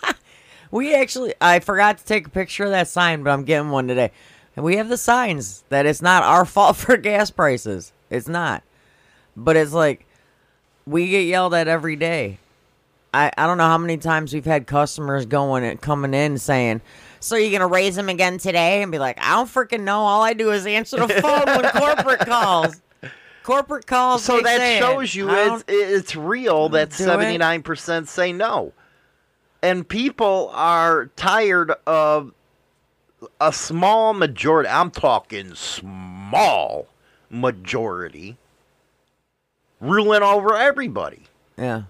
we 0.71 0.95
actually, 0.95 1.33
I 1.41 1.59
forgot 1.59 1.97
to 1.97 2.05
take 2.05 2.27
a 2.27 2.29
picture 2.29 2.63
of 2.63 2.71
that 2.71 2.87
sign, 2.87 3.21
but 3.21 3.31
I'm 3.31 3.43
getting 3.43 3.69
one 3.69 3.87
today. 3.87 4.11
And 4.55 4.63
we 4.63 4.77
have 4.77 4.87
the 4.87 4.97
signs 4.97 5.63
that 5.69 5.85
it's 5.85 6.01
not 6.01 6.23
our 6.23 6.45
fault 6.45 6.77
for 6.77 6.95
gas 6.95 7.31
prices. 7.31 7.91
It's 8.09 8.29
not. 8.29 8.63
But 9.35 9.57
it's 9.57 9.73
like, 9.73 10.05
we 10.85 11.09
get 11.09 11.25
yelled 11.25 11.53
at 11.53 11.67
every 11.67 11.95
day. 11.95 12.39
I, 13.13 13.31
I 13.37 13.45
don't 13.45 13.57
know 13.57 13.67
how 13.67 13.77
many 13.77 13.97
times 13.97 14.33
we've 14.33 14.45
had 14.45 14.65
customers 14.67 15.25
going 15.25 15.63
and 15.63 15.79
coming 15.79 16.13
in 16.13 16.37
saying, 16.37 16.81
"So 17.19 17.35
you're 17.35 17.51
gonna 17.51 17.71
raise 17.71 17.95
them 17.95 18.09
again 18.09 18.37
today?" 18.37 18.81
And 18.81 18.91
be 18.91 18.99
like, 18.99 19.19
"I 19.21 19.35
don't 19.35 19.47
freaking 19.49 19.81
know. 19.81 19.99
All 19.99 20.21
I 20.21 20.33
do 20.33 20.51
is 20.51 20.65
answer 20.65 20.97
the 20.97 21.07
phone 21.09 21.45
when 21.45 21.69
corporate 21.71 22.21
calls. 22.21 22.81
Corporate 23.43 23.85
calls. 23.85 24.23
So 24.23 24.39
that 24.39 24.57
say 24.57 24.77
it. 24.77 24.79
shows 24.79 25.13
you 25.13 25.29
it's, 25.29 25.63
it's 25.67 26.15
real 26.15 26.69
that 26.69 26.91
79% 26.91 28.07
say 28.07 28.31
no. 28.31 28.71
And 29.61 29.87
people 29.87 30.49
are 30.53 31.07
tired 31.17 31.73
of 31.85 32.33
a 33.39 33.51
small 33.51 34.13
majority. 34.13 34.69
I'm 34.69 34.91
talking 34.91 35.55
small 35.55 36.87
majority 37.29 38.37
ruling 39.81 40.23
over 40.23 40.55
everybody. 40.55 41.23
yeah. 41.57 41.83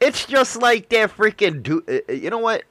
It's 0.00 0.24
just 0.24 0.60
like 0.60 0.88
that 0.88 1.16
freaking 1.16 1.62
dude. 1.62 1.88
Uh, 1.88 2.00
uh, 2.08 2.12
you 2.12 2.30
know 2.30 2.38
what? 2.38 2.62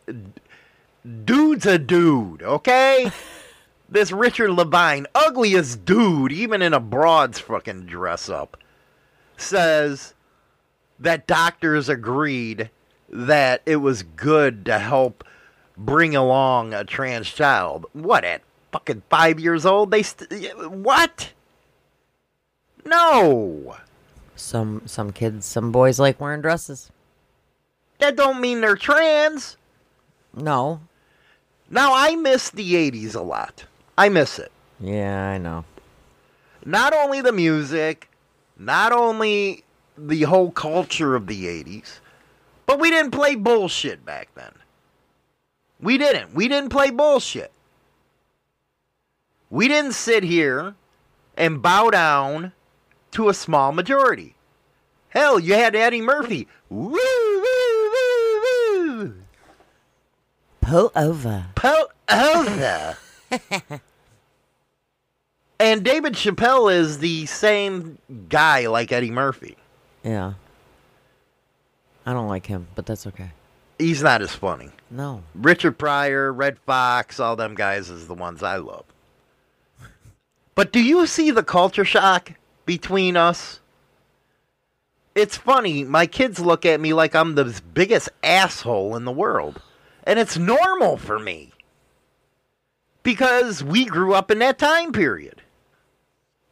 Dude's 1.26 1.66
a 1.66 1.78
dude, 1.78 2.42
okay? 2.42 3.12
this 3.90 4.12
Richard 4.12 4.52
Levine, 4.52 5.06
ugliest 5.14 5.86
dude, 5.86 6.32
even 6.32 6.62
in 6.62 6.74
a 6.74 6.80
broad's 6.80 7.40
fucking 7.40 7.86
dress 7.86 8.30
up, 8.30 8.58
says 9.38 10.14
that 11.00 11.28
doctors 11.28 11.88
agreed 11.88 12.70
that 13.10 13.62
it 13.66 13.78
was 13.78 14.04
good 14.04 14.66
to 14.66 14.80
help 14.80 15.24
bring 15.78 16.16
along 16.16 16.74
a 16.74 16.84
trans 16.84 17.30
child. 17.30 17.86
What, 17.94 18.24
at 18.24 18.42
fucking 18.72 19.04
five 19.10 19.40
years 19.40 19.66
old? 19.66 19.92
They 19.92 20.04
st- 20.04 20.58
What? 20.72 21.32
No. 22.86 23.78
Some 24.36 24.84
some 24.86 25.12
kids, 25.12 25.46
some 25.46 25.72
boys 25.72 26.00
like 26.00 26.20
wearing 26.20 26.42
dresses. 26.42 26.92
That 28.00 28.16
don't 28.16 28.42
mean 28.42 28.62
they're 28.62 28.76
trans. 28.76 29.58
No. 30.34 30.82
Now 31.70 31.92
I 31.94 32.16
miss 32.16 32.50
the 32.50 32.74
80s 32.74 33.16
a 33.16 33.22
lot. 33.22 33.66
I 33.98 34.10
miss 34.10 34.40
it. 34.40 34.52
Yeah, 34.80 35.30
I 35.30 35.38
know. 35.38 35.66
Not 36.66 36.94
only 36.94 37.22
the 37.22 37.32
music, 37.32 38.10
not 38.58 38.92
only 38.92 39.64
the 39.98 40.24
whole 40.24 40.52
culture 40.52 41.16
of 41.16 41.28
the 41.28 41.46
80s, 41.46 42.00
but 42.66 42.80
we 42.80 42.90
didn't 42.90 43.12
play 43.12 43.36
bullshit 43.36 44.06
back 44.06 44.30
then. 44.36 44.54
We 45.82 45.98
didn't. 45.98 46.34
We 46.34 46.48
didn't 46.48 46.70
play 46.70 46.90
bullshit. 46.92 47.52
We 49.50 49.68
didn't 49.68 49.94
sit 49.94 50.24
here 50.24 50.76
and 51.36 51.62
bow 51.62 51.90
down 51.90 52.52
to 53.12 53.30
a 53.30 53.34
small 53.34 53.72
majority. 53.72 54.36
Hell, 55.10 55.40
you 55.40 55.56
had 55.56 55.76
Eddie 55.76 56.02
Murphy. 56.02 56.48
Woo, 56.70 56.92
woo. 56.92 57.00
Pull 60.70 60.92
over. 60.96 61.48
Pull 61.56 61.88
over. 62.14 62.98
and 65.60 65.84
David 65.84 66.14
Chappelle 66.14 66.72
is 66.72 67.00
the 67.00 67.26
same 67.26 67.98
guy 68.30 68.68
like 68.68 68.92
Eddie 68.92 69.10
Murphy. 69.10 69.58
Yeah. 70.04 70.34
I 72.06 72.14
don't 72.14 72.28
like 72.28 72.46
him, 72.46 72.68
but 72.76 72.86
that's 72.86 73.08
okay. 73.08 73.32
He's 73.80 74.04
not 74.04 74.22
as 74.22 74.36
funny. 74.36 74.70
No. 74.92 75.24
Richard 75.34 75.80
Pryor, 75.80 76.32
Redd 76.32 76.60
Foxx, 76.60 77.20
all 77.20 77.36
them 77.36 77.56
guys 77.56 77.90
is 77.90 78.06
the 78.06 78.14
ones 78.14 78.44
I 78.44 78.58
love. 78.58 78.86
But 80.54 80.72
do 80.72 80.84
you 80.84 81.08
see 81.08 81.32
the 81.32 81.42
culture 81.42 81.86
shock 81.86 82.34
between 82.68 83.18
us? 83.18 83.60
It's 85.16 85.36
funny. 85.36 85.84
My 85.84 86.06
kids 86.06 86.40
look 86.40 86.64
at 86.64 86.80
me 86.80 86.94
like 86.94 87.16
I'm 87.16 87.34
the 87.34 87.60
biggest 87.74 88.10
asshole 88.22 88.96
in 88.96 89.06
the 89.06 89.12
world. 89.12 89.64
And 90.10 90.18
it's 90.18 90.38
normal 90.40 90.98
for 90.98 91.20
me. 91.20 91.52
Because 93.04 93.64
we 93.64 93.86
grew 93.86 94.14
up 94.16 94.32
in 94.32 94.40
that 94.40 94.58
time 94.58 94.92
period. 94.92 95.44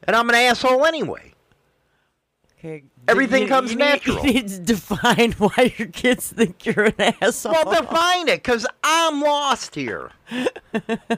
And 0.04 0.16
I'm 0.16 0.30
an 0.30 0.36
asshole 0.36 0.86
anyway. 0.86 1.34
Okay. 2.60 2.84
Everything 3.08 3.44
you- 3.44 3.48
comes 3.48 3.72
you 3.72 3.78
need- 3.78 3.84
natural. 3.84 4.18
You 4.26 4.34
need 4.34 4.48
to 4.50 4.60
define 4.60 5.32
why 5.40 5.74
your 5.78 5.88
kids 5.88 6.32
think 6.32 6.68
you're 6.68 6.86
an 6.86 7.16
asshole. 7.22 7.54
Well, 7.54 7.82
define 7.82 8.28
it, 8.28 8.44
because 8.44 8.68
I'm 8.84 9.22
lost 9.22 9.74
here. 9.74 10.12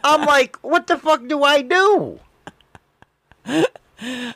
I'm 0.01 0.25
like, 0.25 0.55
what 0.61 0.87
the 0.87 0.97
fuck 0.97 1.27
do 1.27 1.43
I 1.43 1.61
do? 1.61 2.19
I 4.01 4.33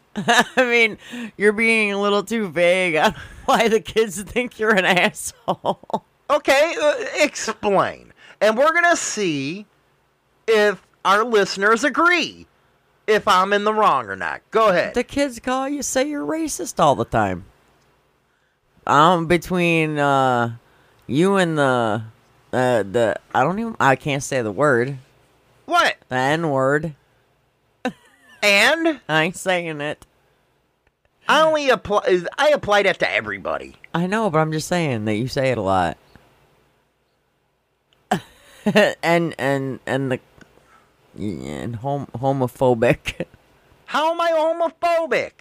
mean, 0.57 0.97
you're 1.37 1.53
being 1.53 1.93
a 1.93 2.01
little 2.01 2.23
too 2.23 2.49
vague 2.49 2.95
on 2.97 3.15
why 3.45 3.69
the 3.69 3.79
kids 3.79 4.21
think 4.23 4.59
you're 4.59 4.75
an 4.75 4.83
asshole. 4.85 6.03
Okay, 6.33 6.75
uh, 6.81 7.05
explain. 7.15 8.11
And 8.41 8.57
we're 8.57 8.71
going 8.71 8.89
to 8.89 8.97
see 8.97 9.65
if 10.47 10.85
our 11.05 11.23
listeners 11.23 11.83
agree 11.83 12.47
if 13.07 13.27
I'm 13.27 13.53
in 13.53 13.63
the 13.63 13.73
wrong 13.73 14.07
or 14.07 14.15
not. 14.15 14.41
Go 14.51 14.69
ahead. 14.69 14.93
The 14.95 15.03
kids 15.03 15.39
call 15.39 15.69
you 15.69 15.83
say 15.83 16.09
you're 16.09 16.25
racist 16.25 16.79
all 16.79 16.95
the 16.95 17.05
time. 17.05 17.45
I'm 18.85 19.27
between 19.27 19.97
uh, 19.97 20.55
you 21.07 21.35
and 21.35 21.57
the 21.57 22.03
uh, 22.51 22.83
the 22.83 23.15
I 23.33 23.43
don't 23.43 23.59
even 23.59 23.75
I 23.79 23.95
can't 23.95 24.23
say 24.23 24.41
the 24.41 24.51
word 24.51 24.97
what? 25.65 25.95
the 26.09 26.15
N 26.15 26.49
word. 26.49 26.95
And 28.43 28.99
I 29.07 29.23
ain't 29.23 29.37
saying 29.37 29.79
it. 29.79 30.05
I 31.29 31.43
only 31.43 31.69
apply 31.69 32.25
I 32.37 32.49
apply 32.49 32.83
that 32.83 32.99
to 32.99 33.09
everybody. 33.09 33.77
I 33.93 34.05
know, 34.05 34.29
but 34.29 34.39
I'm 34.39 34.51
just 34.51 34.67
saying 34.67 35.05
that 35.05 35.15
you 35.15 35.29
say 35.29 35.51
it 35.51 35.57
a 35.57 35.61
lot. 35.61 35.97
and 39.03 39.35
and 39.37 39.79
and 39.85 40.11
the 40.11 40.19
and 41.17 41.77
hom- 41.77 42.07
homophobic. 42.15 43.25
How 43.85 44.11
am 44.11 44.21
I 44.21 44.31
homophobic? 44.31 45.31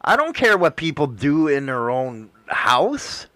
I 0.00 0.16
don't 0.16 0.34
care 0.34 0.56
what 0.56 0.76
people 0.76 1.06
do 1.06 1.48
in 1.48 1.66
their 1.66 1.90
own 1.90 2.30
house. 2.46 3.26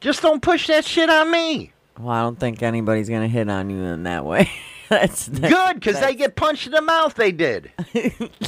Just 0.00 0.22
don't 0.22 0.42
push 0.42 0.66
that 0.66 0.84
shit 0.84 1.08
on 1.08 1.30
me. 1.30 1.72
Well, 1.98 2.10
I 2.10 2.22
don't 2.22 2.38
think 2.38 2.62
anybody's 2.62 3.08
gonna 3.08 3.28
hit 3.28 3.48
on 3.48 3.70
you 3.70 3.82
in 3.82 4.02
that 4.02 4.24
way. 4.24 4.50
that's 4.88 5.28
Good, 5.28 5.74
because 5.74 6.00
they 6.00 6.14
get 6.14 6.36
punched 6.36 6.66
in 6.66 6.72
the 6.72 6.82
mouth. 6.82 7.14
They 7.14 7.32
did. 7.32 7.70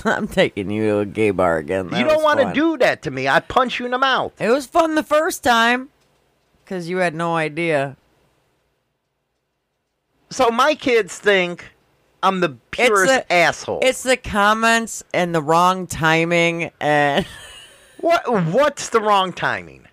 I'm 0.05 0.29
taking 0.29 0.71
you 0.71 0.83
to 0.85 0.99
a 0.99 1.07
gay 1.07 1.31
bar 1.31 1.59
again. 1.59 1.89
That 1.89 1.99
you 1.99 2.05
don't 2.05 2.23
want 2.23 2.41
to 2.41 2.53
do 2.53 2.77
that 2.79 3.03
to 3.03 3.11
me. 3.11 3.29
I 3.29 3.41
punch 3.41 3.79
you 3.79 3.87
in 3.87 3.93
the 3.93 3.99
mouth. 3.99 4.39
It 4.41 4.51
was 4.51 4.67
fun 4.67 4.95
the 4.97 5.03
first 5.03 5.43
time, 5.43 5.89
cause 6.67 6.89
you 6.89 6.99
had 6.99 7.15
no 7.15 7.37
idea. 7.37 7.97
So 10.31 10.51
my 10.51 10.75
kids 10.75 11.19
think 11.19 11.65
I'm 12.23 12.41
the 12.41 12.57
purest 12.71 13.07
the- 13.29 13.33
asshole. 13.33 13.81
It's 13.83 14.03
the 14.03 14.17
comments 14.17 15.05
and 15.15 15.35
the 15.35 15.43
wrong 15.43 15.87
timing 15.87 16.71
and. 16.81 17.27
what? 18.01 18.23
What's 18.47 18.89
the 18.91 19.01
wrong 19.01 19.33
timing? 19.33 19.87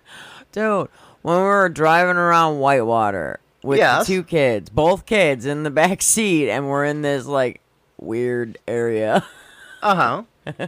Dude, 0.52 0.88
when 1.22 1.36
we 1.38 1.42
were 1.42 1.68
driving 1.68 2.16
around 2.16 2.58
Whitewater 2.58 3.40
with 3.62 3.78
Yes. 3.78 4.06
two 4.06 4.22
kids, 4.22 4.68
both 4.70 5.06
kids 5.06 5.46
in 5.46 5.62
the 5.62 5.70
back 5.70 6.02
seat, 6.02 6.50
and 6.50 6.68
we're 6.68 6.84
in 6.84 7.02
this 7.02 7.26
like 7.26 7.60
weird 7.98 8.58
area. 8.68 9.24
Uh 9.82 10.22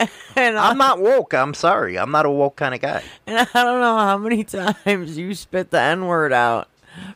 and, 0.36 0.58
I, 0.58 0.70
I'm 0.70 0.78
not 0.78 1.00
woke. 1.00 1.34
I'm 1.34 1.54
sorry. 1.54 1.98
I'm 1.98 2.10
not 2.10 2.26
a 2.26 2.30
woke 2.30 2.56
kind 2.56 2.74
of 2.74 2.80
guy. 2.80 3.02
and 3.26 3.38
I 3.38 3.44
don't 3.64 3.80
know 3.80 3.96
how 3.96 4.18
many 4.18 4.44
times 4.84 5.16
you 5.16 5.34
spit 5.34 5.70
the 5.70 5.80
N 5.80 6.06
word 6.06 6.32
out 6.32 6.68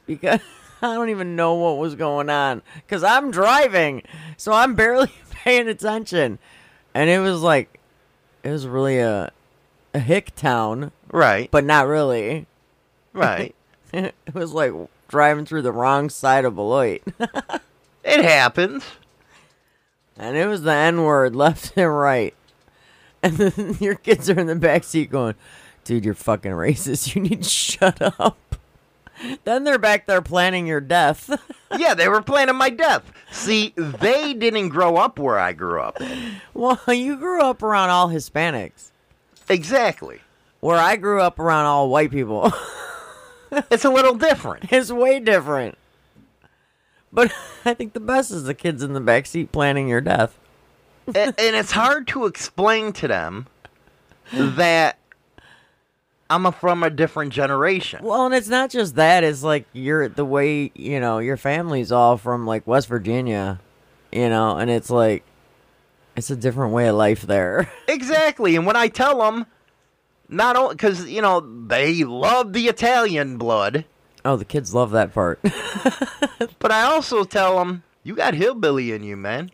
because 0.07 0.41
I 0.83 0.95
don't 0.95 1.11
even 1.11 1.35
know 1.37 1.55
what 1.55 1.79
was 1.79 1.95
going 1.97 2.31
on. 2.31 2.63
Because 2.77 3.03
I'm 3.03 3.31
driving, 3.31 4.03
so 4.37 4.53
I'm 4.53 4.75
barely 4.75 5.11
paying 5.31 5.69
attention. 5.69 6.39
And 6.95 7.11
it 7.11 7.19
was 7.19 7.43
like, 7.43 7.81
it 8.45 8.51
was 8.51 8.67
really 8.67 8.99
a, 8.99 9.33
a 9.93 9.99
hick 9.99 10.35
town, 10.37 10.93
Right. 11.11 11.51
but 11.51 11.65
not 11.65 11.87
really. 11.87 12.47
Right. 13.13 13.55
it 13.93 14.15
was 14.33 14.53
like 14.53 14.73
driving 15.09 15.47
through 15.47 15.63
the 15.63 15.73
wrong 15.73 16.11
side 16.11 16.45
of 16.45 16.55
Beloit. 16.55 17.03
it 18.05 18.25
happens. 18.25 18.85
And 20.17 20.37
it 20.37 20.47
was 20.47 20.63
the 20.63 20.73
N 20.73 21.03
word 21.03 21.35
left 21.35 21.73
and 21.77 21.97
right. 21.97 22.35
And 23.23 23.37
then 23.37 23.77
your 23.81 23.97
kids 23.97 24.31
are 24.31 24.39
in 24.39 24.47
the 24.47 24.55
back 24.55 24.85
seat 24.85 25.11
going, 25.11 25.35
dude, 25.85 26.05
you're 26.05 26.15
fucking 26.15 26.53
racist. 26.53 27.15
You 27.17 27.23
need 27.23 27.43
to 27.43 27.49
shut 27.49 28.01
up. 28.21 28.39
Then 29.43 29.65
they're 29.65 29.79
back 29.79 30.07
there 30.07 30.23
planning 30.23 30.67
your 30.67 30.81
death. 30.81 31.31
Yeah, 31.77 31.93
they 31.93 32.09
were 32.09 32.23
planning 32.23 32.57
my 32.57 32.71
death. 32.71 33.13
See, 33.31 33.75
they 33.77 34.33
didn't 34.33 34.71
grow 34.71 34.97
up 34.97 35.19
where 35.19 35.39
I 35.39 35.53
grew 35.53 35.83
up. 35.83 36.01
well, 36.55 36.81
you 36.89 37.17
grew 37.19 37.43
up 37.43 37.63
around 37.63 37.91
all 37.91 38.09
Hispanics, 38.09 38.91
Exactly. 39.51 40.21
where 40.61 40.79
I 40.79 40.97
grew 40.97 41.21
up 41.21 41.39
around 41.39 41.67
all 41.67 41.91
white 41.91 42.11
people. 42.11 42.51
It's 43.71 43.85
a 43.85 43.91
little 43.91 44.15
different. 44.15 44.73
it's 44.73 44.91
way 44.91 45.21
different. 45.21 45.77
But 47.13 47.33
I 47.67 47.75
think 47.75 47.93
the 47.93 48.01
best 48.01 48.31
is 48.31 48.45
the 48.45 48.55
kids 48.55 48.83
in 48.83 48.95
the 48.95 49.01
back 49.01 49.27
seat 49.27 49.53
planning 49.53 49.89
your 49.89 50.01
death. 50.01 50.39
And 51.15 51.35
it's 51.39 51.73
hard 51.73 52.07
to 52.09 52.27
explain 52.27 52.93
to 52.95 53.09
them 53.09 53.47
that 54.33 54.99
I'm 56.31 56.47
a, 56.47 56.53
from 56.53 56.83
a 56.83 56.91
different 56.91 57.33
generation. 57.33 58.01
Well, 58.03 58.27
and 58.27 58.35
it's 58.35 58.49
not 58.49 58.71
just 58.71 58.97
that. 58.97 59.25
It's 59.25 59.43
like 59.43 59.67
you're 59.73 60.09
the 60.09 60.25
way 60.25 60.71
you 60.75 61.01
know 61.01 61.19
your 61.19 61.37
family's 61.37 61.91
all 61.91 62.17
from 62.17 62.47
like 62.47 62.67
West 62.67 62.89
Virginia, 62.89 63.61
you 64.13 64.29
know, 64.29 64.59
and 64.59 64.71
it's 64.71 64.91
like 64.91 65.25
it's 66.17 66.31
a 66.31 66.37
different 66.37 66.73
way 66.73 66.89
of 66.89 66.97
life 66.97 67.23
there. 67.23 67.71
Exactly. 67.89 68.55
And 68.55 68.67
when 68.67 68.77
I 68.77 68.89
tell 68.89 69.19
them, 69.19 69.47
not 70.29 70.57
only 70.57 70.75
because 70.75 71.09
you 71.09 71.23
know 71.23 71.41
they 71.41 72.05
love 72.05 72.53
the 72.53 72.67
Italian 72.67 73.39
blood, 73.39 73.87
oh, 74.25 74.37
the 74.37 74.45
kids 74.45 74.75
love 74.75 74.91
that 74.91 75.15
part. 75.15 75.41
but 76.59 76.71
I 76.71 76.83
also 76.83 77.25
tell 77.25 77.59
them 77.59 77.83
you 78.05 78.15
got 78.15 78.35
hillbilly 78.35 78.93
in 78.93 79.03
you, 79.03 79.17
man, 79.17 79.51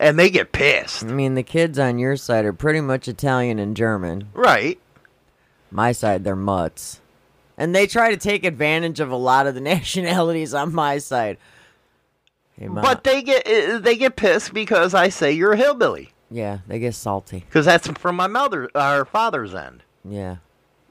and 0.00 0.18
they 0.18 0.30
get 0.30 0.50
pissed. 0.50 1.04
I 1.04 1.08
mean, 1.12 1.34
the 1.34 1.44
kids 1.44 1.78
on 1.78 1.98
your 1.98 2.16
side 2.16 2.44
are 2.44 2.52
pretty 2.52 2.80
much 2.80 3.06
Italian 3.06 3.60
and 3.60 3.76
German. 3.76 4.28
Right. 4.34 4.80
My 5.70 5.92
side, 5.92 6.24
they're 6.24 6.34
mutts, 6.34 7.00
and 7.56 7.72
they 7.76 7.86
try 7.86 8.10
to 8.10 8.16
take 8.16 8.44
advantage 8.44 8.98
of 8.98 9.10
a 9.12 9.16
lot 9.16 9.46
of 9.46 9.54
the 9.54 9.60
nationalities 9.74 10.52
on 10.54 10.74
my 10.74 10.98
side. 10.98 11.36
Hey, 12.58 12.66
Ma- 12.66 12.82
But 12.82 13.04
they 13.04 13.22
get 13.22 13.46
uh, 13.46 13.78
they 13.78 13.96
get 13.96 14.16
pissed 14.16 14.52
because 14.52 14.94
I 14.94 15.08
say 15.10 15.30
you're 15.32 15.52
a 15.52 15.56
hillbilly 15.56 16.10
yeah, 16.32 16.58
they 16.66 16.78
get 16.78 16.94
salty. 16.94 17.40
because 17.48 17.66
that's 17.66 17.88
from 17.88 18.16
my 18.16 18.26
mother, 18.26 18.68
our 18.74 19.04
father's 19.04 19.54
end, 19.54 19.82
Yeah, 20.04 20.36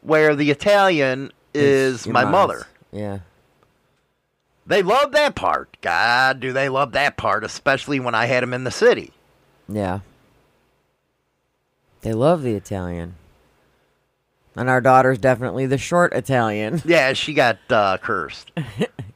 where 0.02 0.36
the 0.36 0.50
Italian 0.52 1.32
is 1.54 2.06
my 2.08 2.26
mother. 2.26 2.68
Yeah. 2.92 3.20
They 4.70 4.84
love 4.84 5.14
that 5.14 5.34
part. 5.34 5.76
God, 5.82 6.40
do 6.40 6.54
they 6.54 6.70
love 6.70 6.92
that 6.92 7.18
part, 7.18 7.44
especially 7.44 8.00
when 8.00 8.14
I 8.14 8.28
had 8.28 8.44
them 8.44 8.54
in 8.54 8.66
the 8.66 8.72
city. 8.72 9.12
Yeah. 9.68 10.02
They 12.02 12.14
love 12.14 12.44
the 12.44 12.54
Italian. 12.54 13.16
And 14.56 14.70
our 14.70 14.80
daughter's 14.80 15.18
definitely 15.18 15.66
the 15.66 15.80
short 15.80 16.14
Italian. 16.14 16.84
Yeah, 16.86 17.14
she 17.14 17.34
got 17.34 17.58
uh, 17.72 17.98
cursed. 17.98 18.52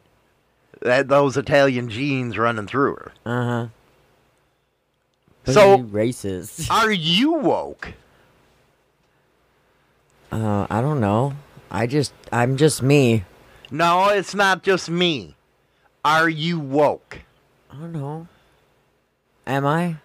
that 0.82 1.08
those 1.08 1.38
Italian 1.38 1.88
genes 1.88 2.36
running 2.36 2.66
through 2.66 2.96
her. 2.96 3.12
Uh 3.24 3.46
huh. 5.46 5.54
So- 5.54 5.78
racist. 5.84 6.72
Are 6.72 6.92
you 6.92 7.34
woke? 7.34 7.94
Uh, 10.32 10.66
I 10.68 10.82
don't 10.82 11.00
know. 11.00 11.36
I 11.70 11.86
just, 11.86 12.12
I'm 12.32 12.58
just 12.58 12.82
me. 12.82 13.24
No, 13.70 14.10
it's 14.10 14.34
not 14.34 14.64
just 14.64 14.90
me. 14.90 15.36
Are 16.06 16.30
you 16.30 16.60
woke? 16.60 17.20
I 17.72 17.76
don't 17.76 17.94
know. 17.94 18.28
Am 19.48 19.66
I? 19.66 19.98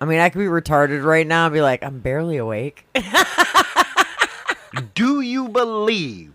I 0.00 0.06
mean, 0.06 0.20
I 0.20 0.28
could 0.28 0.38
be 0.38 0.46
retarded 0.46 1.04
right 1.04 1.26
now 1.26 1.46
and 1.46 1.52
be 1.52 1.60
like, 1.60 1.82
I'm 1.82 2.00
barely 2.00 2.36
awake. 2.36 2.86
Do 4.94 5.20
you 5.20 5.48
believe 5.48 6.34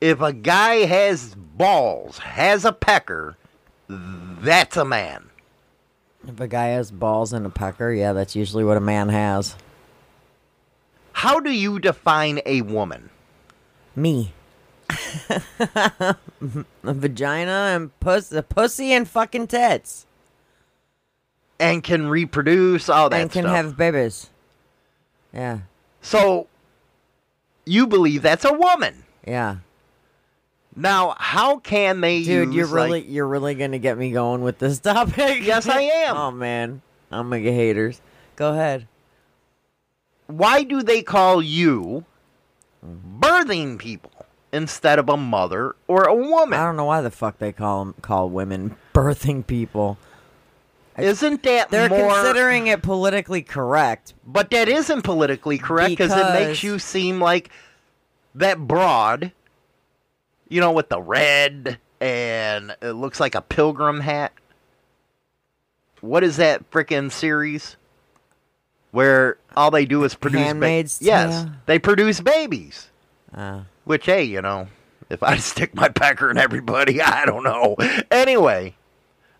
if 0.00 0.20
a 0.20 0.32
guy 0.32 0.86
has 0.86 1.34
balls, 1.34 2.18
has 2.18 2.64
a 2.64 2.72
pecker, 2.72 3.36
that's 3.88 4.76
a 4.76 4.84
man? 4.84 5.30
if 6.28 6.40
a 6.40 6.48
guy 6.48 6.68
has 6.68 6.90
balls 6.90 7.32
and 7.32 7.46
a 7.46 7.50
pecker, 7.50 7.92
yeah, 7.92 8.12
that's 8.12 8.34
usually 8.34 8.64
what 8.64 8.76
a 8.76 8.80
man 8.80 9.08
has. 9.08 9.56
How 11.12 11.40
do 11.40 11.50
you 11.50 11.78
define 11.78 12.40
a 12.44 12.62
woman? 12.62 13.10
Me. 13.94 14.32
a 15.28 16.16
vagina 16.82 17.72
and 17.74 17.98
puss, 18.00 18.32
a 18.32 18.42
pussy 18.42 18.92
and 18.92 19.08
fucking 19.08 19.46
tits. 19.48 20.06
And 21.58 21.82
can 21.82 22.08
reproduce 22.08 22.88
all 22.88 23.08
that 23.08 23.20
and 23.20 23.30
can 23.30 23.44
stuff. 23.44 23.56
have 23.56 23.76
babies. 23.76 24.28
Yeah, 25.32 25.60
so 26.02 26.46
you 27.64 27.86
believe 27.86 28.22
that's 28.22 28.44
a 28.44 28.52
woman. 28.52 29.04
yeah. 29.26 29.56
Now, 30.78 31.14
how 31.18 31.56
can 31.58 32.02
they 32.02 32.22
Dude, 32.22 32.48
use 32.48 32.54
you're 32.54 32.66
like- 32.66 32.84
really 32.84 33.02
you're 33.06 33.26
really 33.26 33.54
gonna 33.54 33.78
get 33.78 33.96
me 33.96 34.10
going 34.12 34.42
with 34.42 34.58
this 34.58 34.78
topic. 34.80 35.42
Yes, 35.42 35.66
I 35.66 35.80
am. 35.80 36.16
oh 36.16 36.30
man, 36.30 36.82
I'm 37.10 37.30
gonna 37.30 37.40
get 37.40 37.54
haters. 37.54 38.00
Go 38.36 38.52
ahead. 38.52 38.86
why 40.26 40.62
do 40.64 40.82
they 40.82 41.00
call 41.02 41.40
you 41.40 42.04
mm-hmm. 42.84 43.20
birthing 43.20 43.78
people 43.78 44.10
instead 44.56 44.98
of 44.98 45.08
a 45.08 45.16
mother 45.16 45.76
or 45.86 46.04
a 46.04 46.14
woman? 46.14 46.58
I 46.58 46.64
don't 46.64 46.76
know 46.76 46.84
why 46.86 47.00
the 47.02 47.10
fuck 47.10 47.38
they 47.38 47.52
call 47.52 47.82
'em- 47.82 47.94
call 48.02 48.28
women 48.30 48.76
birthing 48.94 49.46
people. 49.46 49.98
Isn't 50.98 51.42
that 51.42 51.70
They're 51.70 51.88
more? 51.90 52.08
considering 52.10 52.66
it 52.68 52.82
politically 52.82 53.42
correct. 53.42 54.14
but 54.26 54.50
that 54.50 54.68
isn't 54.68 55.02
politically 55.02 55.58
correct 55.58 55.90
because 55.90 56.10
it 56.12 56.16
makes 56.32 56.38
Because- 56.60 56.62
you 56.62 56.78
seem 56.78 57.20
like 57.20 57.50
that 58.34 58.58
broad. 58.66 59.32
You 60.48 60.60
know, 60.60 60.72
with 60.72 60.88
the 60.88 61.00
red 61.00 61.78
and 62.00 62.74
it 62.80 62.92
looks 62.92 63.18
like 63.20 63.34
a 63.34 63.40
pilgrim 63.42 64.00
hat. 64.00 64.32
What 66.00 66.22
is 66.22 66.36
that 66.36 66.70
frickin' 66.70 67.10
series? 67.10 67.76
Where 68.92 69.38
all 69.56 69.70
they 69.70 69.84
do 69.86 70.04
is 70.04 70.14
produce 70.14 70.40
ba- 70.40 70.44
Handmaid's 70.46 71.02
Yes, 71.02 71.42
Tale? 71.42 71.52
they 71.66 71.78
produce 71.78 72.20
babies. 72.20 72.90
Uh, 73.34 73.60
Which, 73.86 74.04
hey, 74.04 74.24
you 74.24 74.42
know, 74.42 74.68
if 75.08 75.22
I 75.22 75.36
stick 75.38 75.74
my 75.74 75.88
pecker 75.88 76.30
in 76.30 76.36
everybody, 76.36 77.00
I 77.02 77.24
don't 77.24 77.44
know. 77.44 77.76
Anyway, 78.10 78.74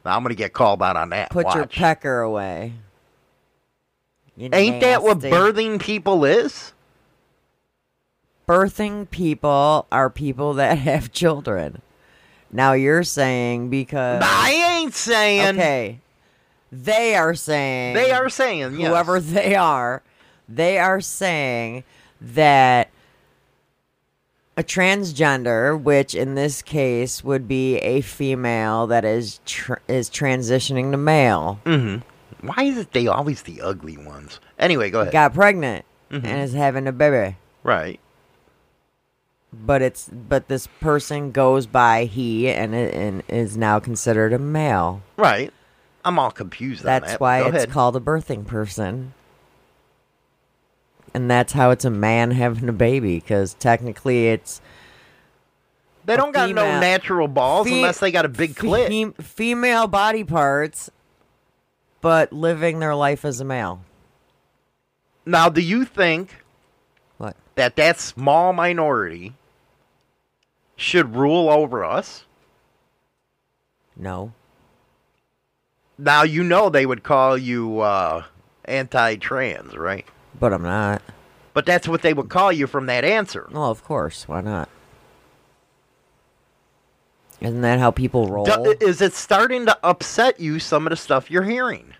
I'm 0.05 0.23
gonna 0.23 0.35
get 0.35 0.53
called 0.55 0.83
out 0.83 0.97
on 0.97 1.11
that. 1.11 1.31
put 1.31 1.53
your 1.55 1.67
pecker 1.67 2.21
away. 2.21 2.73
You 4.37 4.49
Ain't 4.53 4.81
that 4.81 5.03
what 5.03 5.19
birthing 5.19 5.81
people 5.81 6.25
is? 6.25 6.73
birthing 8.49 9.11
people 9.11 9.87
are 9.91 10.09
people 10.09 10.55
that 10.55 10.79
have 10.79 11.11
children. 11.13 11.83
Now 12.53 12.75
you're 12.75 13.03
saying 13.03 13.71
because 13.71 14.23
I 14.25 14.79
ain't 14.81 14.95
saying. 14.95 15.57
okay, 15.59 15.99
they 16.71 17.17
are 17.17 17.35
saying 17.35 17.95
They 17.95 18.13
are 18.13 18.29
saying 18.29 18.79
yes. 18.79 18.89
whoever 18.89 19.19
they 19.21 19.57
are, 19.57 20.03
they 20.49 20.79
are 20.79 21.01
saying 21.01 21.83
that 22.21 22.91
a 24.57 24.63
transgender, 24.65 25.79
which 25.81 26.15
in 26.15 26.35
this 26.35 26.63
case 26.63 27.23
would 27.23 27.47
be 27.47 27.77
a 27.79 28.01
female 28.01 28.87
that 28.87 29.05
is 29.05 29.41
tr- 29.45 29.75
is 29.89 30.09
transitioning 30.11 30.91
to 30.93 30.97
male, 30.97 31.61
Why 31.65 32.63
is 32.65 32.79
it 32.79 32.93
they 32.93 33.07
always 33.07 33.43
the 33.43 33.61
ugly 33.61 33.97
ones? 33.97 34.41
Anyway, 34.59 34.91
go 34.91 35.01
ahead. 35.03 35.13
got 35.13 35.35
pregnant 35.35 35.85
Mm-hmm. 36.11 36.25
and 36.25 36.41
is 36.43 36.53
having 36.53 36.87
a 36.87 36.93
baby. 36.93 37.37
right. 37.65 37.99
but 39.53 39.83
it's 39.83 40.09
but 40.09 40.47
this 40.49 40.69
person 40.81 41.33
goes 41.33 41.67
by 41.67 42.05
he 42.05 42.49
and 42.49 42.75
and 42.75 43.23
is 43.29 43.57
now 43.57 43.81
considered 43.81 44.33
a 44.33 44.39
male. 44.39 45.03
Right. 45.17 45.53
I'm 46.05 46.19
all 46.21 46.31
confused 46.31 46.83
on 46.83 46.87
That's 46.87 47.13
that. 47.13 47.21
why 47.21 47.41
Go 47.41 47.47
it's 47.49 47.57
ahead. 47.57 47.71
called 47.71 47.97
a 47.97 48.01
birthing 48.01 48.47
person. 48.47 49.15
And 51.17 51.31
that's 51.31 51.55
how 51.55 51.71
it's 51.71 51.87
a 51.87 51.91
man 51.91 52.31
having 52.33 52.69
a 52.69 52.75
baby 52.75 53.21
because 53.21 53.55
technically 53.55 54.29
it's 54.29 54.61
They 56.05 56.14
don't 56.14 56.31
got 56.33 56.51
no 56.51 56.79
natural 56.79 57.27
balls 57.27 57.67
fe- 57.67 57.79
unless 57.79 58.01
they 58.01 58.11
got 58.11 58.27
a 58.27 58.29
big 58.29 58.55
clit. 58.55 58.89
fem- 58.89 59.12
female 59.25 59.87
body 59.87 60.25
parts, 60.25 60.91
but 62.03 62.35
living 62.35 62.81
their 62.81 62.95
life 62.95 63.25
as 63.25 63.41
a 63.41 63.47
male. 63.47 63.81
Now, 65.25 65.49
do 65.49 65.62
you 65.62 65.87
think 65.87 66.45
What? 67.17 67.35
that 67.55 67.77
that 67.77 67.99
small 67.99 68.53
minority 68.53 69.33
should 70.77 71.17
rule 71.17 71.49
over 71.49 71.83
us? 71.83 72.27
No. 73.97 74.35
Now 75.97 76.25
you 76.25 76.45
know 76.45 76.69
they 76.69 76.85
would 76.85 77.03
call 77.03 77.39
you 77.39 77.81
uh, 77.81 78.25
anti-trans, 78.67 79.75
right? 79.79 80.05
But 80.39 80.53
I'm 80.53 80.62
not. 80.62 81.03
But 81.55 81.66
that's 81.66 81.89
what 81.89 82.03
they 82.03 82.12
would 82.12 82.28
call 82.28 82.53
you 82.53 82.66
from 82.66 82.87
that 82.87 83.05
answer. 83.05 83.49
Well, 83.51 83.70
of 83.70 83.82
course. 83.82 84.28
Why 84.28 84.41
not? 84.41 84.68
Isn't 87.41 87.62
that 87.62 87.78
how 87.78 87.91
people 87.91 88.28
roll? 88.28 88.45
Do- 88.45 88.76
is 88.80 89.01
it 89.01 89.14
starting 89.14 89.66
to 89.66 89.78
upset 89.82 90.41
you 90.41 90.59
some 90.59 90.87
of 90.87 90.91
the 90.91 90.97
stuff 90.97 91.30
you're 91.30 91.43
hearing? 91.43 91.95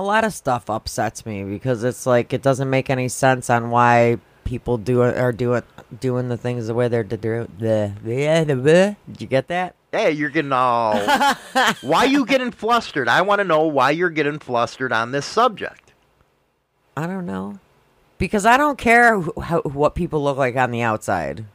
a 0.00 0.02
lot 0.02 0.24
of 0.24 0.32
stuff 0.32 0.70
upsets 0.70 1.26
me 1.26 1.44
because 1.44 1.84
it's 1.84 2.06
like 2.06 2.32
it 2.32 2.40
doesn't 2.40 2.70
make 2.70 2.88
any 2.88 3.06
sense 3.06 3.50
on 3.50 3.68
why 3.68 4.16
people 4.44 4.78
do 4.78 5.02
it 5.02 5.16
are 5.18 5.30
doing 5.30 5.62
doing 6.00 6.28
the 6.28 6.38
things 6.38 6.66
the 6.66 6.74
way 6.74 6.88
they're 6.88 7.04
doing. 7.04 7.48
The 7.58 7.92
the 8.02 8.54
the 8.54 8.96
did 9.06 9.20
you 9.20 9.26
get 9.26 9.48
that? 9.48 9.74
Hey, 9.92 10.12
you're 10.12 10.30
getting 10.30 10.52
all. 10.52 10.98
why 11.82 12.04
you 12.04 12.24
getting 12.24 12.50
flustered? 12.50 13.08
I 13.08 13.20
want 13.20 13.40
to 13.40 13.44
know 13.44 13.66
why 13.66 13.90
you're 13.90 14.08
getting 14.08 14.38
flustered 14.38 14.92
on 14.92 15.12
this 15.12 15.26
subject. 15.26 15.92
I 16.96 17.06
don't 17.06 17.26
know 17.26 17.58
because 18.20 18.46
I 18.46 18.56
don't 18.56 18.78
care 18.78 19.20
wh- 19.20 19.42
how, 19.42 19.62
what 19.62 19.96
people 19.96 20.22
look 20.22 20.36
like 20.36 20.54
on 20.54 20.70
the 20.70 20.82
outside. 20.82 21.46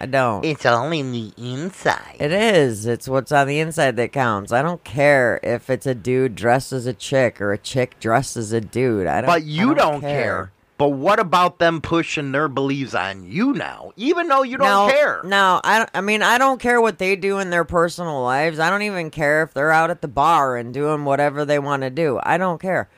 I 0.00 0.06
don't. 0.06 0.44
It's 0.44 0.66
all 0.66 0.90
in 0.90 1.12
the 1.12 1.32
inside. 1.36 2.16
It 2.18 2.32
is. 2.32 2.86
It's 2.86 3.06
what's 3.06 3.30
on 3.30 3.46
the 3.46 3.60
inside 3.60 3.94
that 3.96 4.10
counts. 4.10 4.50
I 4.50 4.60
don't 4.60 4.82
care 4.82 5.38
if 5.44 5.70
it's 5.70 5.86
a 5.86 5.94
dude 5.94 6.34
dressed 6.34 6.72
as 6.72 6.86
a 6.86 6.92
chick 6.92 7.40
or 7.40 7.52
a 7.52 7.58
chick 7.58 8.00
dressed 8.00 8.36
as 8.36 8.52
a 8.52 8.60
dude. 8.60 9.06
I 9.06 9.20
don't. 9.20 9.28
But 9.28 9.44
you 9.44 9.76
don't, 9.76 10.00
care. 10.00 10.50
But 10.76 10.88
what 10.88 11.20
about 11.20 11.60
them 11.60 11.80
pushing 11.80 12.32
their 12.32 12.48
beliefs 12.48 12.94
on 12.94 13.30
you 13.30 13.52
now, 13.52 13.92
even 13.94 14.26
though 14.26 14.42
you 14.42 14.56
don't 14.56 14.88
no, 14.88 14.92
care? 14.92 15.20
No, 15.22 15.60
I, 15.62 15.86
I 15.94 16.00
mean, 16.00 16.22
I 16.24 16.38
don't 16.38 16.58
care 16.58 16.80
what 16.80 16.98
they 16.98 17.14
do 17.14 17.38
in 17.38 17.50
their 17.50 17.62
personal 17.62 18.20
lives. 18.24 18.58
I 18.58 18.68
don't 18.68 18.82
even 18.82 19.10
care 19.10 19.44
if 19.44 19.54
they're 19.54 19.70
out 19.70 19.90
at 19.90 20.00
the 20.00 20.08
bar 20.08 20.56
and 20.56 20.74
doing 20.74 21.04
whatever 21.04 21.44
they 21.44 21.60
want 21.60 21.82
to 21.82 21.90
do. 21.90 22.18
I 22.24 22.38
don't 22.38 22.60
care. 22.60 22.88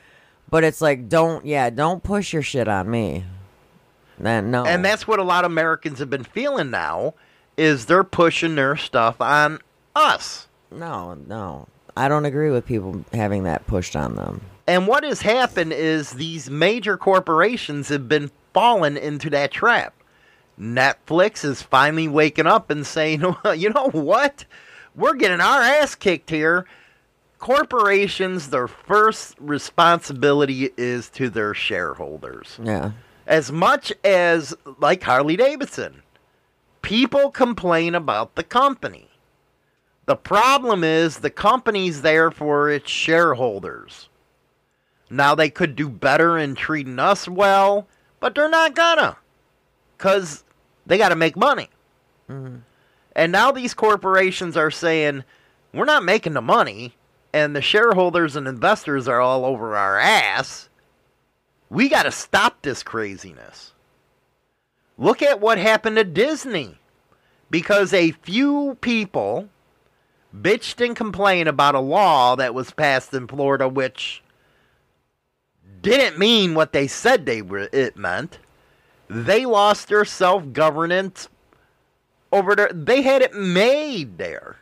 But 0.49 0.63
it's 0.63 0.81
like, 0.81 1.09
don't, 1.09 1.45
yeah, 1.45 1.69
don't 1.69 2.03
push 2.03 2.33
your 2.33 2.41
shit 2.41 2.67
on 2.67 2.89
me. 2.89 3.25
Then 4.17 4.51
no. 4.51 4.65
And 4.65 4.85
that's 4.85 5.07
what 5.07 5.19
a 5.19 5.23
lot 5.23 5.43
of 5.43 5.51
Americans 5.51 5.99
have 5.99 6.09
been 6.09 6.23
feeling 6.23 6.69
now, 6.69 7.15
is 7.57 7.85
they're 7.85 8.03
pushing 8.03 8.55
their 8.55 8.75
stuff 8.75 9.19
on 9.21 9.59
us. 9.95 10.47
no, 10.71 11.13
no. 11.13 11.67
I 11.97 12.09
don't 12.09 12.25
agree 12.25 12.51
with 12.51 12.65
people 12.65 13.05
having 13.13 13.43
that 13.43 13.67
pushed 13.67 13.95
on 13.95 14.15
them. 14.15 14.41
And 14.67 14.85
what 14.85 15.03
has 15.05 15.21
happened 15.21 15.71
is 15.71 16.11
these 16.11 16.49
major 16.49 16.97
corporations 16.97 17.87
have 17.89 18.09
been 18.09 18.31
falling 18.53 18.97
into 18.97 19.29
that 19.29 19.51
trap. 19.51 19.93
Netflix 20.59 21.45
is 21.45 21.61
finally 21.61 22.07
waking 22.07 22.47
up 22.47 22.69
and 22.69 22.85
saying, 22.85 23.21
well, 23.43 23.55
you 23.55 23.69
know 23.69 23.89
what? 23.91 24.45
We're 24.95 25.15
getting 25.15 25.41
our 25.41 25.61
ass 25.61 25.95
kicked 25.95 26.29
here. 26.29 26.65
Corporations, 27.45 28.49
their 28.49 28.67
first 28.67 29.35
responsibility 29.39 30.71
is 30.77 31.11
to 31.11 31.29
their 31.29 31.53
shareholders. 31.53 32.59
Yeah. 32.59 32.93
As 33.27 33.51
much 33.51 33.93
as, 34.03 34.55
like 34.79 35.03
Harley 35.03 35.35
Davidson, 35.35 36.01
people 36.81 37.29
complain 37.29 37.93
about 37.93 38.33
the 38.33 38.41
company. 38.41 39.09
The 40.07 40.15
problem 40.15 40.83
is 40.83 41.19
the 41.19 41.29
company's 41.29 42.01
there 42.01 42.31
for 42.31 42.71
its 42.71 42.89
shareholders. 42.89 44.09
Now 45.11 45.35
they 45.35 45.51
could 45.51 45.75
do 45.75 45.87
better 45.87 46.39
in 46.39 46.55
treating 46.55 46.97
us 46.97 47.29
well, 47.29 47.87
but 48.19 48.33
they're 48.33 48.49
not 48.49 48.73
gonna. 48.73 49.17
Because 49.95 50.43
they 50.87 50.97
gotta 50.97 51.15
make 51.15 51.37
money. 51.37 51.69
Mm-hmm. 52.27 52.55
And 53.15 53.31
now 53.31 53.51
these 53.51 53.75
corporations 53.75 54.57
are 54.57 54.71
saying, 54.71 55.23
we're 55.75 55.85
not 55.85 56.03
making 56.03 56.33
the 56.33 56.41
money, 56.41 56.95
and 57.35 57.53
the 57.53 57.61
shareholders 57.61 58.37
and 58.37 58.47
investors 58.47 59.09
are 59.09 59.19
all 59.19 59.43
over 59.43 59.75
our 59.75 59.99
ass. 59.99 60.69
We 61.69 61.89
gotta 61.89 62.11
stop 62.11 62.61
this 62.61 62.81
craziness. 62.81 63.73
Look 64.97 65.21
at 65.21 65.41
what 65.41 65.57
happened 65.57 65.97
to 65.97 66.05
Disney. 66.05 66.79
Because 67.51 67.93
a 67.93 68.11
few 68.11 68.77
people 68.79 69.49
bitched 70.33 70.83
and 70.83 70.95
complained 70.95 71.49
about 71.49 71.75
a 71.75 71.81
law 71.81 72.37
that 72.37 72.53
was 72.53 72.71
passed 72.71 73.13
in 73.13 73.27
Florida, 73.27 73.67
which 73.67 74.23
didn't 75.81 76.17
mean 76.17 76.55
what 76.55 76.71
they 76.71 76.87
said 76.87 77.25
they 77.25 77.41
were, 77.41 77.67
it 77.73 77.97
meant. 77.97 78.39
They 79.09 79.45
lost 79.45 79.89
their 79.89 80.05
self 80.05 80.53
governance 80.53 81.27
over 82.31 82.55
there. 82.55 82.71
They 82.73 83.01
had 83.01 83.21
it 83.21 83.33
made 83.33 84.17
there. 84.17 84.55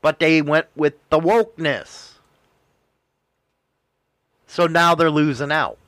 But 0.00 0.18
they 0.18 0.42
went 0.42 0.66
with 0.76 0.94
the 1.10 1.18
wokeness. 1.18 2.12
So 4.46 4.66
now 4.66 4.94
they're 4.94 5.10
losing 5.10 5.52
out. 5.52 5.78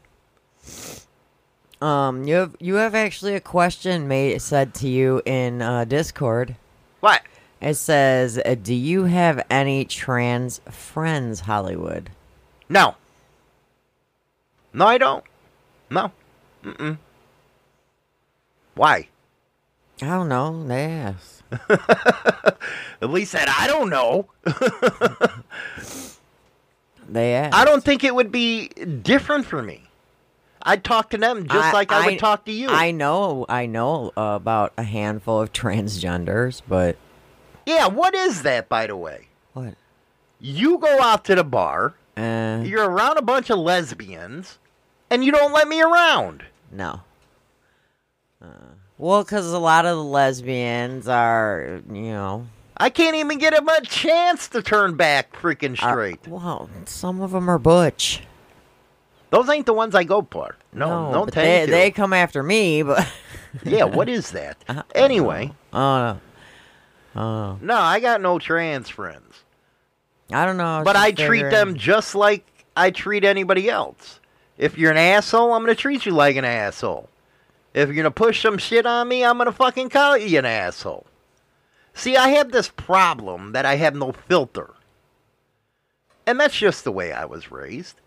Um, 1.81 2.25
you 2.25 2.35
have 2.35 2.57
you 2.59 2.75
have 2.75 2.95
actually 2.95 3.35
a 3.35 3.41
question 3.41 4.09
made 4.09 4.43
said 4.43 4.75
to 4.75 4.89
you 4.89 5.23
in 5.25 5.63
uh, 5.63 5.85
Discord. 5.85 6.57
What? 7.01 7.23
It 7.61 7.75
says, 7.75 8.41
uh, 8.45 8.57
"Do 8.61 8.75
you 8.75 9.05
have 9.05 9.45
any 9.49 9.85
trans 9.85 10.61
friends, 10.71 11.41
Hollywood?" 11.41 12.11
No. 12.69 12.97
No, 14.73 14.87
I 14.87 14.99
don't. 14.99 15.25
No. 15.89 16.13
Mm-mm. 16.65 16.99
Why? 18.75 19.09
I 20.03 20.07
don't 20.07 20.29
know. 20.29 20.67
They 20.67 20.85
asked. 20.85 21.38
At 23.01 23.11
least 23.11 23.33
that 23.33 23.49
I 23.59 23.67
don't 23.67 23.91
know. 23.91 24.29
They 27.09 27.35
asked. 27.35 27.57
I 27.57 27.65
don't 27.65 27.83
think 27.83 28.05
it 28.05 28.15
would 28.15 28.31
be 28.31 28.69
different 28.69 29.47
for 29.47 29.63
me. 29.63 29.85
I'd 30.63 30.85
talk 30.85 31.11
to 31.11 31.17
them 31.17 31.47
just 31.49 31.73
like 31.73 31.91
I, 31.91 32.05
would 32.05 32.19
talk 32.19 32.45
to 32.45 32.53
you. 32.53 32.69
I 32.69 32.91
know. 32.91 33.47
I 33.49 33.65
know 33.65 34.13
about 34.17 34.75
a 34.77 34.83
handful 34.83 35.41
of 35.41 35.53
transgenders, 35.53 36.61
but 36.69 36.97
yeah, 37.65 37.87
what 37.87 38.15
is 38.15 38.43
that, 38.43 38.69
by 38.69 38.87
the 38.87 38.97
way? 38.97 39.29
what? 39.55 39.75
You 40.41 40.79
go 40.79 41.01
out 41.01 41.25
to 41.27 41.35
the 41.35 41.45
bar, 41.45 41.95
Uh, 42.17 42.63
you're 42.65 42.89
around 42.89 43.17
a 43.17 43.23
bunch 43.23 43.49
of 43.51 43.59
lesbians, 43.59 44.59
and 45.11 45.25
you 45.25 45.33
don't 45.33 45.53
let 45.53 45.67
me 45.67 45.81
around. 45.81 46.45
no. 46.71 47.01
Uh, 48.43 48.75
well, 48.99 49.23
because 49.25 49.51
a 49.53 49.59
lot 49.59 49.87
of 49.87 49.97
the 49.97 50.05
lesbians 50.05 51.09
are, 51.09 51.81
you 51.89 52.03
know, 52.13 52.47
I 52.77 52.91
can't 52.91 53.17
even 53.17 53.39
get 53.39 53.55
them 53.55 53.69
a 53.69 53.81
chance 53.83 54.49
to 54.49 54.63
turn 54.63 54.95
back 54.97 55.33
freaking 55.35 55.73
are- 55.83 55.93
straight. 55.93 56.27
well, 56.29 56.69
some 56.85 57.21
of 57.21 57.33
them 57.33 57.49
are 57.49 57.59
butch. 57.59 58.23
Those 59.31 59.49
ain't 59.51 59.67
the 59.67 59.75
ones 59.75 59.95
I 59.95 60.05
go 60.05 60.27
for. 60.31 60.57
No, 60.73 61.11
no, 61.13 61.25
thank 61.27 61.35
they, 61.35 61.61
you. 61.63 61.67
they 61.67 61.91
come 61.91 62.13
after 62.13 62.43
me, 62.43 62.83
but 62.83 63.07
yeah, 63.65 63.85
what 63.85 64.09
is 64.09 64.31
that? 64.33 64.57
Uh-huh. 64.69 64.83
Anyway, 64.95 65.53
oh 65.73 66.19
no, 67.15 67.59
no, 67.61 67.77
I 67.77 68.01
got 68.01 68.21
no 68.21 68.39
trans 68.39 68.89
friends. 68.89 69.43
I 70.33 70.45
don't 70.47 70.57
know. 70.57 70.81
I 70.81 70.83
But 70.83 70.97
I 70.97 71.11
treat 71.11 71.29
figuring- 71.45 71.51
them 71.53 71.75
just 71.75 72.15
like 72.15 72.47
I 72.77 72.91
treat 72.91 73.25
anybody 73.25 73.69
else. 73.69 74.21
If 74.57 74.79
you're 74.79 74.91
an 74.91 74.97
asshole, 74.99 75.53
I'm 75.53 75.63
gonna 75.63 75.75
treat 75.75 76.07
you 76.07 76.13
like 76.13 76.37
an 76.37 76.45
asshole. 76.45 77.09
If 77.79 77.87
you're 77.87 77.95
gonna 77.95 78.11
push 78.11 78.43
some 78.43 78.59
shit 78.59 78.87
on 78.87 79.07
me, 79.07 79.25
I'm 79.25 79.39
gonna 79.39 79.53
fucking 79.53 79.91
call 79.91 80.19
you 80.19 80.37
an 80.41 80.45
asshole. 80.45 81.07
See, 81.95 82.17
I 82.17 82.31
have 82.31 82.51
this 82.51 82.69
problem 82.69 83.53
that 83.53 83.65
I 83.65 83.77
have 83.77 83.95
no 83.95 84.11
filter. 84.11 84.71
And 86.27 86.41
that's 86.41 86.59
just 86.59 86.83
the 86.83 86.91
way 86.91 87.13
I 87.13 87.25
was 87.25 87.53
raised. 87.53 88.01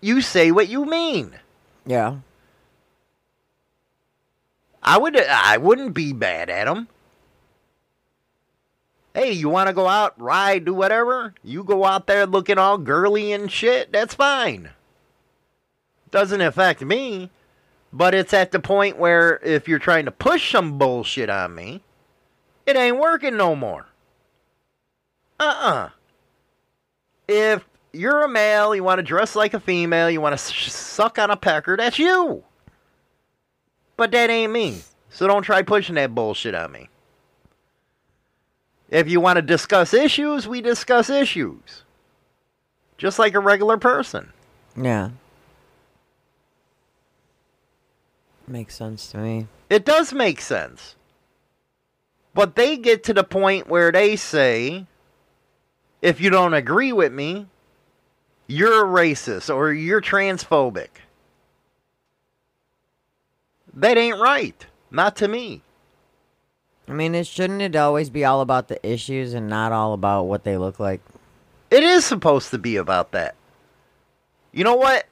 You 0.00 0.20
say 0.20 0.52
what 0.52 0.68
you 0.68 0.84
mean. 0.84 1.34
Yeah. 1.84 2.18
I 4.80 4.96
would 4.96 5.16
I 5.16 5.56
wouldn't 5.56 5.92
be 5.92 6.12
bad 6.12 6.48
at 6.48 6.66
them. 6.66 6.86
Hey, 9.12 9.32
you 9.32 9.48
want 9.48 9.70
to 9.70 9.74
go 9.74 9.88
out, 9.88 10.14
ride, 10.20 10.66
do 10.66 10.72
whatever? 10.72 11.34
You 11.42 11.64
go 11.64 11.84
out 11.84 12.06
there 12.06 12.26
looking 12.26 12.58
all 12.58 12.78
girly 12.78 13.32
and 13.32 13.50
shit. 13.50 13.90
That's 13.90 14.14
fine. 14.14 14.70
Doesn't 16.12 16.40
affect 16.40 16.80
me. 16.82 17.28
But 17.92 18.14
it's 18.14 18.32
at 18.32 18.52
the 18.52 18.60
point 18.60 18.98
where 18.98 19.38
if 19.42 19.68
you're 19.68 19.78
trying 19.78 20.06
to 20.06 20.10
push 20.10 20.52
some 20.52 20.78
bullshit 20.78 21.28
on 21.28 21.54
me, 21.54 21.82
it 22.66 22.76
ain't 22.76 22.98
working 22.98 23.36
no 23.36 23.54
more. 23.54 23.86
Uh-uh. 25.38 25.90
If 27.28 27.64
you're 27.92 28.22
a 28.22 28.28
male, 28.28 28.74
you 28.74 28.82
want 28.82 28.98
to 28.98 29.02
dress 29.02 29.36
like 29.36 29.52
a 29.52 29.60
female, 29.60 30.10
you 30.10 30.20
want 30.20 30.38
to 30.38 30.38
suck 30.38 31.18
on 31.18 31.30
a 31.30 31.36
pecker, 31.36 31.76
that's 31.76 31.98
you. 31.98 32.44
But 33.96 34.10
that 34.12 34.30
ain't 34.30 34.52
me. 34.52 34.80
So 35.10 35.26
don't 35.26 35.42
try 35.42 35.62
pushing 35.62 35.96
that 35.96 36.14
bullshit 36.14 36.54
on 36.54 36.72
me. 36.72 36.88
If 38.88 39.08
you 39.08 39.20
want 39.20 39.36
to 39.36 39.42
discuss 39.42 39.92
issues, 39.92 40.48
we 40.48 40.60
discuss 40.60 41.10
issues. 41.10 41.84
Just 42.96 43.18
like 43.18 43.34
a 43.34 43.40
regular 43.40 43.76
person. 43.76 44.32
Yeah. 44.76 45.10
Makes 48.46 48.74
sense 48.74 49.10
to 49.12 49.18
me. 49.18 49.46
It 49.70 49.84
does 49.84 50.12
make 50.12 50.40
sense. 50.40 50.96
But 52.34 52.56
they 52.56 52.76
get 52.76 53.04
to 53.04 53.14
the 53.14 53.24
point 53.24 53.68
where 53.68 53.92
they 53.92 54.16
say, 54.16 54.86
if 56.00 56.20
you 56.20 56.30
don't 56.30 56.54
agree 56.54 56.92
with 56.92 57.12
me, 57.12 57.46
you're 58.46 58.84
a 58.84 58.88
racist 58.88 59.54
or 59.54 59.72
you're 59.72 60.00
transphobic. 60.00 60.88
That 63.74 63.96
ain't 63.96 64.20
right. 64.20 64.66
Not 64.90 65.16
to 65.16 65.28
me. 65.28 65.62
I 66.88 66.92
mean, 66.92 67.14
it 67.14 67.26
shouldn't 67.26 67.62
it 67.62 67.76
always 67.76 68.10
be 68.10 68.24
all 68.24 68.40
about 68.40 68.68
the 68.68 68.84
issues 68.86 69.32
and 69.32 69.48
not 69.48 69.72
all 69.72 69.94
about 69.94 70.24
what 70.24 70.44
they 70.44 70.58
look 70.58 70.78
like? 70.80 71.00
It 71.70 71.82
is 71.82 72.04
supposed 72.04 72.50
to 72.50 72.58
be 72.58 72.76
about 72.76 73.12
that. 73.12 73.34
You 74.52 74.64
know 74.64 74.74
what? 74.74 75.06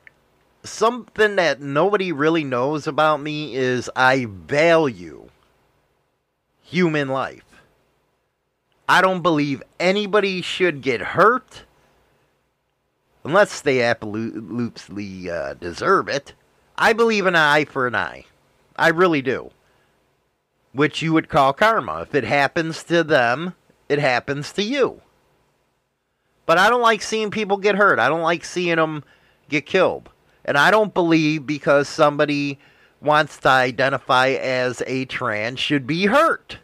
Something 0.62 1.36
that 1.36 1.60
nobody 1.60 2.12
really 2.12 2.44
knows 2.44 2.86
about 2.86 3.20
me 3.20 3.54
is 3.54 3.90
I 3.96 4.26
value 4.28 5.28
human 6.62 7.08
life. 7.08 7.62
I 8.88 9.00
don't 9.00 9.22
believe 9.22 9.62
anybody 9.78 10.42
should 10.42 10.82
get 10.82 11.00
hurt 11.00 11.64
unless 13.24 13.60
they 13.60 13.82
absolutely 13.82 15.30
uh, 15.30 15.54
deserve 15.54 16.08
it. 16.08 16.34
I 16.76 16.92
believe 16.92 17.26
an 17.26 17.36
eye 17.36 17.64
for 17.64 17.86
an 17.86 17.94
eye. 17.94 18.24
I 18.76 18.88
really 18.88 19.22
do. 19.22 19.50
Which 20.72 21.02
you 21.02 21.12
would 21.12 21.28
call 21.28 21.52
karma. 21.52 22.02
If 22.02 22.14
it 22.14 22.24
happens 22.24 22.82
to 22.84 23.04
them, 23.04 23.54
it 23.88 23.98
happens 23.98 24.52
to 24.52 24.62
you. 24.62 25.00
But 26.46 26.58
I 26.58 26.68
don't 26.68 26.80
like 26.80 27.02
seeing 27.02 27.30
people 27.30 27.56
get 27.58 27.76
hurt. 27.76 27.98
I 27.98 28.08
don't 28.08 28.22
like 28.22 28.44
seeing 28.44 28.76
them 28.76 29.04
get 29.48 29.66
killed. 29.66 30.08
And 30.50 30.58
I 30.58 30.72
don't 30.72 30.92
believe 30.92 31.46
because 31.46 31.88
somebody 31.88 32.58
wants 33.00 33.38
to 33.38 33.48
identify 33.48 34.30
as 34.30 34.82
a 34.84 35.04
trans 35.04 35.60
should 35.60 35.86
be 35.86 36.06
hurt. 36.06 36.58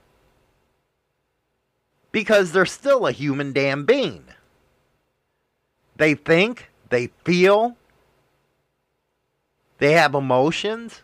Because 2.11 2.51
they're 2.51 2.67
still 2.67 3.07
a 3.07 3.13
human 3.13 3.53
damn 3.53 3.85
being. 3.85 4.25
They 5.95 6.15
think, 6.15 6.69
they 6.89 7.11
feel, 7.23 7.77
they 9.79 9.93
have 9.93 10.17
emotions. 10.17 11.03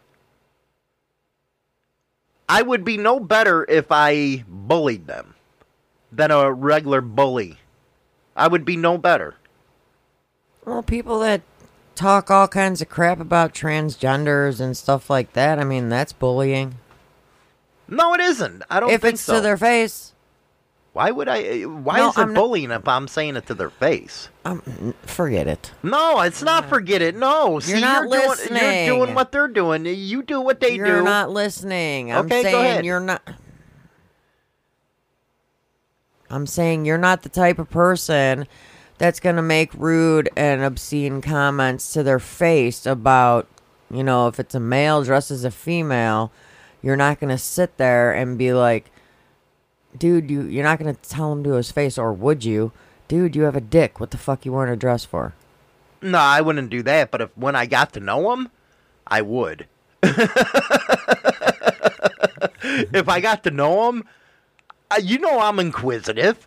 I 2.49 2.62
would 2.62 2.85
be 2.85 2.97
no 2.97 3.20
better 3.20 3.64
if 3.68 3.93
I 3.93 4.43
bullied 4.49 5.07
them 5.07 5.37
than 6.11 6.33
a 6.33 6.53
regular 6.53 7.01
bully. 7.01 7.59
I 8.35 8.49
would 8.49 8.64
be 8.64 8.76
no 8.76 8.99
better. 8.99 9.37
Well, 10.64 10.83
people 10.83 11.20
that 11.20 11.43
talk 11.95 12.30
all 12.30 12.49
kinds 12.49 12.80
of 12.82 12.88
crap 12.88 13.20
about 13.20 13.55
transgenders 13.55 14.61
and 14.61 14.76
stuff 14.76 15.09
like 15.11 15.32
that, 15.34 15.59
I 15.59 15.64
mean, 15.64 15.88
that's 15.88 16.12
bullying. 16.12 16.76
No, 17.88 18.14
it 18.14 18.20
isn't. 18.20 18.62
I 18.70 18.80
don't 18.80 18.90
if 18.90 19.03
think 19.03 19.14
it's 19.14 19.22
so. 19.22 19.34
to 19.36 19.40
their 19.40 19.57
face, 19.59 20.12
Why 20.95 21.11
would 21.11 21.28
I? 21.28 21.62
Why 21.62 21.97
No, 21.99 22.09
is 22.11 22.16
it 22.16 22.20
I'm 22.20 22.32
not- 22.32 22.40
bullying 22.40 22.70
if 22.70 22.86
I'm 22.88 23.09
saying 23.09 23.36
it 23.36 23.47
to 23.47 23.55
their 23.55 23.70
face? 23.70 24.28
um, 24.45 24.95
forget 25.03 25.47
it. 25.47 25.72
No, 25.82 26.20
it's 26.20 26.43
not. 26.43 26.68
Forget 26.68 27.01
it. 27.03 27.16
No, 27.16 27.61
see, 27.61 27.80
not 27.80 28.03
you're 28.03 28.11
doing, 28.12 28.28
listening. 28.28 28.86
You're 28.86 28.97
doing 28.99 29.14
what 29.14 29.32
they're 29.32 29.49
doing. 29.49 29.86
You 29.86 30.22
do 30.22 30.40
what 30.40 30.61
they 30.61 30.74
you're 30.74 30.99
do. 30.99 31.03
not 31.05 31.30
listening. 31.30 32.12
I'm 32.12 32.26
Okay, 32.26 32.43
go 32.43 32.51
saying 32.51 32.64
ahead. 32.72 32.84
you're 32.84 33.01
not. 33.01 33.22
I'm 36.30 36.47
saying 36.47 36.84
you're 36.86 36.99
not 36.99 37.22
the 37.22 37.28
type 37.28 37.59
of 37.59 37.68
person 37.70 38.47
that's 38.99 39.20
going 39.20 39.36
to 39.36 39.43
make 39.43 39.72
rude 39.74 40.28
and 40.36 40.62
obscene 40.62 41.20
comments 41.20 41.93
to 41.93 42.03
their 42.03 42.18
face 42.18 42.86
about, 42.86 43.49
you 43.90 44.03
know, 44.03 44.28
if 44.28 44.38
it's 44.38 44.55
a 44.55 44.61
male 44.61 45.03
dressed 45.03 45.30
as 45.30 45.45
a 45.45 45.51
female, 45.51 46.32
you're 46.82 46.97
not 46.97 47.20
going 47.20 47.30
to 47.30 47.38
sit 47.38 47.76
there 47.76 48.12
and 48.12 48.38
be 48.38 48.53
like, 48.53 48.90
dude, 49.97 50.30
you, 50.30 50.43
you're 50.43 50.64
not 50.64 50.78
going 50.78 50.95
to 50.95 51.09
tell 51.09 51.32
him 51.32 51.45
to 51.45 51.53
his 51.53 51.70
face, 51.70 51.99
or 51.99 52.12
would 52.12 52.45
you? 52.45 52.72
Dude, 53.09 53.36
you 53.36 53.43
have 53.43 53.57
a 53.57 53.61
dick. 53.61 54.01
What 54.01 54.11
the 54.11 54.18
fuck 54.18 54.45
you 54.45 54.53
wearing 54.53 54.72
a 54.72 54.76
dress 54.76 55.05
for? 55.05 55.34
No, 56.01 56.18
I 56.18 56.40
wouldn't 56.40 56.70
do 56.70 56.82
that. 56.82 57.11
But 57.11 57.20
if 57.20 57.36
when 57.36 57.55
I 57.55 57.66
got 57.66 57.93
to 57.93 58.01
know 58.01 58.32
him, 58.32 58.49
I 59.07 59.22
would. 59.22 59.66
if 60.03 60.18
I 63.09 63.20
got 63.20 63.45
to 63.45 63.51
know 63.51 64.03
uh, 64.90 65.01
you 65.03 65.18
know 65.18 65.40
I'm 65.40 65.59
inquisitive, 65.59 66.47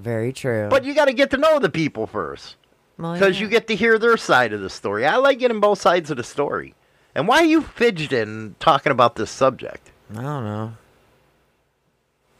Very 0.00 0.32
true. 0.32 0.68
but 0.70 0.84
you 0.84 0.94
got 0.94 1.06
to 1.06 1.12
get 1.12 1.30
to 1.30 1.36
know 1.36 1.58
the 1.58 1.68
people 1.70 2.06
first 2.06 2.56
Well, 2.98 3.12
because 3.14 3.36
yeah. 3.36 3.44
you 3.44 3.50
get 3.50 3.66
to 3.68 3.76
hear 3.76 3.98
their 3.98 4.16
side 4.16 4.52
of 4.52 4.60
the 4.60 4.70
story. 4.70 5.06
I 5.06 5.16
like 5.16 5.38
getting 5.38 5.60
both 5.60 5.80
sides 5.80 6.10
of 6.10 6.16
the 6.16 6.24
story. 6.24 6.74
And 7.14 7.26
why 7.28 7.38
are 7.38 7.44
you 7.44 7.60
fidgeting 7.62 8.54
talking 8.60 8.92
about 8.92 9.16
this 9.16 9.30
subject? 9.30 9.90
I 10.12 10.22
don't 10.22 10.44
know. 10.44 10.72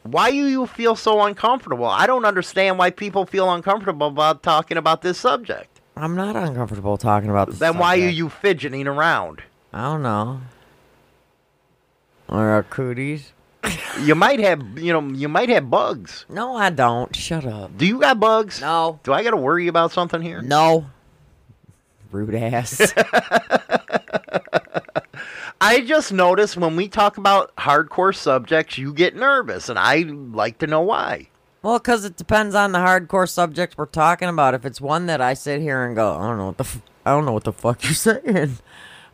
Why 0.02 0.30
do 0.30 0.36
you 0.36 0.66
feel 0.66 0.96
so 0.96 1.22
uncomfortable? 1.22 1.84
I 1.86 2.06
don't 2.06 2.24
understand 2.24 2.78
why 2.78 2.90
people 2.90 3.26
feel 3.26 3.52
uncomfortable 3.52 4.06
about 4.06 4.42
talking 4.42 4.76
about 4.78 5.02
this 5.02 5.18
subject. 5.18 5.80
I'm 5.96 6.16
not 6.16 6.36
uncomfortable 6.36 6.96
talking 6.96 7.28
about 7.28 7.50
this. 7.50 7.58
Then 7.58 7.76
why 7.76 8.00
are 8.00 8.08
you 8.08 8.28
fidgeting 8.30 8.86
around? 8.86 9.42
I 9.72 9.82
don't 9.82 10.02
know. 10.02 10.40
Or 12.28 12.46
our 12.48 12.62
cooties? 12.62 13.32
You 14.00 14.14
might 14.14 14.40
have, 14.40 14.78
you 14.78 14.92
know, 14.92 15.02
you 15.14 15.28
might 15.28 15.48
have 15.50 15.68
bugs. 15.68 16.24
No, 16.28 16.56
I 16.56 16.70
don't. 16.70 17.14
Shut 17.14 17.44
up. 17.44 17.76
Do 17.76 17.84
you 17.86 18.00
got 18.00 18.18
bugs? 18.18 18.60
No. 18.60 18.98
Do 19.02 19.12
I 19.12 19.22
got 19.22 19.32
to 19.32 19.36
worry 19.36 19.68
about 19.68 19.92
something 19.92 20.22
here? 20.22 20.40
No. 20.40 20.86
Rude 22.10 22.34
ass. 22.34 22.92
I 25.60 25.82
just 25.82 26.12
notice 26.12 26.56
when 26.56 26.74
we 26.76 26.88
talk 26.88 27.18
about 27.18 27.54
hardcore 27.56 28.14
subjects, 28.16 28.78
you 28.78 28.94
get 28.94 29.14
nervous, 29.14 29.68
and 29.68 29.78
I 29.78 29.98
like 30.06 30.58
to 30.58 30.66
know 30.66 30.80
why. 30.80 31.28
well, 31.62 31.78
because 31.78 32.04
it 32.06 32.16
depends 32.16 32.54
on 32.54 32.72
the 32.72 32.78
hardcore 32.78 33.28
subject 33.28 33.76
we're 33.76 33.84
talking 33.86 34.28
about. 34.30 34.54
If 34.54 34.64
it's 34.64 34.80
one 34.80 35.04
that 35.06 35.20
I 35.20 35.34
sit 35.34 35.60
here 35.60 35.84
and 35.84 35.94
go, 35.94 36.14
I 36.16 36.26
don't 36.28 36.38
know 36.38 36.46
what 36.46 36.56
the, 36.56 36.64
f- 36.64 36.80
I 37.04 37.10
don't 37.10 37.26
know 37.26 37.32
what 37.32 37.44
the 37.44 37.52
fuck 37.52 37.84
you're 37.84 37.92
saying. 37.92 38.56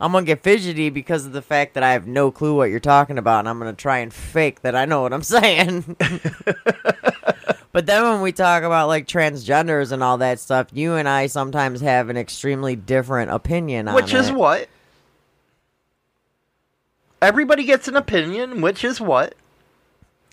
I'm 0.00 0.12
gonna 0.12 0.26
get 0.26 0.42
fidgety 0.42 0.90
because 0.90 1.24
of 1.26 1.32
the 1.32 1.42
fact 1.42 1.74
that 1.74 1.82
I 1.82 1.92
have 1.92 2.06
no 2.06 2.30
clue 2.30 2.54
what 2.54 2.70
you're 2.70 2.80
talking 2.80 3.18
about, 3.18 3.40
and 3.40 3.48
I'm 3.48 3.58
gonna 3.58 3.72
try 3.72 3.98
and 3.98 4.12
fake 4.12 4.60
that 4.62 4.74
I 4.76 4.84
know 4.84 5.02
what 5.02 5.12
I'm 5.12 5.22
saying. 5.22 5.96
but 7.72 7.86
then 7.86 8.02
when 8.02 8.20
we 8.20 8.32
talk 8.32 8.62
about 8.62 8.88
like 8.88 9.06
transgenders 9.06 9.92
and 9.92 10.02
all 10.02 10.18
that 10.18 10.38
stuff, 10.38 10.68
you 10.72 10.94
and 10.94 11.08
I 11.08 11.26
sometimes 11.26 11.80
have 11.80 12.08
an 12.10 12.16
extremely 12.16 12.76
different 12.76 13.30
opinion 13.30 13.88
on 13.88 13.94
Which 13.94 14.12
is 14.12 14.28
it. 14.28 14.34
what? 14.34 14.68
Everybody 17.22 17.64
gets 17.64 17.88
an 17.88 17.96
opinion, 17.96 18.60
which 18.60 18.84
is 18.84 19.00
what? 19.00 19.34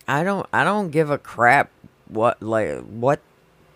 I 0.07 0.24
don't 0.24 0.45
I 0.51 0.66
don't 0.66 0.89
give 0.89 1.09
a 1.09 1.18
crap 1.18 1.70
what 2.09 2.41
like 2.43 2.80
what 2.82 3.22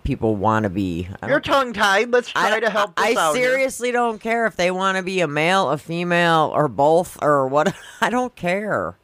people 0.08 0.38
want 0.38 0.64
to 0.64 0.70
be. 0.70 1.06
I 1.22 1.28
You're 1.28 1.42
tongue 1.42 1.74
tied. 1.74 2.12
Let's 2.12 2.30
try 2.30 2.56
I, 2.56 2.60
to 2.62 2.70
help 2.70 2.94
I, 2.96 3.10
this 3.10 3.18
out. 3.18 3.36
here. 3.36 3.52
seriously 3.52 3.92
don't 3.92 4.22
care 4.22 4.46
if 4.48 4.56
they 4.56 4.72
want 4.72 4.96
to 4.96 5.04
be 5.04 5.20
a 5.20 5.28
male, 5.28 5.70
a 5.70 5.78
female, 5.78 6.50
or 6.56 6.70
both, 6.70 7.22
or 7.22 7.46
what. 7.50 7.76
I 8.02 8.10
don't 8.10 8.34
care. 8.34 8.96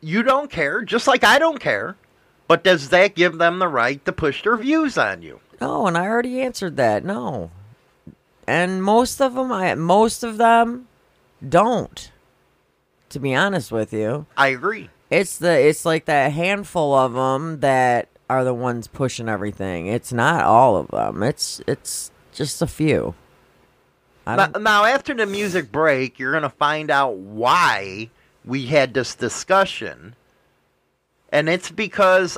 You 0.00 0.24
don't 0.24 0.50
care, 0.50 0.82
just 0.82 1.06
like 1.06 1.22
I 1.22 1.38
don't 1.38 1.60
care. 1.60 1.96
But 2.48 2.64
does 2.64 2.88
that 2.88 3.14
give 3.14 3.38
them 3.38 3.60
the 3.60 3.68
right 3.68 4.04
to 4.06 4.12
push 4.12 4.42
their 4.42 4.56
views 4.56 4.98
on 4.98 5.22
you? 5.22 5.38
No, 5.60 5.86
and 5.86 5.96
I 5.96 6.06
already 6.06 6.40
answered 6.40 6.76
that. 6.78 7.04
No, 7.04 7.52
and 8.46 8.82
most 8.82 9.20
of 9.20 9.34
them, 9.34 9.52
I 9.52 9.72
most 9.76 10.24
of 10.24 10.36
them 10.36 10.88
don't. 11.46 12.10
To 13.10 13.20
be 13.20 13.34
honest 13.36 13.70
with 13.70 13.92
you, 13.92 14.26
I 14.36 14.48
agree. 14.48 14.90
it's 15.10 15.38
the 15.38 15.52
it's 15.60 15.84
like 15.84 16.06
that 16.06 16.32
handful 16.32 16.92
of 16.92 17.14
them 17.14 17.60
that 17.60 18.08
are 18.28 18.44
the 18.44 18.54
ones 18.54 18.86
pushing 18.86 19.28
everything. 19.28 19.86
It's 19.86 20.12
not 20.12 20.44
all 20.44 20.76
of 20.76 20.88
them. 20.88 21.22
It's 21.22 21.60
it's 21.66 22.10
just 22.32 22.62
a 22.62 22.66
few. 22.66 23.14
Now, 24.26 24.46
now, 24.60 24.84
after 24.84 25.14
the 25.14 25.24
music 25.24 25.72
break, 25.72 26.18
you're 26.18 26.32
going 26.32 26.42
to 26.42 26.50
find 26.50 26.90
out 26.90 27.16
why 27.16 28.10
we 28.44 28.66
had 28.66 28.92
this 28.92 29.14
discussion. 29.14 30.14
And 31.32 31.48
it's 31.48 31.70
because 31.70 32.36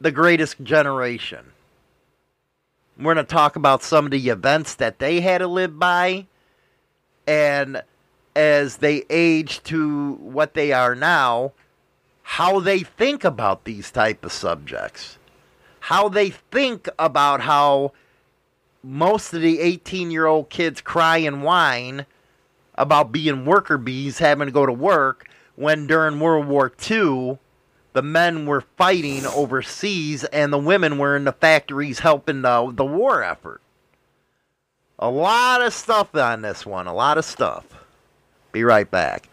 the 0.00 0.10
greatest 0.10 0.60
generation. 0.62 1.52
We're 2.98 3.14
going 3.14 3.24
to 3.24 3.32
talk 3.32 3.54
about 3.54 3.82
some 3.82 4.06
of 4.06 4.10
the 4.10 4.28
events 4.28 4.74
that 4.76 4.98
they 4.98 5.20
had 5.20 5.38
to 5.38 5.46
live 5.46 5.78
by. 5.78 6.26
And 7.28 7.82
as 8.34 8.78
they 8.78 9.04
age 9.10 9.62
to 9.64 10.14
what 10.14 10.54
they 10.54 10.72
are 10.72 10.96
now, 10.96 11.52
how 12.24 12.58
they 12.58 12.80
think 12.80 13.22
about 13.22 13.64
these 13.64 13.90
type 13.90 14.24
of 14.24 14.32
subjects. 14.32 15.18
How 15.80 16.08
they 16.08 16.30
think 16.30 16.88
about 16.98 17.42
how 17.42 17.92
most 18.82 19.32
of 19.34 19.42
the 19.42 19.60
18 19.60 20.10
year 20.10 20.26
old 20.26 20.50
kids 20.50 20.80
cry 20.80 21.18
and 21.18 21.42
whine 21.42 22.06
about 22.74 23.12
being 23.12 23.44
worker 23.44 23.78
bees 23.78 24.18
having 24.18 24.46
to 24.46 24.52
go 24.52 24.66
to 24.66 24.72
work 24.72 25.28
when 25.54 25.86
during 25.86 26.18
World 26.18 26.46
War 26.46 26.72
II 26.90 27.38
the 27.92 28.02
men 28.02 28.46
were 28.46 28.64
fighting 28.76 29.24
overseas 29.26 30.24
and 30.24 30.52
the 30.52 30.58
women 30.58 30.98
were 30.98 31.16
in 31.16 31.24
the 31.24 31.32
factories 31.32 32.00
helping 32.00 32.42
the, 32.42 32.72
the 32.74 32.84
war 32.84 33.22
effort. 33.22 33.60
A 34.98 35.08
lot 35.08 35.62
of 35.62 35.72
stuff 35.72 36.14
on 36.16 36.42
this 36.42 36.66
one, 36.66 36.86
a 36.86 36.94
lot 36.94 37.18
of 37.18 37.24
stuff. 37.24 37.66
Be 38.50 38.64
right 38.64 38.90
back. 38.90 39.28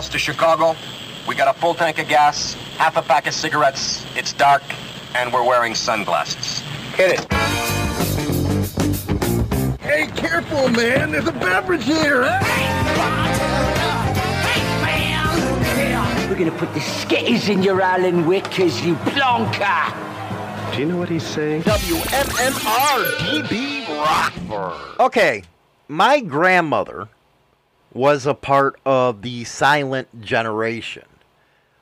miles 0.00 0.08
to 0.08 0.18
Chicago. 0.18 0.76
We 1.28 1.34
got 1.34 1.54
a 1.54 1.58
full 1.58 1.74
tank 1.74 1.98
of 1.98 2.08
gas, 2.08 2.54
half 2.78 2.96
a 2.96 3.02
pack 3.02 3.26
of 3.26 3.34
cigarettes. 3.34 4.04
It's 4.16 4.32
dark, 4.32 4.62
and 5.14 5.32
we're 5.32 5.44
wearing 5.44 5.74
sunglasses. 5.74 6.60
Hit 6.94 7.20
it. 7.20 7.32
Hey, 9.80 10.06
careful, 10.16 10.68
man. 10.70 11.10
There's 11.12 11.26
a 11.26 11.32
beverage 11.32 11.84
here. 11.84 12.22
We're 16.28 16.38
gonna 16.38 16.58
put 16.58 16.72
the 16.72 16.80
skitters 16.80 17.48
in 17.50 17.62
your 17.62 17.80
Alan 17.82 18.26
Whickers, 18.26 18.80
you 18.84 18.94
plonker. 19.12 19.92
Do 20.72 20.78
you 20.80 20.86
know 20.86 20.96
what 20.96 21.08
he's 21.08 21.26
saying? 21.26 21.64
WMMR 21.64 23.04
DB 23.18 23.86
Rockford. 23.88 25.00
Okay, 25.00 25.42
my 25.88 26.20
grandmother 26.20 27.08
was 27.92 28.26
a 28.26 28.34
part 28.34 28.78
of 28.84 29.22
the 29.22 29.44
silent 29.44 30.20
generation, 30.20 31.06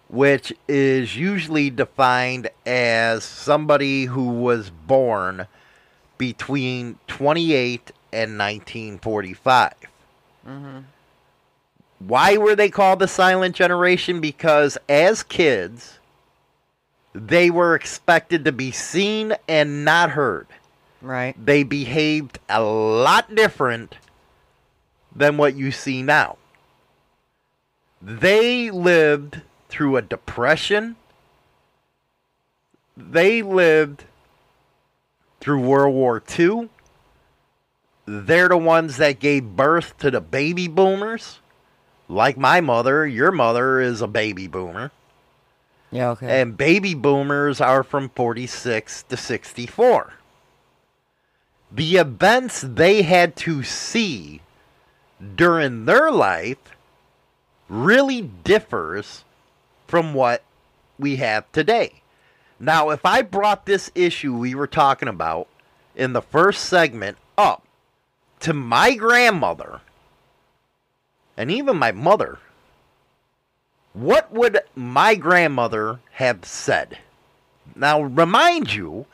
which 0.09 0.53
is 0.67 1.17
usually 1.17 1.71
defined 1.71 2.49
as 2.67 3.25
somebody 3.25 4.05
who 4.07 4.29
was 4.29 4.71
born 4.71 5.47
between 6.17 6.99
28 7.07 7.93
and 8.13 8.39
1945. 8.39 9.75
Mm-hmm. 10.47 10.79
Why 12.01 12.37
were 12.37 12.55
they 12.55 12.71
called 12.71 13.01
the 13.01 13.09
silent 13.09 13.57
generation? 13.57 14.21
Because 14.21 14.79
as 14.89 15.23
kids, 15.23 15.99
they 17.13 17.51
were 17.51 17.75
expected 17.75 18.45
to 18.45 18.53
be 18.53 18.71
seen 18.71 19.35
and 19.49 19.85
not 19.85 20.11
heard. 20.11 20.47
Right. 21.03 21.35
They 21.45 21.65
behaved 21.65 22.39
a 22.49 22.63
lot 22.63 23.35
different 23.35 23.97
than 25.15 25.37
what 25.37 25.57
you 25.57 25.71
see 25.71 26.03
now. 26.03 26.37
They 28.01 28.71
lived 28.71 29.43
through 29.69 29.97
a 29.97 30.03
depression. 30.03 30.97
They 32.97 33.43
lived 33.43 34.05
through 35.41 35.61
World 35.61 35.95
War 35.95 36.23
II. 36.39 36.69
They're 38.07 38.49
the 38.49 38.57
ones 38.57 38.97
that 38.97 39.21
gave 39.21 39.57
birth 39.57 39.99
to 39.99 40.11
the 40.11 40.21
baby 40.21 40.69
boomers. 40.69 41.41
Like 42.09 42.39
my 42.39 42.61
mother, 42.61 43.07
your 43.07 43.31
mother 43.31 43.81
is 43.81 44.01
a 44.01 44.07
baby 44.07 44.47
boomer. 44.47 44.91
Yeah, 45.91 46.11
okay. 46.11 46.41
And 46.41 46.57
baby 46.57 46.95
boomers 46.95 47.61
are 47.61 47.83
from 47.83 48.09
46 48.11 49.05
to 49.05 49.17
64. 49.17 50.15
The 51.71 51.97
events 51.97 52.63
they 52.63 53.03
had 53.03 53.37
to 53.37 53.63
see 53.63 54.41
during 55.37 55.85
their 55.85 56.11
life 56.11 56.59
really 57.69 58.23
differs 58.23 59.25
from 59.87 60.15
what 60.15 60.43
we 60.99 61.17
have 61.17 61.51
today. 61.53 62.03
Now, 62.61 62.91
if 62.91 63.05
I 63.05 63.23
brought 63.23 63.67
this 63.67 63.91
issue 63.95 64.35
we 64.35 64.55
were 64.55 64.67
talking 64.67 65.09
about 65.09 65.49
in 65.95 66.13
the 66.13 66.23
first 66.23 66.65
segment 66.65 67.19
up 67.37 67.63
to 68.41 68.53
my 68.53 68.95
grandmother 68.95 69.81
and 71.37 71.51
even 71.51 71.77
my 71.77 71.93
mother, 71.93 72.39
what 73.93 74.33
would 74.33 74.61
my 74.75 75.15
grandmother 75.15 76.01
have 76.13 76.45
said? 76.45 76.99
Now, 77.75 78.03
remind 78.03 78.73
you, 78.73 79.07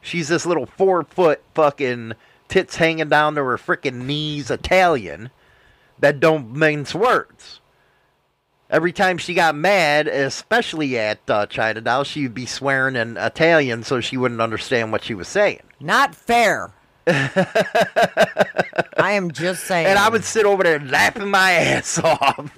she's 0.00 0.28
this 0.28 0.46
little 0.46 0.66
four 0.66 1.04
foot 1.04 1.42
fucking 1.54 2.14
tits 2.48 2.76
hanging 2.76 3.08
down 3.08 3.34
to 3.34 3.44
her 3.44 3.58
freaking 3.58 4.06
knees 4.06 4.50
Italian 4.50 5.30
that 6.00 6.20
don't 6.20 6.54
mince 6.54 6.94
words. 6.94 7.60
Every 8.70 8.92
time 8.92 9.16
she 9.16 9.32
got 9.32 9.54
mad, 9.54 10.08
especially 10.08 10.98
at 10.98 11.18
uh, 11.28 11.46
China 11.46 11.80
Doll, 11.80 12.04
she 12.04 12.24
would 12.24 12.34
be 12.34 12.44
swearing 12.44 12.96
in 12.96 13.16
Italian 13.16 13.82
so 13.82 14.00
she 14.00 14.18
wouldn't 14.18 14.42
understand 14.42 14.92
what 14.92 15.02
she 15.02 15.14
was 15.14 15.26
saying. 15.26 15.62
Not 15.80 16.14
fair. 16.14 16.70
I 17.06 18.36
am 18.98 19.30
just 19.30 19.64
saying. 19.64 19.86
And 19.86 19.98
I 19.98 20.10
would 20.10 20.24
sit 20.24 20.44
over 20.44 20.62
there 20.62 20.80
laughing 20.80 21.30
my 21.30 21.52
ass 21.52 21.98
off. 22.04 22.50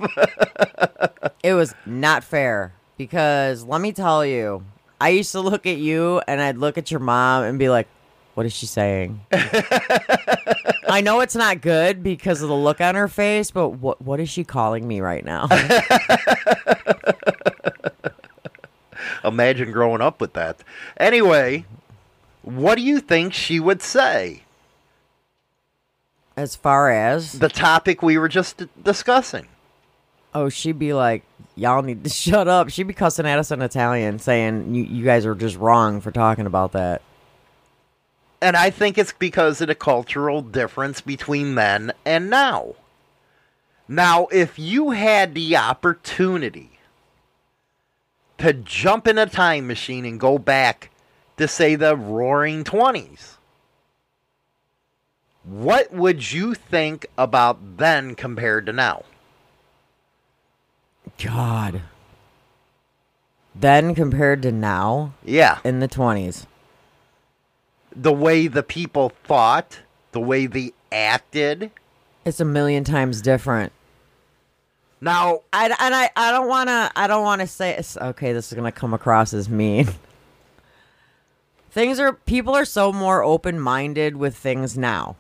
it 1.45 1.55
was 1.55 1.75
not 1.87 2.25
fair 2.25 2.73
because 2.97 3.63
let 3.63 3.81
me 3.81 3.93
tell 3.93 4.27
you, 4.27 4.65
I 5.01 5.11
used 5.11 5.31
to 5.33 5.41
look 5.41 5.67
at 5.67 5.77
you 5.77 6.21
and 6.27 6.41
I'd 6.41 6.59
look 6.59 6.77
at 6.77 6.91
your 6.91 7.01
mom 7.01 7.45
and 7.45 7.57
be 7.57 7.69
like, 7.69 7.87
"What 8.41 8.47
is 8.47 8.55
she 8.55 8.65
saying?" 8.65 9.21
I 10.89 11.03
know 11.03 11.21
it's 11.21 11.37
not 11.37 11.61
good 11.61 12.03
because 12.03 12.41
of 12.41 12.49
the 12.49 12.57
look 12.57 12.81
on 12.81 12.95
her 12.95 13.07
face, 13.07 13.51
but 13.51 13.69
what 13.69 14.01
what 14.01 14.19
is 14.19 14.31
she 14.31 14.45
calling 14.45 14.89
me 14.89 15.03
right 15.03 15.23
now? 15.23 15.47
Imagine 19.23 19.73
growing 19.73 20.01
up 20.01 20.23
with 20.23 20.33
that. 20.33 20.65
Anyway, 20.97 21.67
what 22.41 22.77
do 22.77 22.83
you 22.83 22.99
think 22.99 23.35
she 23.35 23.61
would 23.61 23.83
say? 23.83 24.45
As 26.35 26.57
far 26.57 26.91
as 26.91 27.41
the 27.41 27.51
topic 27.51 28.01
we 28.03 28.17
were 28.17 28.31
just 28.31 28.63
discussing. 28.83 29.49
Oh, 30.35 30.49
she'd 30.49 30.79
be 30.79 30.95
like, 30.95 31.25
"Y'all 31.57 31.83
need 31.83 32.05
to 32.05 32.11
shut 32.25 32.49
up." 32.49 32.71
She'd 32.71 32.85
be 32.87 32.95
cussing 32.95 33.27
at 33.27 33.39
us 33.39 33.51
in 33.51 33.61
Italian, 33.61 34.19
saying, 34.19 34.75
"You 34.75 34.85
you 34.85 35.05
guys 35.05 35.27
are 35.27 35.35
just 35.35 35.59
wrong 35.59 36.01
for 36.01 36.11
talking 36.11 36.47
about 36.47 36.73
that." 36.73 37.03
And 38.43 38.57
I 38.57 38.71
think 38.71 38.97
it's 38.97 39.13
because 39.13 39.61
of 39.61 39.69
the 39.69 39.75
cultural 39.75 40.41
difference 40.41 41.01
between 41.01 41.55
then 41.55 41.93
and 42.05 42.31
now. 42.31 42.75
Now, 43.87 44.27
if 44.27 44.59
you 44.59 44.91
had 44.91 45.35
the 45.35 45.57
opportunity 45.57 46.79
to 48.39 48.53
jump 48.53 49.07
in 49.07 49.19
a 49.19 49.27
time 49.27 49.67
machine 49.67 50.05
and 50.05 50.19
go 50.19 50.39
back 50.39 50.91
to, 51.37 51.47
say, 51.47 51.75
the 51.75 51.97
roaring 51.97 52.65
20s, 52.65 53.37
what 55.43 55.93
would 55.93 56.33
you 56.33 56.55
think 56.55 57.07
about 57.19 57.79
then 57.79 58.15
compared 58.15 58.67
to 58.67 58.73
now? 58.73 59.05
God. 61.23 61.83
Then 63.55 63.95
compared 63.95 64.43
to 64.43 64.53
now? 64.53 65.15
Yeah. 65.25 65.59
In 65.65 65.81
the 65.81 65.89
20s. 65.89 66.47
The 67.95 68.13
way 68.13 68.47
the 68.47 68.63
people 68.63 69.13
thought, 69.25 69.81
the 70.13 70.21
way 70.21 70.47
they 70.47 70.73
acted. 70.93 71.71
It's 72.25 72.41
a 72.41 72.45
million 72.45 72.85
times 72.85 73.21
different. 73.21 73.73
Now, 75.01 75.41
I, 75.53 75.65
and 75.65 75.95
I, 75.95 76.11
I 76.15 76.31
don't 76.31 76.49
want 76.49 76.69
to 76.69 76.91
I 76.95 77.07
don't 77.07 77.25
want 77.25 77.41
to 77.41 77.47
say 77.47 77.71
it's, 77.77 77.97
okay, 77.97 78.33
this 78.33 78.49
is 78.49 78.53
going 78.55 78.71
to 78.71 78.79
come 78.79 78.93
across 78.93 79.33
as 79.33 79.49
mean. 79.49 79.89
things 81.71 81.99
are 81.99 82.13
people 82.13 82.55
are 82.55 82.67
so 82.67 82.93
more 82.93 83.23
open-minded 83.23 84.17
with 84.17 84.37
things 84.37 84.77
now 84.77 85.17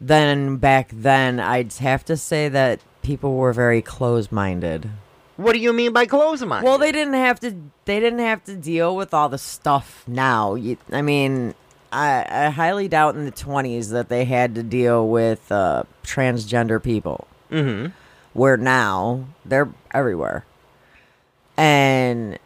than 0.00 0.56
back 0.56 0.90
then. 0.92 1.38
I'd 1.38 1.72
have 1.74 2.04
to 2.06 2.16
say 2.16 2.48
that 2.48 2.80
people 3.02 3.34
were 3.34 3.52
very 3.52 3.82
closed-minded. 3.82 4.90
What 5.36 5.52
do 5.52 5.58
you 5.58 5.72
mean 5.72 5.92
by 5.92 6.06
closed-minded? 6.06 6.66
Well, 6.66 6.78
they 6.78 6.92
didn't 6.92 7.14
have 7.14 7.38
to. 7.40 7.54
They 7.84 8.00
didn't 8.00 8.20
have 8.20 8.42
to 8.44 8.56
deal 8.56 8.96
with 8.96 9.12
all 9.12 9.28
the 9.28 9.38
stuff 9.38 10.02
now. 10.06 10.54
You, 10.54 10.78
I 10.90 11.02
mean, 11.02 11.54
I, 11.92 12.26
I 12.28 12.50
highly 12.50 12.88
doubt 12.88 13.16
in 13.16 13.26
the 13.26 13.30
twenties 13.30 13.90
that 13.90 14.08
they 14.08 14.24
had 14.24 14.54
to 14.54 14.62
deal 14.62 15.06
with 15.06 15.52
uh, 15.52 15.84
transgender 16.02 16.82
people. 16.82 17.28
Mm-hmm. 17.50 17.92
Where 18.32 18.56
now 18.56 19.26
they're 19.44 19.68
everywhere, 19.92 20.44
and 21.56 22.38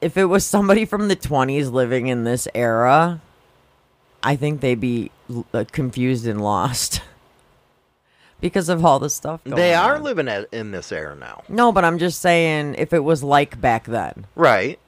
if 0.00 0.16
it 0.16 0.24
was 0.24 0.44
somebody 0.44 0.84
from 0.84 1.08
the 1.08 1.16
twenties 1.16 1.68
living 1.68 2.08
in 2.08 2.24
this 2.24 2.48
era, 2.54 3.20
I 4.22 4.36
think 4.36 4.60
they'd 4.60 4.80
be 4.80 5.10
uh, 5.54 5.64
confused 5.70 6.26
and 6.26 6.40
lost. 6.42 7.00
because 8.42 8.68
of 8.68 8.84
all 8.84 8.98
the 8.98 9.08
stuff. 9.08 9.42
Going 9.44 9.56
They 9.56 9.72
are 9.72 9.94
on. 9.96 10.02
living 10.02 10.28
at, 10.28 10.48
in 10.52 10.72
this 10.72 10.92
era 10.92 11.16
now. 11.16 11.44
No, 11.48 11.72
but 11.72 11.84
I'm 11.86 11.98
just 11.98 12.20
saying 12.20 12.74
if 12.76 12.92
it 12.92 12.98
was 13.02 13.22
like 13.22 13.58
back 13.58 13.84
then. 13.86 14.26
Right. 14.34 14.78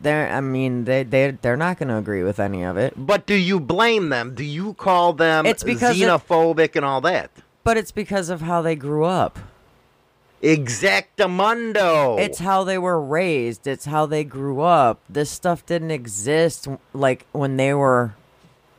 They're 0.00 0.30
I 0.30 0.40
mean, 0.40 0.84
they 0.84 1.02
they 1.02 1.32
they're 1.32 1.56
not 1.56 1.78
going 1.80 1.88
to 1.88 1.96
agree 1.96 2.22
with 2.22 2.38
any 2.38 2.62
of 2.62 2.76
it. 2.76 2.94
But 2.96 3.26
do 3.26 3.34
you 3.34 3.58
blame 3.58 4.10
them? 4.10 4.36
Do 4.36 4.44
you 4.44 4.74
call 4.74 5.12
them 5.12 5.44
It's 5.44 5.64
because 5.64 5.98
xenophobic 5.98 6.76
and 6.76 6.84
all 6.84 7.00
that? 7.00 7.32
But 7.64 7.76
it's 7.76 7.90
because 7.90 8.28
of 8.30 8.42
how 8.42 8.62
they 8.62 8.76
grew 8.76 9.02
up. 9.04 9.40
Exactamundo. 10.40 12.18
It's 12.20 12.38
how 12.38 12.62
they 12.64 12.78
were 12.78 13.00
raised. 13.00 13.66
It's 13.66 13.86
how 13.86 14.06
they 14.06 14.22
grew 14.22 14.60
up. 14.60 15.00
This 15.08 15.30
stuff 15.30 15.66
didn't 15.66 15.90
exist 15.90 16.68
like 16.92 17.26
when 17.32 17.56
they 17.56 17.74
were 17.74 18.14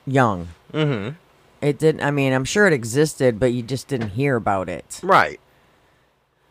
young. 0.07 0.47
Mhm. 0.73 1.15
It 1.61 1.77
didn't 1.77 2.01
I 2.01 2.11
mean, 2.11 2.33
I'm 2.33 2.45
sure 2.45 2.67
it 2.67 2.73
existed, 2.73 3.39
but 3.39 3.53
you 3.53 3.61
just 3.61 3.87
didn't 3.87 4.09
hear 4.11 4.35
about 4.35 4.69
it. 4.69 4.99
Right. 5.03 5.39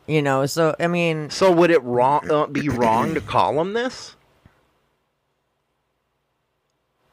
You 0.07 0.23
know, 0.23 0.47
so 0.47 0.75
I 0.79 0.87
mean, 0.87 1.31
So 1.31 1.51
would 1.53 1.71
it 1.71 1.83
wrong 1.83 2.31
uh, 2.31 2.47
be 2.47 2.69
wrong 2.69 3.15
to 3.15 3.21
call 3.21 3.55
them 3.55 3.73
this? 3.73 4.17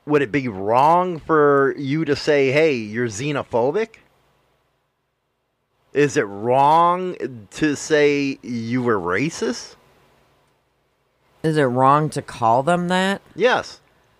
Would 0.05 0.21
it 0.21 0.31
be 0.31 0.47
wrong 0.47 1.19
for 1.19 1.73
you 1.77 2.05
to 2.05 2.15
say, 2.15 2.51
"Hey, 2.51 2.75
you're 2.75 3.07
xenophobic"? 3.07 3.95
Is 5.93 6.15
it 6.15 6.23
wrong 6.23 7.47
to 7.51 7.75
say 7.75 8.37
you 8.41 8.83
were 8.83 8.99
racist? 8.99 9.75
is 11.45 11.57
it 11.57 11.63
wrong 11.63 12.09
to 12.09 12.21
call 12.23 12.63
them 12.63 12.87
that? 12.87 13.21
Yes, 13.35 13.79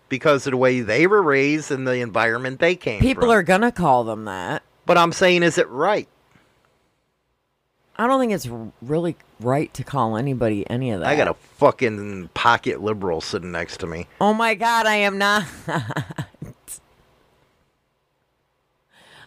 because 0.10 0.46
of 0.48 0.52
the 0.52 0.58
way 0.58 0.82
they 0.82 1.08
were 1.08 1.22
raised 1.22 1.72
and 1.72 1.88
the 1.88 1.96
environment 1.96 2.60
they 2.60 2.76
came 2.76 3.00
from. 3.00 3.08
People 3.08 3.24
from. 3.24 3.32
are 3.32 3.44
going 3.44 3.62
to 3.62 3.72
call 3.72 4.04
them 4.04 4.26
that. 4.26 4.64
But 4.86 4.98
I'm 4.98 5.12
saying, 5.12 5.44
is 5.44 5.58
it 5.58 5.68
right? 5.70 6.08
I 7.98 8.08
don't 8.08 8.20
think 8.20 8.34
it's 8.34 8.48
really 8.82 9.16
right 9.40 9.74
to 9.74 9.84
call 9.84 10.18
anybody 10.18 10.70
any 10.70 10.92
of 10.92 11.00
that. 11.00 11.08
I 11.08 11.16
got 11.16 11.30
a 11.30 11.34
fucking 11.34 12.30
pocket 12.34 12.82
liberal 12.82 13.22
sitting 13.22 13.52
next 13.52 13.78
to 13.78 13.88
me. 13.88 14.08
Oh 14.20 14.34
my 14.34 14.54
god, 14.54 14.86
I 14.86 14.96
am 14.96 15.18
not. 15.18 15.46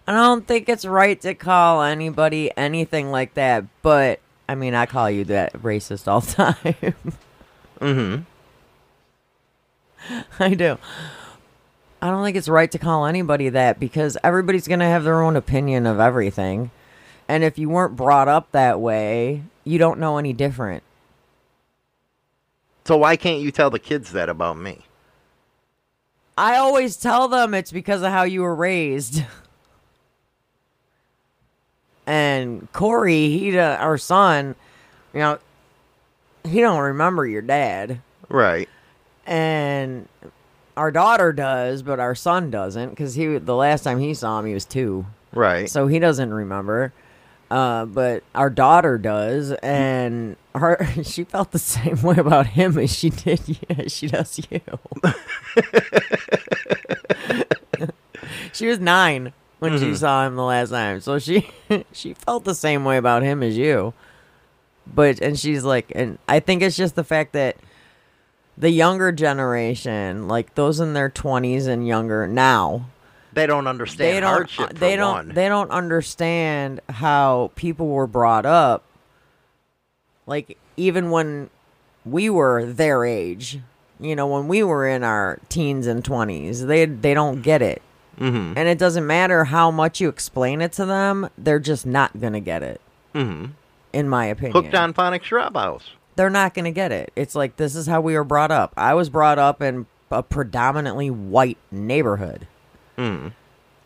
I 0.06 0.12
don't 0.12 0.46
think 0.46 0.68
it's 0.68 0.84
right 0.84 1.20
to 1.22 1.34
call 1.34 1.82
anybody 1.82 2.50
anything 2.56 3.10
like 3.10 3.34
that, 3.34 3.64
but 3.82 4.20
I 4.48 4.54
mean, 4.54 4.74
I 4.74 4.86
call 4.86 5.10
you 5.10 5.24
that 5.24 5.52
racist 5.54 6.08
all 6.08 6.20
the 6.20 6.32
time. 6.32 6.94
Mm-hmm. 7.80 8.22
I 10.38 10.54
do. 10.54 10.78
I 12.00 12.10
don't 12.10 12.24
think 12.24 12.36
it's 12.36 12.48
right 12.48 12.70
to 12.70 12.78
call 12.78 13.06
anybody 13.06 13.48
that 13.48 13.80
because 13.80 14.16
everybody's 14.22 14.68
going 14.68 14.80
to 14.80 14.86
have 14.86 15.04
their 15.04 15.22
own 15.22 15.36
opinion 15.36 15.86
of 15.86 15.98
everything. 15.98 16.70
And 17.26 17.42
if 17.42 17.58
you 17.58 17.68
weren't 17.68 17.96
brought 17.96 18.28
up 18.28 18.52
that 18.52 18.80
way, 18.80 19.42
you 19.64 19.78
don't 19.78 19.98
know 19.98 20.18
any 20.18 20.32
different. 20.32 20.82
So 22.84 22.96
why 22.96 23.16
can't 23.16 23.40
you 23.40 23.50
tell 23.50 23.68
the 23.68 23.78
kids 23.78 24.12
that 24.12 24.28
about 24.28 24.56
me? 24.56 24.84
I 26.38 26.56
always 26.56 26.96
tell 26.96 27.26
them 27.28 27.52
it's 27.52 27.72
because 27.72 28.02
of 28.02 28.12
how 28.12 28.22
you 28.22 28.42
were 28.42 28.54
raised. 28.54 29.24
And 32.06 32.72
Corey, 32.72 33.28
he, 33.28 33.58
our 33.58 33.98
son, 33.98 34.54
you 35.12 35.20
know, 35.20 35.38
he 36.44 36.60
don't 36.60 36.80
remember 36.80 37.26
your 37.26 37.42
dad, 37.42 38.00
Right. 38.28 38.68
And 39.28 40.08
our 40.76 40.90
daughter 40.90 41.32
does, 41.32 41.82
but 41.82 42.00
our 42.00 42.14
son 42.14 42.50
doesn't 42.50 42.90
because 42.90 43.14
he 43.14 43.38
the 43.38 43.54
last 43.54 43.82
time 43.82 43.98
he 44.00 44.14
saw 44.14 44.38
him, 44.40 44.46
he 44.46 44.54
was 44.54 44.64
two, 44.64 45.06
Right. 45.32 45.68
so 45.70 45.86
he 45.86 45.98
doesn't 45.98 46.32
remember. 46.32 46.92
Uh, 47.50 47.86
but 47.86 48.22
our 48.34 48.50
daughter 48.50 48.98
does, 48.98 49.52
and 49.62 50.36
her 50.54 50.86
she 51.02 51.24
felt 51.24 51.50
the 51.52 51.58
same 51.58 52.02
way 52.02 52.16
about 52.16 52.46
him 52.48 52.76
as 52.78 52.94
she 52.94 53.08
did 53.10 53.40
yeah, 53.46 53.86
she 53.88 54.06
does 54.08 54.38
you. 54.50 54.60
she 58.52 58.66
was 58.66 58.78
nine 58.78 59.32
when 59.60 59.78
she 59.78 59.86
Mhm. 59.86 59.96
saw 59.96 60.26
him 60.26 60.36
the 60.36 60.44
last 60.44 60.70
time, 60.70 61.00
so 61.00 61.18
she 61.18 61.48
she 61.92 62.14
felt 62.14 62.44
the 62.44 62.54
same 62.54 62.84
way 62.84 62.96
about 62.96 63.22
him 63.22 63.42
as 63.42 63.56
you. 63.56 63.94
But 64.86 65.20
and 65.20 65.38
she's 65.38 65.64
like, 65.64 65.90
and 65.94 66.18
I 66.28 66.40
think 66.40 66.62
it's 66.62 66.76
just 66.76 66.94
the 66.94 67.04
fact 67.04 67.32
that 67.32 67.56
the 68.58 68.70
younger 68.70 69.12
generation, 69.12 70.26
like 70.28 70.54
those 70.56 70.80
in 70.80 70.92
their 70.92 71.08
twenties 71.08 71.66
and 71.66 71.86
younger 71.86 72.26
now, 72.26 72.86
They 73.32 73.46
don't 73.46 73.66
understand 73.68 74.16
they 74.16 74.20
don't 74.20 74.30
hardship. 74.50 74.70
they 74.78 74.96
don't 74.96 75.12
one. 75.14 75.28
they 75.34 75.48
don't 75.48 75.70
understand 75.70 76.80
how 76.88 77.52
people 77.54 77.86
were 77.88 78.06
brought 78.08 78.44
up 78.46 78.82
like 80.26 80.58
even 80.76 81.10
when 81.10 81.50
we 82.04 82.28
were 82.30 82.64
their 82.64 83.04
age 83.04 83.58
you 84.00 84.14
know 84.16 84.26
when 84.26 84.48
we 84.48 84.62
were 84.62 84.86
in 84.86 85.02
our 85.02 85.38
teens 85.48 85.86
and 85.86 86.02
20s 86.04 86.66
they 86.66 86.84
they 86.84 87.14
don't 87.14 87.42
get 87.42 87.62
it 87.62 87.82
Mhm. 88.18 88.54
and 88.56 88.68
it 88.68 88.78
doesn't 88.78 89.06
matter 89.06 89.44
how 89.44 89.70
much 89.70 90.00
you 90.00 90.08
explain 90.08 90.60
it 90.60 90.72
to 90.72 90.84
them 90.84 91.28
they're 91.38 91.58
just 91.60 91.86
not 91.86 92.18
gonna 92.20 92.40
get 92.40 92.62
it 92.62 92.80
Mhm. 93.14 93.50
in 93.92 94.08
my 94.08 94.26
opinion 94.26 94.52
Hooked 94.52 94.74
on 94.74 94.92
Phonic 94.92 95.22
Shrub 95.24 95.54
House. 95.56 95.90
They're 96.18 96.28
not 96.28 96.52
going 96.52 96.64
to 96.64 96.72
get 96.72 96.90
it. 96.90 97.12
It's 97.14 97.36
like 97.36 97.56
this 97.56 97.76
is 97.76 97.86
how 97.86 98.00
we 98.00 98.14
were 98.14 98.24
brought 98.24 98.50
up. 98.50 98.74
I 98.76 98.94
was 98.94 99.08
brought 99.08 99.38
up 99.38 99.62
in 99.62 99.86
a 100.10 100.20
predominantly 100.20 101.10
white 101.10 101.58
neighborhood. 101.70 102.48
Mm. 102.98 103.32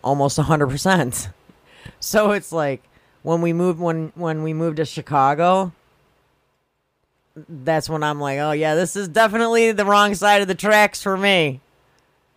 Almost 0.02 0.38
100%. 0.38 1.28
So 1.98 2.30
it's 2.30 2.52
like 2.52 2.84
when 3.22 3.42
we 3.42 3.52
moved 3.52 3.80
when 3.80 4.12
when 4.14 4.44
we 4.44 4.52
moved 4.52 4.76
to 4.76 4.84
Chicago, 4.84 5.72
that's 7.48 7.88
when 7.88 8.04
I'm 8.04 8.20
like, 8.20 8.38
"Oh 8.38 8.52
yeah, 8.52 8.76
this 8.76 8.94
is 8.94 9.08
definitely 9.08 9.72
the 9.72 9.84
wrong 9.84 10.14
side 10.14 10.42
of 10.42 10.48
the 10.48 10.54
tracks 10.54 11.02
for 11.02 11.16
me." 11.16 11.60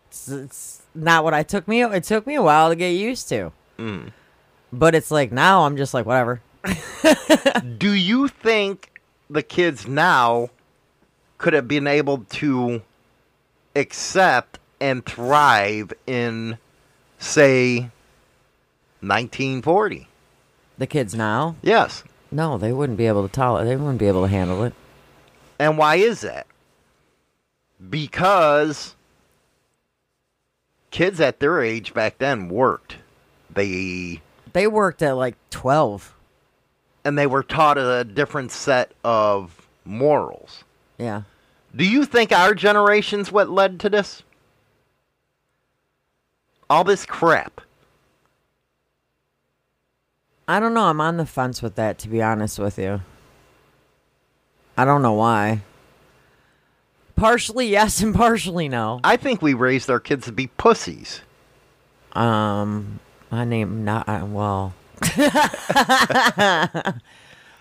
It's, 0.08 0.28
it's 0.28 0.82
not 0.96 1.24
what 1.24 1.36
I 1.36 1.44
took 1.44 1.68
me 1.68 1.84
it 1.84 2.04
took 2.06 2.26
me 2.26 2.34
a 2.34 2.42
while 2.42 2.70
to 2.70 2.76
get 2.76 2.90
used 2.90 3.30
to. 3.30 3.52
Mm. 3.78 4.14
But 4.74 4.96
it's 4.96 5.12
like 5.12 5.32
now 5.32 5.68
I'm 5.68 5.78
just 5.78 5.94
like 5.94 6.08
whatever. 6.08 6.42
Do 7.78 7.94
you 7.94 8.28
think 8.28 8.95
the 9.30 9.44
kids 9.44 9.88
now 9.88 10.50
could 11.38 11.54
have 11.54 11.68
been 11.68 11.88
able 11.88 12.20
to 12.30 12.82
accept 13.76 14.60
and 14.80 15.06
thrive 15.06 15.94
in, 16.08 16.58
say, 17.18 17.90
1940? 19.02 20.08
The 20.78 20.88
kids 20.88 21.16
now? 21.16 21.56
Yes. 21.62 22.04
No, 22.32 22.58
they 22.58 22.74
wouldn't 22.74 22.98
be 22.98 23.08
able 23.08 23.28
to 23.28 23.34
tolerate. 23.34 23.68
They 23.68 23.76
wouldn't 23.76 24.00
be 24.00 24.08
able 24.08 24.24
to 24.24 24.28
handle 24.28 24.64
it. 24.64 24.74
And 25.60 25.78
why 25.78 25.96
is 25.96 26.22
that? 26.22 26.48
Because 27.90 28.96
kids 30.92 31.20
at 31.20 31.40
their 31.40 31.62
age 31.62 31.94
back 31.94 32.18
then 32.18 32.50
worked. 32.50 32.98
They 33.54 34.22
They 34.54 34.68
worked 34.68 35.02
at 35.02 35.16
like 35.16 35.36
12. 35.50 36.15
And 37.06 37.18
they 37.18 37.28
were 37.28 37.44
taught 37.44 37.78
a 37.78 38.04
different 38.04 38.52
set 38.52 38.92
of 39.04 39.66
morals. 39.86 40.64
Yeah. 40.98 41.22
Do 41.76 41.86
you 41.86 42.04
think 42.04 42.32
our 42.32 42.56
generation's 42.56 43.32
what 43.32 43.50
led 43.50 43.80
to 43.82 43.90
this? 43.90 44.24
All 46.68 46.84
this 46.84 47.06
crap. 47.06 47.62
I 50.48 50.60
don't 50.60 50.74
know. 50.74 50.86
I'm 50.86 51.02
on 51.02 51.18
the 51.18 51.26
fence 51.26 51.62
with 51.62 51.76
that, 51.76 52.00
to 52.00 52.10
be 52.10 52.22
honest 52.22 52.58
with 52.58 52.80
you. 52.80 53.02
I 54.78 54.84
don't 54.84 55.02
know 55.02 55.14
why. 55.14 55.62
Partially 57.16 57.68
yes 57.68 58.02
and 58.02 58.14
partially 58.14 58.68
no. 58.68 59.00
I 59.04 59.16
think 59.16 59.42
we 59.42 59.54
raised 59.54 59.90
our 59.90 60.00
kids 60.00 60.26
to 60.26 60.32
be 60.32 60.48
pussies. 60.48 61.22
Um, 62.14 63.00
my 63.32 63.46
name 63.46 63.86
not 63.86 64.08
uh, 64.10 64.26
well. 64.26 64.74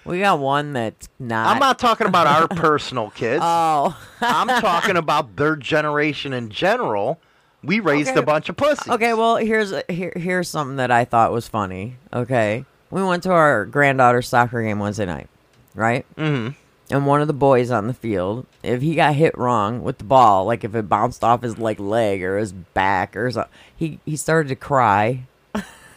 we 0.05 0.21
got 0.21 0.39
one 0.39 0.73
that's 0.75 1.09
not. 1.19 1.49
I'm 1.55 1.59
not 1.61 1.79
talking 1.79 2.07
about 2.07 2.27
our 2.27 2.49
personal 2.49 3.11
kids. 3.11 3.43
Oh, 3.47 3.97
I'm 4.21 4.49
talking 4.61 4.97
about 4.97 5.37
their 5.37 5.57
generation 5.57 6.33
in 6.33 6.51
general. 6.51 7.21
We 7.63 7.81
raised 7.81 8.11
Okay. 8.11 8.21
a 8.21 8.23
bunch 8.23 8.49
of 8.49 8.57
pussies. 8.57 8.89
Okay, 8.93 9.15
well, 9.15 9.37
here's 9.37 9.73
here, 9.89 10.13
here's 10.17 10.49
something 10.49 10.77
that 10.77 10.91
I 10.91 11.05
thought 11.05 11.33
was 11.33 11.49
funny. 11.49 11.97
Okay, 12.13 12.65
we 12.91 13.03
went 13.03 13.23
to 13.25 13.33
our 13.33 13.65
granddaughter's 13.65 14.29
soccer 14.29 14.63
game 14.63 14.79
Wednesday 14.79 15.07
night, 15.07 15.29
right? 15.75 16.05
Mm-hmm. 16.17 16.51
And 16.91 17.07
one 17.07 17.23
of 17.23 17.27
the 17.27 17.33
boys 17.33 17.71
on 17.71 17.87
the 17.87 17.95
field, 17.95 18.47
if 18.63 18.83
he 18.83 18.95
got 18.95 19.15
hit 19.15 19.37
wrong 19.39 19.83
with 19.83 19.97
the 19.97 20.05
ball, 20.05 20.45
like 20.45 20.65
if 20.65 20.75
it 20.75 20.89
bounced 20.91 21.25
off 21.25 21.41
his 21.41 21.57
like 21.57 21.81
leg 21.81 22.23
or 22.23 22.37
his 22.37 22.53
back 22.53 23.17
or 23.17 23.31
something, 23.31 23.51
he 23.75 23.99
he 24.05 24.17
started 24.17 24.51
to 24.51 24.57
cry, 24.57 25.25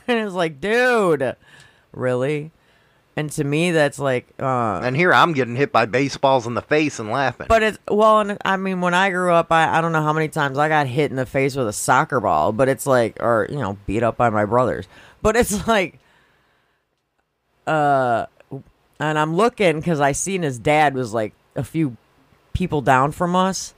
and 0.09 0.19
it 0.19 0.25
was 0.25 0.33
like, 0.33 0.59
dude, 0.61 1.35
really? 1.91 2.51
And 3.15 3.31
to 3.31 3.43
me, 3.43 3.71
that's 3.71 3.97
like, 3.97 4.27
uh, 4.39 4.79
And 4.83 4.95
here 4.95 5.11
I'm 5.11 5.33
getting 5.33 5.55
hit 5.55 5.71
by 5.71 5.87
baseballs 5.87 6.45
in 6.45 6.53
the 6.53 6.61
face 6.61 6.99
and 6.99 7.09
laughing. 7.09 7.47
but 7.49 7.63
it's 7.63 7.79
well, 7.89 8.19
and 8.19 8.37
I 8.45 8.57
mean, 8.57 8.79
when 8.79 8.93
I 8.93 9.09
grew 9.09 9.33
up, 9.33 9.51
I, 9.51 9.77
I 9.77 9.81
don't 9.81 9.91
know 9.91 10.03
how 10.03 10.13
many 10.13 10.27
times 10.27 10.59
I 10.59 10.69
got 10.69 10.85
hit 10.85 11.09
in 11.09 11.17
the 11.17 11.25
face 11.25 11.55
with 11.55 11.67
a 11.67 11.73
soccer 11.73 12.19
ball, 12.19 12.51
but 12.51 12.69
it's 12.69 12.85
like, 12.85 13.17
or 13.19 13.47
you 13.49 13.57
know, 13.57 13.77
beat 13.87 14.03
up 14.03 14.17
by 14.17 14.29
my 14.29 14.45
brothers. 14.45 14.87
But 15.23 15.35
it's 15.35 15.67
like, 15.67 15.97
uh, 17.65 18.27
and 18.99 19.17
I'm 19.17 19.35
looking 19.35 19.79
because 19.79 19.99
I 19.99 20.11
seen 20.11 20.43
his 20.43 20.59
dad 20.59 20.93
was 20.93 21.11
like 21.11 21.33
a 21.55 21.63
few 21.63 21.97
people 22.53 22.81
down 22.81 23.11
from 23.13 23.35
us, 23.35 23.73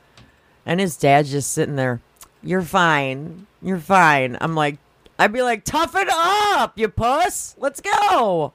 and 0.66 0.82
his 0.82 0.98
dad's 0.98 1.32
just 1.32 1.54
sitting 1.54 1.78
there. 1.78 2.02
You're 2.44 2.62
fine. 2.62 3.48
You're 3.62 3.80
fine. 3.80 4.38
I'm 4.42 4.54
like, 4.56 4.78
I'd 5.20 5.34
be 5.34 5.42
like, 5.44 5.66
toughen 5.66 6.08
up, 6.12 6.80
you 6.80 6.88
puss. 6.88 7.56
Let's 7.60 7.82
go. 7.82 8.54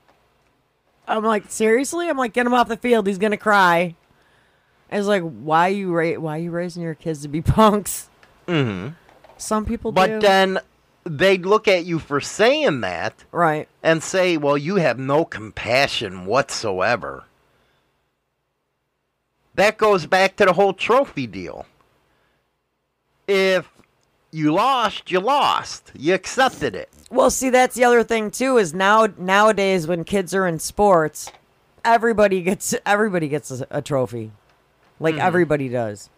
I'm 1.06 1.22
like, 1.22 1.50
seriously? 1.50 2.08
I'm 2.08 2.16
like, 2.16 2.32
get 2.32 2.46
him 2.46 2.54
off 2.54 2.68
the 2.68 2.78
field. 2.78 3.06
He's 3.06 3.18
gonna 3.18 3.36
cry. 3.36 3.94
It's 4.90 5.06
like, 5.06 5.22
why 5.22 5.68
you 5.68 5.92
ra- 5.92 6.14
why 6.18 6.38
you 6.38 6.50
raising 6.50 6.82
your 6.82 6.94
kids 6.94 7.22
to 7.22 7.28
be 7.28 7.42
punks? 7.42 8.08
Mm-hmm. 8.48 8.94
Some 9.36 9.66
people 9.66 9.92
But 9.92 10.06
do. 10.06 10.20
then 10.20 10.58
they'd 11.04 11.44
look 11.44 11.68
at 11.68 11.84
you 11.84 11.98
for 11.98 12.20
saying 12.20 12.80
that 12.80 13.24
right. 13.30 13.68
and 13.82 14.02
say, 14.02 14.36
well, 14.38 14.56
you 14.56 14.76
have 14.76 14.98
no 14.98 15.24
compassion 15.26 16.24
whatsoever. 16.24 17.24
That 19.54 19.76
goes 19.76 20.06
back 20.06 20.36
to 20.36 20.46
the 20.46 20.52
whole 20.54 20.72
trophy 20.72 21.26
deal. 21.26 21.66
If 23.28 23.70
you 24.34 24.52
lost, 24.52 25.12
you 25.12 25.20
lost. 25.20 25.92
You 25.96 26.12
accepted 26.12 26.74
it. 26.74 26.88
Well, 27.08 27.30
see, 27.30 27.50
that's 27.50 27.76
the 27.76 27.84
other 27.84 28.02
thing 28.02 28.32
too. 28.32 28.56
Is 28.56 28.74
now 28.74 29.06
nowadays 29.16 29.86
when 29.86 30.02
kids 30.02 30.34
are 30.34 30.46
in 30.48 30.58
sports, 30.58 31.30
everybody 31.84 32.42
gets 32.42 32.74
everybody 32.84 33.28
gets 33.28 33.52
a, 33.52 33.66
a 33.70 33.80
trophy, 33.80 34.32
like 34.98 35.14
everybody 35.16 35.68
does. 35.68 36.10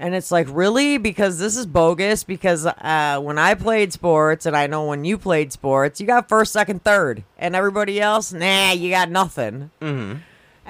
And 0.00 0.14
it's 0.14 0.32
like 0.32 0.48
really 0.50 0.98
because 0.98 1.38
this 1.38 1.56
is 1.56 1.64
bogus. 1.64 2.24
Because 2.24 2.66
uh, 2.66 3.20
when 3.22 3.38
I 3.38 3.54
played 3.54 3.92
sports, 3.92 4.44
and 4.44 4.56
I 4.56 4.66
know 4.66 4.86
when 4.86 5.04
you 5.04 5.16
played 5.16 5.52
sports, 5.52 6.00
you 6.00 6.08
got 6.08 6.28
first, 6.28 6.52
second, 6.52 6.82
third, 6.82 7.22
and 7.38 7.54
everybody 7.54 8.00
else, 8.00 8.32
nah, 8.32 8.72
you 8.72 8.90
got 8.90 9.10
nothing. 9.12 9.70
Mm-hmm. 9.80 10.18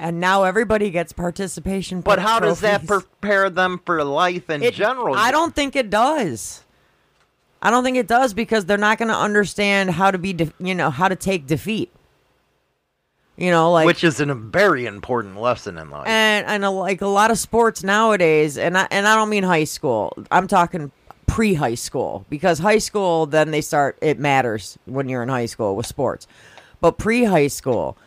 And 0.01 0.21
now 0.21 0.43
everybody 0.43 0.89
gets 0.91 1.11
participation. 1.11 1.99
But 1.99 2.19
how 2.19 2.39
does 2.39 2.61
that 2.61 2.87
prepare 2.87 3.49
them 3.49 3.81
for 3.85 4.01
life 4.05 4.49
in 4.49 4.63
It- 4.63 4.73
general? 4.73 5.13
I 5.15 5.29
don't 5.31 5.53
think 5.53 5.75
it 5.75 5.89
does. 5.89 6.63
I 7.61 7.69
don't 7.69 7.83
think 7.83 7.97
it 7.97 8.07
does 8.07 8.33
because 8.33 8.63
they're 8.65 8.77
not 8.77 8.97
going 8.97 9.09
to 9.09 9.17
understand 9.17 9.91
how 9.91 10.09
to 10.11 10.17
be, 10.17 10.31
de- 10.31 10.53
you 10.59 10.73
know, 10.73 10.89
how 10.89 11.09
to 11.09 11.17
take 11.17 11.45
defeat. 11.45 11.91
You 13.35 13.51
know, 13.51 13.71
like 13.71 13.85
Which 13.85 14.03
is 14.05 14.19
an, 14.21 14.29
a 14.29 14.35
very 14.35 14.85
important 14.85 15.39
lesson 15.39 15.77
in 15.77 15.89
life. 15.89 16.07
and 16.07 16.45
and 16.45 16.65
a, 16.65 16.69
like 16.69 17.01
a 17.01 17.07
lot 17.07 17.31
of 17.31 17.37
sports 17.39 17.83
nowadays, 17.83 18.57
and 18.57 18.77
I 18.77 18.85
and 18.91 19.07
I 19.07 19.15
don't 19.15 19.29
mean 19.29 19.43
high 19.43 19.63
school. 19.63 20.13
I'm 20.29 20.45
talking 20.47 20.91
pre 21.25 21.53
high 21.53 21.75
school 21.75 22.25
because 22.29 22.59
high 22.59 22.79
school 22.79 23.25
then 23.27 23.51
they 23.51 23.61
start 23.61 23.97
it 24.01 24.19
matters 24.19 24.77
when 24.85 25.07
you're 25.07 25.23
in 25.23 25.29
high 25.29 25.45
school 25.45 25.77
with 25.77 25.85
sports, 25.85 26.27
but 26.81 26.97
pre 26.97 27.23
high 27.23 27.47
school, 27.47 27.97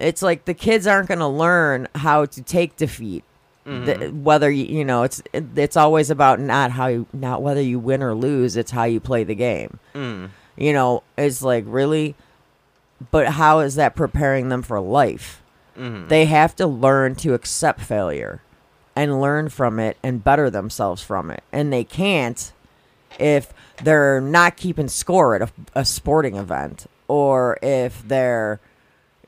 it's 0.00 0.22
like 0.22 0.44
the 0.46 0.54
kids 0.54 0.86
aren't 0.86 1.08
going 1.08 1.20
to 1.20 1.26
learn 1.28 1.86
how 1.94 2.24
to 2.26 2.42
take 2.42 2.76
defeat. 2.76 3.22
The- 3.64 4.08
whether 4.08 4.50
you, 4.50 4.64
you 4.64 4.84
know 4.84 5.04
it's 5.04 5.22
it's 5.32 5.76
always 5.76 6.10
about 6.10 6.40
not 6.40 6.72
how 6.72 6.86
you 6.88 7.06
not 7.12 7.40
whether 7.40 7.60
you 7.60 7.78
win 7.78 8.02
or 8.02 8.14
lose 8.14 8.56
it's 8.56 8.72
how 8.72 8.82
you 8.84 8.98
play 8.98 9.22
the 9.22 9.34
game 9.36 9.78
Mm. 9.94 10.30
you 10.56 10.72
know 10.72 11.04
it's 11.16 11.40
like 11.40 11.64
really 11.68 12.16
but 13.12 13.28
how 13.28 13.60
is 13.60 13.76
that 13.76 13.94
preparing 13.94 14.48
them 14.48 14.62
for 14.62 14.80
life? 14.80 15.40
Mhm. 15.78 16.08
They 16.08 16.24
have 16.24 16.56
to 16.56 16.66
learn 16.66 17.14
to 17.16 17.34
accept 17.34 17.80
failure 17.80 18.42
and 18.96 19.20
learn 19.20 19.50
from 19.50 19.78
it 19.78 19.96
and 20.02 20.24
better 20.24 20.50
themselves 20.50 21.00
from 21.02 21.30
it. 21.30 21.44
And 21.52 21.72
they 21.72 21.84
can't 21.84 22.52
if 23.20 23.52
they're 23.84 24.20
not 24.20 24.56
keeping 24.56 24.88
score 24.88 25.36
at 25.36 25.42
a, 25.42 25.48
a 25.76 25.84
sporting 25.84 26.34
event 26.36 26.86
or 27.08 27.56
if 27.62 28.02
they're 28.08 28.58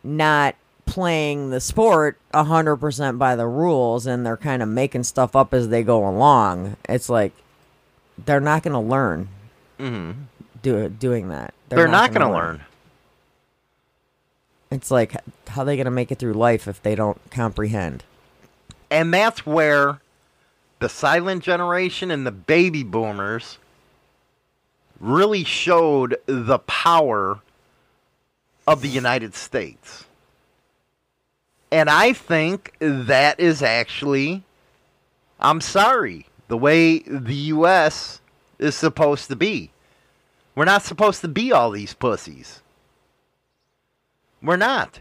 not 0.02 0.56
playing 0.92 1.48
the 1.48 1.58
sport 1.58 2.18
100% 2.34 3.16
by 3.18 3.34
the 3.34 3.46
rules 3.46 4.06
and 4.06 4.26
they're 4.26 4.36
kind 4.36 4.62
of 4.62 4.68
making 4.68 5.02
stuff 5.02 5.34
up 5.34 5.54
as 5.54 5.70
they 5.70 5.82
go 5.82 6.06
along. 6.06 6.76
It's 6.86 7.08
like 7.08 7.32
they're 8.22 8.40
not 8.40 8.62
going 8.62 8.74
to 8.74 8.78
learn 8.90 9.28
Mhm. 9.78 10.14
do, 10.62 10.90
doing 10.90 11.28
that. 11.30 11.54
They're, 11.70 11.88
not, 11.88 12.12
gonna 12.12 12.26
going 12.26 12.32
to 12.34 12.38
learn. 12.38 12.60
It's 14.70 14.90
like 14.90 15.16
how 15.48 15.62
are 15.62 15.64
they 15.64 15.76
going 15.76 15.86
to 15.86 15.90
make 15.90 16.12
it 16.12 16.18
through 16.18 16.34
life 16.34 16.68
if 16.68 16.82
they 16.82 16.94
don't 16.94 17.18
comprehend. 17.30 18.04
And 18.90 19.14
that's 19.14 19.46
where 19.46 20.00
the 20.78 20.90
silent 20.90 21.42
generation 21.42 22.10
and 22.10 22.26
the 22.26 22.30
baby 22.32 22.82
boomers 22.82 23.56
really 25.00 25.42
showed 25.44 26.18
the 26.26 26.58
power 26.58 27.40
of 28.66 28.82
the 28.82 28.88
United 28.88 29.34
States. 29.34 30.04
And 31.72 31.88
I 31.88 32.12
think 32.12 32.74
that 32.80 33.40
is 33.40 33.62
actually, 33.62 34.44
I'm 35.40 35.62
sorry, 35.62 36.26
the 36.48 36.58
way 36.58 36.98
the 36.98 37.34
U.S. 37.34 38.20
is 38.58 38.76
supposed 38.76 39.28
to 39.28 39.36
be. 39.36 39.70
We're 40.54 40.66
not 40.66 40.82
supposed 40.82 41.22
to 41.22 41.28
be 41.28 41.50
all 41.50 41.70
these 41.70 41.94
pussies. 41.94 42.60
We're 44.42 44.58
not. 44.58 45.00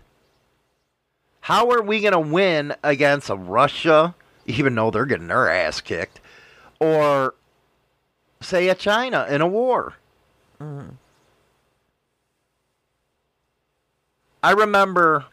How 1.41 1.69
are 1.71 1.81
we 1.81 1.99
going 1.99 2.13
to 2.13 2.19
win 2.19 2.73
against 2.83 3.29
a 3.29 3.35
Russia, 3.35 4.15
even 4.45 4.73
though 4.73 4.91
they're 4.91 5.05
getting 5.05 5.27
their 5.27 5.49
ass 5.49 5.81
kicked, 5.81 6.21
or 6.79 7.35
say 8.39 8.69
a 8.69 8.75
China 8.75 9.27
in 9.29 9.41
a 9.41 9.47
war? 9.47 9.95
Mm-hmm. 10.61 10.91
I 14.41 14.51
remember 14.51 15.25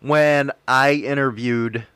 when 0.00 0.52
I 0.68 0.92
interviewed 0.92 1.86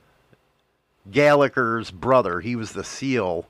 Gallagher's 1.11 1.91
brother. 1.91 2.41
He 2.41 2.57
was 2.57 2.73
the 2.73 2.85
SEAL 2.85 3.47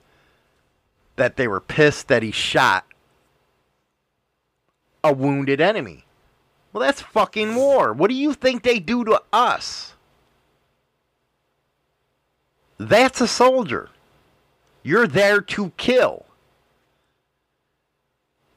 that 1.17 1.37
they 1.37 1.49
were 1.49 1.61
pissed 1.61 2.09
that 2.09 2.23
he 2.23 2.31
shot 2.31 2.85
a 5.03 5.13
wounded 5.13 5.61
enemy. 5.61 6.05
Well, 6.73 6.83
that's 6.83 7.03
fucking 7.03 7.55
war. 7.55 7.93
What 7.93 8.11
do 8.11 8.15
you 8.15 8.33
think 8.33 8.63
they 8.63 8.79
do 8.79 9.05
to 9.05 9.23
us? 9.33 9.95
That's 12.79 13.21
a 13.21 13.27
soldier. 13.27 13.91
You're 14.83 15.09
there 15.09 15.41
to 15.43 15.73
kill. 15.77 16.25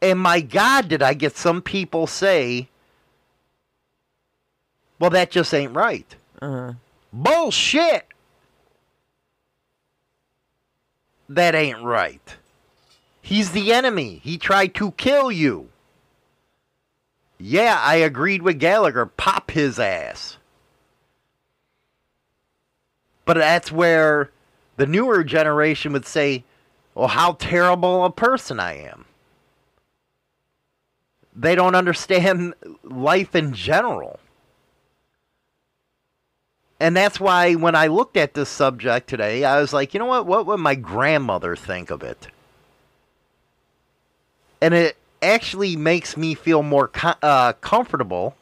And 0.02 0.20
my 0.20 0.42
God, 0.42 0.90
did 0.90 1.02
I 1.02 1.14
get 1.14 1.36
some 1.36 1.62
people 1.62 2.08
say, 2.08 2.70
well, 5.04 5.10
that 5.10 5.32
just 5.32 5.54
ain't 5.54 5.76
right. 5.76 6.16
Uh-huh. 6.42 6.76
Bullshit. 7.12 8.08
That 11.28 11.54
ain't 11.56 11.84
right. 11.84 12.38
He's 13.22 13.52
the 13.52 13.74
enemy. 13.74 14.22
He 14.24 14.38
tried 14.38 14.74
to 14.76 14.92
kill 14.92 15.30
you. 15.30 15.68
Yeah, 17.38 17.82
I 17.82 17.96
agreed 17.96 18.44
with 18.44 18.60
Gallagher. 18.60 19.06
Pop 19.06 19.52
his 19.52 19.78
ass. 19.78 20.38
But 23.26 23.34
that's 23.34 23.74
where 23.74 24.32
the 24.78 24.88
newer 24.88 25.26
generation 25.26 25.92
would 25.92 26.06
say, 26.06 26.46
well, 26.96 27.10
how 27.10 27.34
terrible 27.34 28.06
a 28.06 28.10
person 28.10 28.58
I 28.58 28.78
am. 28.78 29.04
They 31.36 31.56
don't 31.56 31.76
understand 31.76 32.54
life 32.86 33.36
in 33.36 33.52
general. 33.52 34.22
And 36.84 36.98
that's 36.98 37.18
why 37.18 37.54
when 37.54 37.76
I 37.76 37.88
looked 37.88 38.18
at 38.18 38.34
this 38.34 38.50
subject 38.50 39.08
today, 39.08 39.46
I 39.46 39.62
was 39.62 39.72
like, 39.72 39.94
you 39.94 40.02
know 40.02 40.06
what? 40.06 40.26
What 40.26 40.46
would 40.48 40.58
my 40.58 40.76
grandmother 40.76 41.56
think 41.56 41.90
of 41.90 42.04
it? 42.04 42.28
And 44.60 44.74
it 44.74 44.98
actually 45.22 45.78
makes 45.78 46.18
me 46.18 46.34
feel 46.34 46.62
more 46.62 46.92
uh, 47.02 47.54
comfortable 47.54 48.36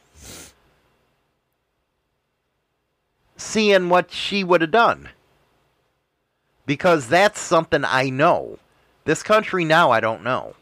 seeing 3.38 3.90
what 3.90 4.12
she 4.12 4.44
would 4.44 4.62
have 4.62 4.72
done. 4.72 5.10
Because 6.66 7.10
that's 7.10 7.40
something 7.40 7.86
I 7.86 8.10
know. 8.10 8.58
This 9.06 9.22
country 9.22 9.66
now, 9.66 9.92
I 9.92 10.00
don't 10.00 10.24
know. 10.24 10.56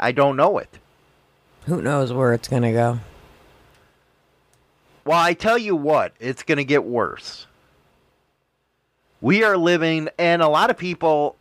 I 0.00 0.10
don't 0.10 0.36
know 0.36 0.56
it. 0.56 0.78
Who 1.66 1.82
knows 1.82 2.14
where 2.14 2.32
it's 2.32 2.48
going 2.48 2.62
to 2.62 2.72
go? 2.72 3.00
Well, 5.06 5.20
I 5.20 5.34
tell 5.34 5.56
you 5.56 5.76
what, 5.76 6.14
it's 6.18 6.42
going 6.42 6.58
to 6.58 6.64
get 6.64 6.84
worse. 6.84 7.46
We 9.20 9.44
are 9.44 9.56
living, 9.56 10.08
and 10.18 10.42
a 10.42 10.48
lot 10.48 10.68
of 10.68 10.76
people, 10.76 11.36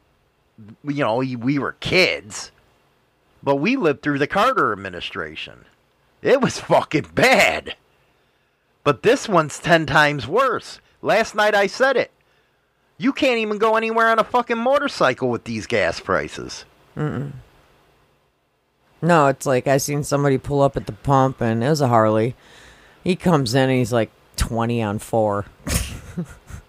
you 0.84 1.04
know, 1.04 1.18
we 1.18 1.58
were 1.58 1.74
kids, 1.80 2.52
but 3.42 3.56
we 3.56 3.76
lived 3.76 4.04
through 4.04 4.20
the 4.20 4.28
Carter 4.28 4.72
administration. 4.72 5.66
It 6.22 6.42
was 6.42 6.60
fucking 6.62 7.08
bad. 7.16 7.76
But 8.84 9.02
this 9.02 9.28
one's 9.28 9.58
10 9.58 9.88
times 9.88 10.28
worse. 10.28 10.80
Last 11.02 11.34
night 11.34 11.56
I 11.56 11.66
said 11.66 11.98
it. 11.98 12.12
You 13.00 13.14
can't 13.14 13.40
even 13.40 13.58
go 13.58 13.76
anywhere 13.76 14.10
on 14.10 14.20
a 14.20 14.24
fucking 14.24 14.60
motorcycle 14.60 15.30
with 15.32 15.46
these 15.46 15.66
gas 15.66 16.00
prices. 16.00 16.66
Mm-mm. 16.96 17.32
No, 19.02 19.28
it's 19.28 19.48
like 19.48 19.66
I 19.68 19.78
seen 19.78 20.04
somebody 20.04 20.38
pull 20.38 20.62
up 20.62 20.78
at 20.78 20.86
the 20.86 20.94
pump 20.94 21.42
and 21.42 21.64
it 21.64 21.70
was 21.70 21.82
a 21.82 21.88
Harley. 21.88 22.36
He 23.06 23.16
comes 23.16 23.56
in 23.56 23.70
and 23.70 23.80
he's 23.80 23.94
like 23.94 24.12
20 24.36 24.82
on 24.84 25.00
4. 25.00 25.46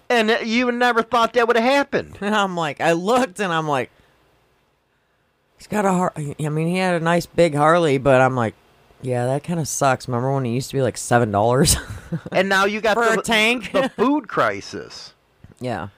And 0.09 0.39
you 0.45 0.71
never 0.71 1.03
thought 1.03 1.33
that 1.33 1.49
would 1.49 1.57
have 1.57 1.65
happened. 1.65 2.19
And 2.21 2.33
I'm 2.35 2.57
like, 2.57 2.81
I 2.81 2.93
looked 2.93 3.41
and 3.41 3.53
I'm 3.53 3.67
like, 3.67 3.91
he's 5.59 5.67
got 5.67 5.85
a 5.85 5.91
Har 5.91 6.13
I 6.17 6.49
mean, 6.49 6.69
he 6.69 6.77
had 6.77 6.95
a 7.01 7.05
nice 7.05 7.27
big 7.27 7.55
Harley, 7.55 7.99
but 7.99 8.21
I'm 8.21 8.37
like, 8.37 8.55
yeah, 9.03 9.27
that 9.27 9.43
kind 9.43 9.59
of 9.59 9.67
sucks. 9.69 10.07
Remember 10.07 10.33
when 10.33 10.47
it 10.47 10.51
used 10.51 10.71
to 10.71 10.77
be 10.77 10.83
like 10.83 10.97
$7? 10.97 11.77
And 12.33 12.49
now 12.49 12.67
you 12.67 12.81
got 12.81 12.95
For 12.95 13.05
the, 13.05 13.19
a 13.19 13.23
tank? 13.23 13.73
the 13.73 13.89
food 13.89 14.29
crisis. 14.29 15.13
yeah. 15.61 15.89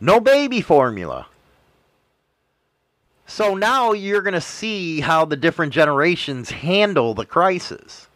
No 0.00 0.20
baby 0.20 0.60
formula. 0.60 1.26
So 3.26 3.54
now 3.56 3.92
you're 3.92 4.22
going 4.22 4.34
to 4.34 4.40
see 4.40 5.00
how 5.00 5.24
the 5.24 5.36
different 5.36 5.72
generations 5.72 6.50
handle 6.50 7.14
the 7.14 7.26
crisis. 7.26 8.07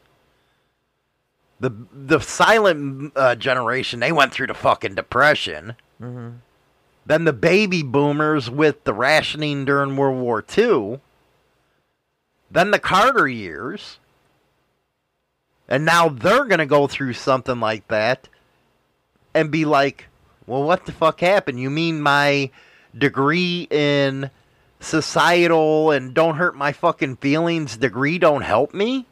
The 1.62 1.70
the 1.93 2.18
silent 2.18 3.12
uh, 3.14 3.36
generation, 3.36 4.01
they 4.01 4.10
went 4.10 4.32
through 4.32 4.48
the 4.48 4.55
fucking 4.55 4.97
depression. 4.97 5.76
Mm-hmm. 6.01 6.30
Then 7.06 7.24
the 7.24 7.32
baby 7.32 7.82
boomers 7.84 8.51
with 8.51 8.82
the 8.82 8.93
rationing 8.93 9.64
during 9.64 9.97
World 9.97 10.20
War 10.20 10.44
II. 10.56 11.01
Then 12.51 12.72
the 12.72 12.80
Carter 12.80 13.28
years. 13.28 13.98
And 15.68 15.84
now 15.84 16.09
they're 16.09 16.44
going 16.44 16.59
to 16.59 16.66
go 16.66 16.86
through 16.86 17.14
something 17.14 17.60
like 17.60 17.86
that 17.89 18.28
and 19.32 19.51
be 19.51 19.64
like, 19.64 20.09
well, 20.47 20.64
what 20.64 20.84
the 20.84 20.93
fuck 20.93 21.20
happened? 21.20 21.60
You 21.60 21.70
mean 21.70 22.02
my 22.02 22.51
degree 22.97 23.68
in 23.70 24.30
societal 24.80 25.93
and 25.93 26.12
don't 26.12 26.36
hurt 26.36 26.56
my 26.56 26.72
fucking 26.72 27.16
feelings 27.16 27.76
degree 27.76 28.18
don't 28.18 28.43
help 28.43 28.74
me? 28.74 29.06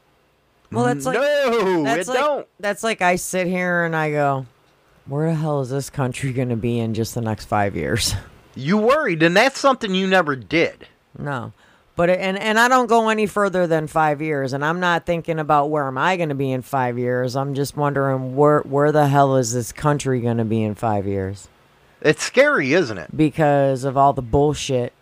Well, 0.73 0.85
that's 0.85 1.05
like 1.05 1.15
no, 1.15 1.83
that's 1.83 2.09
it 2.09 2.13
like, 2.13 2.21
don't. 2.21 2.49
That's 2.61 2.85
like 2.85 3.03
I 3.03 3.17
sit 3.17 3.47
here 3.47 3.85
and 3.85 3.95
I 3.97 4.11
go, 4.11 4.47
where 5.07 5.29
the 5.31 5.35
hell 5.35 5.61
is 5.61 5.71
this 5.71 5.91
country 5.91 6.33
going 6.33 6.51
to 6.51 6.57
be 6.57 6.79
in 6.79 6.95
just 6.95 7.15
the 7.15 7.21
next 7.21 7.47
five 7.47 7.77
years? 7.77 8.15
You 8.57 8.79
worried, 8.79 9.23
and 9.23 9.37
that's 9.37 9.61
something 9.61 9.95
you 9.95 10.09
never 10.09 10.35
did. 10.35 10.89
No. 11.17 11.53
But 11.95 12.11
and 12.11 12.37
and 12.37 12.59
I 12.59 12.67
don't 12.67 12.89
go 12.89 13.09
any 13.09 13.27
further 13.27 13.67
than 13.69 13.87
five 13.87 14.21
years, 14.21 14.53
and 14.53 14.65
I'm 14.65 14.81
not 14.81 15.07
thinking 15.07 15.39
about 15.39 15.71
where 15.71 15.87
am 15.87 15.97
I 15.97 16.17
going 16.17 16.31
to 16.31 16.35
be 16.35 16.51
in 16.51 16.63
five 16.63 16.99
years. 16.99 17.37
I'm 17.37 17.55
just 17.55 17.77
wondering 17.77 18.35
where 18.35 18.61
where 18.63 18.91
the 18.91 19.07
hell 19.07 19.37
is 19.37 19.53
this 19.53 19.71
country 19.71 20.21
going 20.21 20.39
to 20.39 20.45
be 20.45 20.63
in 20.63 20.75
five 20.75 21.07
years? 21.07 21.47
It's 22.01 22.25
scary, 22.25 22.73
isn't 22.73 22.99
it? 22.99 23.17
Because 23.17 23.85
of 23.85 23.97
all 23.97 24.13
the 24.13 24.21
bullshit. 24.21 24.93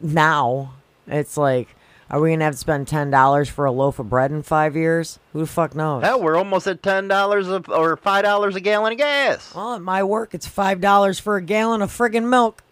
Now 0.00 0.74
it's 1.06 1.36
like, 1.36 1.74
are 2.10 2.20
we 2.20 2.30
going 2.30 2.38
to 2.38 2.44
have 2.46 2.54
to 2.54 2.58
spend 2.58 2.88
ten 2.88 3.10
dollars 3.10 3.48
for 3.48 3.64
a 3.64 3.72
loaf 3.72 3.98
of 3.98 4.08
bread 4.08 4.30
in 4.30 4.42
five 4.42 4.76
years? 4.76 5.18
Who 5.32 5.40
the 5.40 5.46
fuck 5.46 5.74
knows? 5.74 6.02
Hell, 6.02 6.22
we're 6.22 6.36
almost 6.36 6.66
at 6.66 6.82
ten 6.82 7.08
dollars 7.08 7.48
or 7.48 7.96
five 7.96 8.24
dollars 8.24 8.56
a 8.56 8.60
gallon 8.60 8.92
of 8.92 8.98
gas. 8.98 9.54
Well, 9.54 9.74
at 9.74 9.82
my 9.82 10.02
work, 10.02 10.34
it's 10.34 10.46
five 10.46 10.80
dollars 10.80 11.18
for 11.18 11.36
a 11.36 11.42
gallon 11.42 11.82
of 11.82 11.90
friggin' 11.90 12.28
milk. 12.28 12.62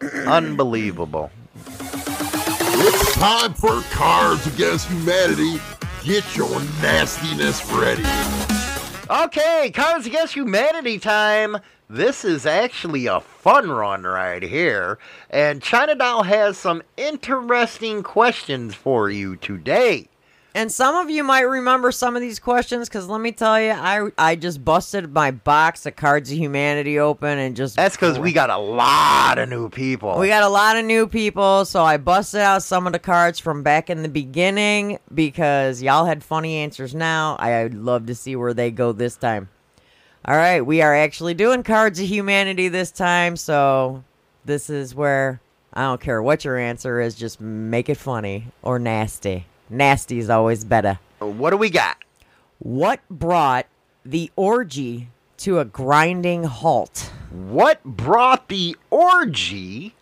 Unbelievable. 0.26 1.30
It's 1.66 3.14
time 3.14 3.54
for 3.54 3.80
Cards 3.90 4.46
Against 4.46 4.88
Humanity 4.88 5.58
Get 6.04 6.36
your 6.36 6.60
nastiness 6.82 7.64
ready. 7.72 8.04
Okay, 9.08 9.70
Cards 9.74 10.06
Against 10.06 10.34
Humanity 10.34 10.98
time. 10.98 11.56
This 11.94 12.24
is 12.24 12.44
actually 12.44 13.06
a 13.06 13.20
fun 13.20 13.70
run 13.70 14.02
right 14.02 14.42
here. 14.42 14.98
And 15.30 15.62
China 15.62 15.94
Doll 15.94 16.24
has 16.24 16.58
some 16.58 16.82
interesting 16.96 18.02
questions 18.02 18.74
for 18.74 19.10
you 19.10 19.36
today. 19.36 20.08
And 20.56 20.72
some 20.72 20.96
of 20.96 21.08
you 21.08 21.22
might 21.22 21.42
remember 21.42 21.92
some 21.92 22.16
of 22.16 22.20
these 22.20 22.40
questions 22.40 22.88
because 22.88 23.06
let 23.06 23.20
me 23.20 23.30
tell 23.30 23.60
you, 23.60 23.70
I 23.70 24.08
I 24.18 24.34
just 24.34 24.64
busted 24.64 25.12
my 25.12 25.30
box 25.30 25.86
of 25.86 25.94
Cards 25.94 26.32
of 26.32 26.36
Humanity 26.36 26.98
open 26.98 27.38
and 27.38 27.54
just 27.54 27.76
That's 27.76 27.94
because 27.94 28.18
we 28.18 28.32
got 28.32 28.50
a 28.50 28.58
lot 28.58 29.38
of 29.38 29.48
new 29.48 29.68
people. 29.68 30.18
We 30.18 30.26
got 30.26 30.42
a 30.42 30.48
lot 30.48 30.76
of 30.76 30.84
new 30.84 31.06
people, 31.06 31.64
so 31.64 31.84
I 31.84 31.96
busted 31.96 32.40
out 32.40 32.64
some 32.64 32.88
of 32.88 32.92
the 32.92 32.98
cards 32.98 33.38
from 33.38 33.62
back 33.62 33.88
in 33.88 34.02
the 34.02 34.08
beginning 34.08 34.98
because 35.14 35.80
y'all 35.80 36.06
had 36.06 36.24
funny 36.24 36.56
answers 36.56 36.92
now. 36.92 37.36
I'd 37.38 37.74
love 37.74 38.06
to 38.06 38.16
see 38.16 38.34
where 38.34 38.52
they 38.52 38.72
go 38.72 38.90
this 38.90 39.16
time. 39.16 39.48
All 40.26 40.36
right, 40.36 40.62
we 40.62 40.80
are 40.80 40.94
actually 40.94 41.34
doing 41.34 41.62
Cards 41.62 42.00
of 42.00 42.06
Humanity 42.06 42.68
this 42.68 42.90
time, 42.90 43.36
so 43.36 44.04
this 44.46 44.70
is 44.70 44.94
where 44.94 45.42
I 45.74 45.82
don't 45.82 46.00
care 46.00 46.22
what 46.22 46.46
your 46.46 46.56
answer 46.56 46.98
is, 46.98 47.14
just 47.14 47.42
make 47.42 47.90
it 47.90 47.98
funny 47.98 48.46
or 48.62 48.78
nasty. 48.78 49.44
Nasty 49.68 50.18
is 50.18 50.30
always 50.30 50.64
better. 50.64 50.98
What 51.18 51.50
do 51.50 51.58
we 51.58 51.68
got? 51.68 51.98
What 52.58 53.00
brought 53.10 53.66
the 54.02 54.32
orgy 54.34 55.08
to 55.38 55.58
a 55.58 55.66
grinding 55.66 56.44
halt? 56.44 57.12
What 57.30 57.84
brought 57.84 58.48
the 58.48 58.78
orgy 58.88 59.94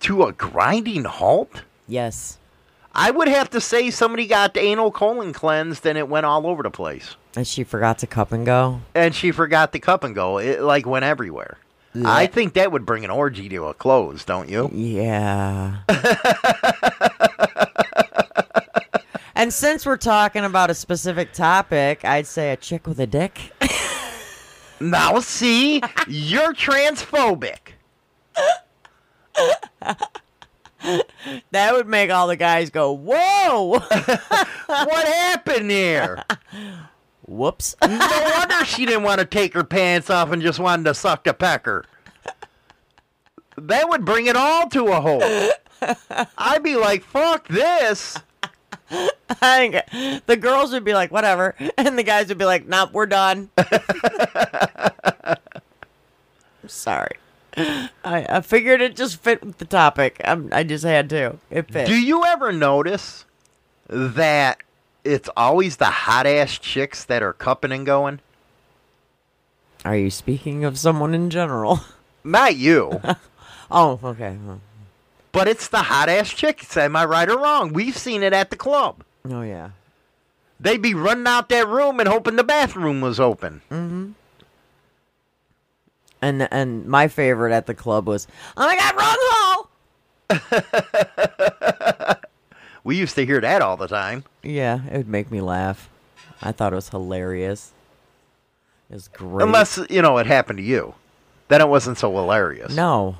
to 0.00 0.24
a 0.24 0.32
grinding 0.32 1.04
halt? 1.04 1.62
Yes. 1.88 2.36
I 2.94 3.10
would 3.10 3.28
have 3.28 3.48
to 3.50 3.60
say 3.60 3.90
somebody 3.90 4.26
got 4.26 4.52
the 4.52 4.60
anal 4.60 4.90
colon 4.90 5.32
cleansed 5.32 5.86
and 5.86 5.96
it 5.96 6.10
went 6.10 6.26
all 6.26 6.46
over 6.46 6.62
the 6.62 6.70
place. 6.70 7.16
And 7.36 7.46
she 7.46 7.64
forgot 7.64 7.98
to 7.98 8.06
cup 8.06 8.32
and 8.32 8.44
go. 8.46 8.80
And 8.94 9.14
she 9.14 9.30
forgot 9.30 9.72
the 9.72 9.78
cup 9.78 10.02
and 10.04 10.14
go. 10.14 10.38
It 10.38 10.62
like 10.62 10.86
went 10.86 11.04
everywhere. 11.04 11.58
I 12.04 12.26
think 12.26 12.54
that 12.54 12.72
would 12.72 12.84
bring 12.84 13.04
an 13.04 13.10
orgy 13.10 13.48
to 13.48 13.64
a 13.66 13.74
close, 13.74 14.24
don't 14.24 14.50
you? 14.50 14.70
Yeah. 14.72 15.78
and 19.34 19.50
since 19.52 19.86
we're 19.86 19.96
talking 19.96 20.44
about 20.44 20.68
a 20.68 20.74
specific 20.74 21.32
topic, 21.32 22.04
I'd 22.04 22.26
say 22.26 22.52
a 22.52 22.56
chick 22.56 22.86
with 22.86 22.98
a 23.00 23.06
dick. 23.06 23.52
Now, 24.78 25.20
see, 25.20 25.80
you're 26.06 26.52
transphobic. 26.52 27.72
that 31.50 31.72
would 31.72 31.88
make 31.88 32.10
all 32.10 32.26
the 32.26 32.36
guys 32.36 32.70
go, 32.70 32.92
"Whoa! 32.92 33.78
what 34.66 35.06
happened 35.06 35.70
here?" 35.70 36.22
Whoops. 37.26 37.74
no 37.82 38.32
wonder 38.36 38.64
she 38.64 38.86
didn't 38.86 39.02
want 39.02 39.18
to 39.18 39.26
take 39.26 39.54
her 39.54 39.64
pants 39.64 40.10
off 40.10 40.30
and 40.30 40.40
just 40.40 40.58
wanted 40.58 40.84
to 40.84 40.94
suck 40.94 41.24
the 41.24 41.34
pecker. 41.34 41.84
That 43.56 43.88
would 43.88 44.04
bring 44.04 44.26
it 44.26 44.36
all 44.36 44.68
to 44.68 44.86
a 44.88 45.00
halt. 45.00 45.24
I'd 46.38 46.62
be 46.62 46.76
like, 46.76 47.02
"Fuck 47.02 47.48
this." 47.48 48.18
I 48.90 49.82
think 49.90 50.26
the 50.26 50.36
girls 50.36 50.72
would 50.72 50.84
be 50.84 50.94
like, 50.94 51.10
"Whatever," 51.10 51.54
and 51.76 51.98
the 51.98 52.02
guys 52.02 52.28
would 52.28 52.38
be 52.38 52.44
like, 52.44 52.66
"Nope, 52.66 52.90
we're 52.92 53.06
done." 53.06 53.50
Sorry. 56.66 57.16
I, 57.56 58.26
I 58.28 58.40
figured 58.42 58.82
it 58.82 58.96
just 58.96 59.22
fit 59.22 59.42
with 59.42 59.56
the 59.58 59.64
topic. 59.64 60.20
I'm, 60.24 60.50
I 60.52 60.62
just 60.62 60.84
had 60.84 61.08
to. 61.10 61.38
It 61.50 61.70
fit. 61.70 61.86
Do 61.86 61.98
you 61.98 62.24
ever 62.24 62.52
notice 62.52 63.24
that 63.88 64.58
it's 65.06 65.28
always 65.36 65.76
the 65.76 65.86
hot 65.86 66.26
ass 66.26 66.58
chicks 66.58 67.04
that 67.04 67.22
are 67.22 67.32
cupping 67.32 67.72
and 67.72 67.86
going? 67.86 68.20
Are 69.84 69.96
you 69.96 70.10
speaking 70.10 70.64
of 70.64 70.78
someone 70.78 71.14
in 71.14 71.30
general? 71.30 71.80
Not 72.24 72.56
you. 72.56 73.00
oh, 73.70 74.00
okay. 74.02 74.36
But 75.32 75.48
it's 75.48 75.68
the 75.68 75.78
hot 75.78 76.08
ass 76.08 76.30
chicks. 76.30 76.76
Am 76.76 76.96
I 76.96 77.04
right 77.04 77.28
or 77.28 77.38
wrong? 77.38 77.72
We've 77.72 77.96
seen 77.96 78.22
it 78.22 78.32
at 78.32 78.50
the 78.50 78.56
club. 78.56 79.04
Oh 79.30 79.42
yeah. 79.42 79.70
They'd 80.58 80.82
be 80.82 80.94
running 80.94 81.26
out 81.26 81.48
that 81.50 81.68
room 81.68 82.00
and 82.00 82.08
hoping 82.08 82.36
the 82.36 82.44
bathroom 82.44 83.00
was 83.00 83.20
open. 83.20 83.60
Mm-hmm. 83.70 84.12
And 86.22 86.48
and 86.50 86.86
my 86.86 87.08
favorite 87.08 87.52
at 87.52 87.66
the 87.66 87.74
club 87.74 88.06
was, 88.06 88.26
"Oh 88.56 88.66
my 88.66 88.76
God, 88.76 88.96
wrong 88.96 89.16
hole!" 89.20 89.68
We 92.86 92.94
used 92.94 93.16
to 93.16 93.26
hear 93.26 93.40
that 93.40 93.62
all 93.62 93.76
the 93.76 93.88
time. 93.88 94.22
Yeah, 94.44 94.82
it 94.88 94.96
would 94.96 95.08
make 95.08 95.32
me 95.32 95.40
laugh. 95.40 95.90
I 96.40 96.52
thought 96.52 96.72
it 96.72 96.76
was 96.76 96.90
hilarious. 96.90 97.72
It 98.88 98.94
was 98.94 99.08
great. 99.08 99.44
Unless, 99.44 99.80
you 99.90 100.02
know, 100.02 100.18
it 100.18 100.28
happened 100.28 100.58
to 100.58 100.62
you. 100.62 100.94
Then 101.48 101.60
it 101.60 101.68
wasn't 101.68 101.98
so 101.98 102.14
hilarious. 102.14 102.76
No. 102.76 103.16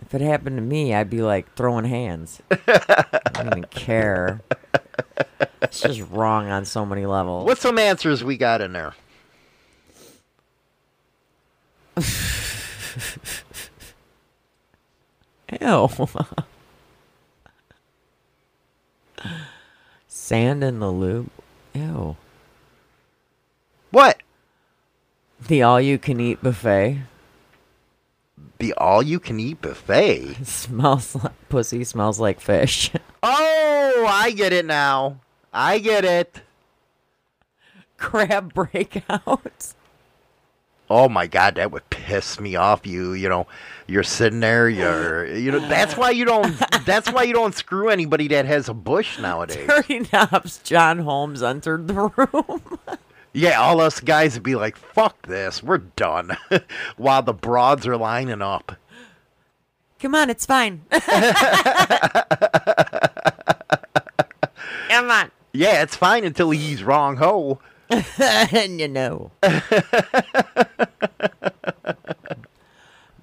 If 0.00 0.14
it 0.14 0.22
happened 0.22 0.56
to 0.56 0.62
me, 0.62 0.94
I'd 0.94 1.10
be 1.10 1.20
like 1.20 1.54
throwing 1.56 1.84
hands. 1.84 2.40
I 2.50 3.20
don't 3.34 3.48
even 3.48 3.64
care. 3.64 4.40
It's 5.60 5.82
just 5.82 6.00
wrong 6.10 6.48
on 6.48 6.64
so 6.64 6.86
many 6.86 7.04
levels. 7.04 7.44
What's 7.44 7.60
some 7.60 7.76
answers 7.76 8.24
we 8.24 8.38
got 8.38 8.62
in 8.62 8.72
there? 8.72 8.94
Ew. 15.60 15.90
Sand 20.32 20.64
in 20.64 20.80
the 20.80 20.90
loop. 20.90 21.30
Ew. 21.74 22.16
What? 23.90 24.22
The 25.46 25.62
all 25.62 25.78
you 25.78 25.98
can 25.98 26.20
eat 26.20 26.42
buffet. 26.42 27.00
The 28.56 28.72
all 28.78 29.02
you 29.02 29.20
can 29.20 29.38
eat 29.38 29.60
buffet? 29.60 30.36
smells 30.46 31.14
like 31.16 31.48
pussy 31.50 31.84
smells 31.84 32.18
like 32.18 32.40
fish. 32.40 32.90
Oh, 33.22 34.06
I 34.08 34.30
get 34.30 34.52
it 34.54 34.64
now. 34.64 35.20
I 35.52 35.78
get 35.78 36.04
it. 36.04 36.40
Crab 37.98 38.52
breakouts. 38.54 39.74
Oh 40.94 41.08
my 41.08 41.26
god, 41.26 41.54
that 41.54 41.70
would 41.72 41.88
piss 41.88 42.38
me 42.38 42.54
off. 42.54 42.86
You, 42.86 43.14
you 43.14 43.26
know, 43.26 43.46
you're 43.86 44.02
sitting 44.02 44.40
there. 44.40 44.68
You're, 44.68 45.24
you 45.34 45.50
know, 45.50 45.66
that's 45.66 45.96
why 45.96 46.10
you 46.10 46.26
don't. 46.26 46.54
That's 46.84 47.10
why 47.10 47.22
you 47.22 47.32
don't 47.32 47.54
screw 47.54 47.88
anybody 47.88 48.28
that 48.28 48.44
has 48.44 48.68
a 48.68 48.74
bush 48.74 49.18
nowadays. 49.20 49.66
Dirty 49.66 50.06
knobs. 50.12 50.58
John 50.58 50.98
Holmes 50.98 51.42
entered 51.42 51.88
the 51.88 51.94
room. 51.94 52.78
Yeah, 53.34 53.62
all 53.62 53.80
us 53.80 53.98
guys 53.98 54.34
would 54.34 54.42
be 54.42 54.56
like, 54.56 54.76
"Fuck 54.76 55.26
this, 55.26 55.62
we're 55.62 55.78
done," 55.78 56.36
while 56.98 57.22
the 57.22 57.32
broads 57.32 57.86
are 57.86 57.96
lining 57.96 58.42
up. 58.42 58.76
Come 60.00 60.14
on, 60.14 60.28
it's 60.28 60.44
fine. 60.44 60.82
Come 60.90 61.10
on. 65.10 65.30
Yeah, 65.54 65.82
it's 65.82 65.96
fine 65.96 66.24
until 66.24 66.50
he's 66.50 66.84
wrong 66.84 67.16
ho. 67.16 67.58
And 68.20 68.80
you 68.80 68.88
know. 68.88 69.30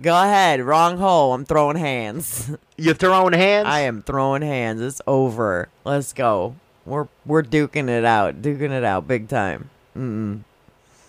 Go 0.02 0.16
ahead, 0.16 0.62
wrong 0.62 0.98
hole. 0.98 1.34
I'm 1.34 1.44
throwing 1.46 1.78
hands. 1.78 2.52
You 2.80 2.94
throwing 2.94 3.34
hands? 3.34 3.68
I 3.68 3.82
am 3.82 4.02
throwing 4.04 4.42
hands. 4.42 4.80
It's 4.80 5.02
over. 5.06 5.68
Let's 5.84 6.14
go. 6.14 6.56
We're 6.86 7.10
we're 7.26 7.44
duking 7.44 7.90
it 7.90 8.06
out, 8.06 8.42
duking 8.42 8.72
it 8.72 8.86
out, 8.86 9.06
big 9.06 9.28
time. 9.28 9.70
Mm-mm. 9.98 10.44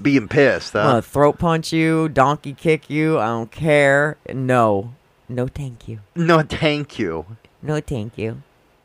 Being 0.02 0.26
pissed, 0.26 0.74
I'm 0.74 0.84
gonna 0.84 1.02
throat 1.02 1.38
punch 1.38 1.72
you, 1.72 2.08
donkey 2.08 2.54
kick 2.54 2.90
you. 2.90 3.20
I 3.20 3.26
don't 3.26 3.52
care. 3.52 4.16
No, 4.34 4.94
no, 5.28 5.46
thank 5.46 5.86
you. 5.86 6.00
No, 6.16 6.42
thank 6.42 6.98
you. 6.98 7.24
No, 7.62 7.80
thank 7.80 8.18
you. 8.18 8.42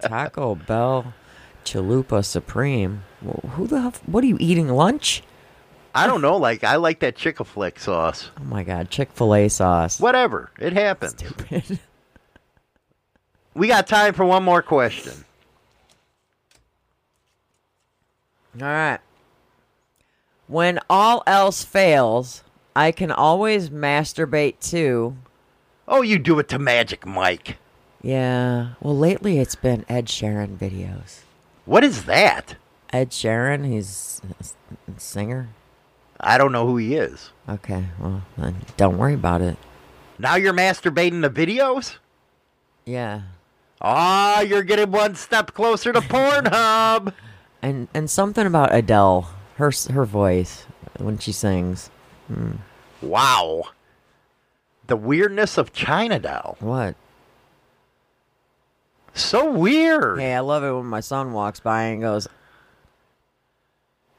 Taco 0.00 0.54
Bell, 0.54 1.12
Chalupa 1.72 2.24
Supreme. 2.24 3.02
Wh- 3.24 3.46
Who 3.50 3.66
the 3.66 3.80
hell? 3.80 3.94
What 4.06 4.24
are 4.24 4.26
you 4.26 4.36
eating? 4.40 4.68
Lunch? 4.68 5.22
I 5.94 6.06
don't 6.06 6.20
know. 6.22 6.36
Like, 6.36 6.62
I 6.64 6.76
like 6.76 7.00
that 7.00 7.16
chick 7.16 7.38
flick 7.38 7.78
sauce. 7.80 8.30
Oh 8.40 8.44
my 8.44 8.62
god, 8.62 8.90
Chick 8.90 9.10
Fil 9.12 9.34
A 9.34 9.48
sauce. 9.48 9.98
Whatever, 10.00 10.50
it 10.58 10.72
happens. 10.72 11.12
Stupid. 11.12 11.78
We 13.54 13.66
got 13.66 13.88
time 13.88 14.14
for 14.14 14.24
one 14.24 14.44
more 14.44 14.62
question. 14.62 15.24
All 18.60 18.68
right. 18.68 19.00
When 20.46 20.78
all 20.88 21.24
else 21.26 21.64
fails, 21.64 22.44
I 22.76 22.92
can 22.92 23.10
always 23.10 23.70
masturbate 23.70 24.60
too. 24.60 25.16
Oh, 25.88 26.02
you 26.02 26.20
do 26.20 26.38
it 26.38 26.48
to 26.50 26.58
Magic 26.60 27.04
Mike. 27.04 27.56
Yeah. 28.00 28.74
Well, 28.80 28.96
lately 28.96 29.38
it's 29.40 29.56
been 29.56 29.84
Ed 29.88 30.06
Sheeran 30.06 30.56
videos. 30.56 31.22
What 31.68 31.84
is 31.84 32.04
that? 32.04 32.56
Ed 32.94 33.10
Sheeran, 33.10 33.66
he's 33.66 34.22
a 34.40 34.98
singer. 34.98 35.50
I 36.18 36.38
don't 36.38 36.50
know 36.50 36.66
who 36.66 36.78
he 36.78 36.94
is. 36.94 37.28
Okay, 37.46 37.84
well, 38.00 38.22
then 38.38 38.56
don't 38.78 38.96
worry 38.96 39.12
about 39.12 39.42
it. 39.42 39.58
Now 40.18 40.36
you're 40.36 40.54
masturbating 40.54 41.20
to 41.20 41.28
videos? 41.28 41.98
Yeah. 42.86 43.20
Ah, 43.82 44.40
you're 44.40 44.62
getting 44.62 44.90
one 44.90 45.14
step 45.14 45.52
closer 45.52 45.92
to 45.92 46.00
Pornhub. 46.00 47.12
And 47.60 47.88
and 47.92 48.08
something 48.08 48.46
about 48.46 48.74
Adele, 48.74 49.28
her 49.56 49.70
her 49.90 50.06
voice 50.06 50.64
when 50.96 51.18
she 51.18 51.32
sings. 51.32 51.90
Hmm. 52.28 52.52
Wow. 53.02 53.64
The 54.86 54.96
weirdness 54.96 55.58
of 55.58 55.74
China 55.74 56.18
Doll. 56.18 56.56
What? 56.60 56.96
So 59.18 59.50
weird. 59.50 60.20
Hey, 60.20 60.34
I 60.34 60.40
love 60.40 60.62
it 60.62 60.72
when 60.72 60.86
my 60.86 61.00
son 61.00 61.32
walks 61.32 61.58
by 61.58 61.82
and 61.84 62.00
goes, 62.00 62.28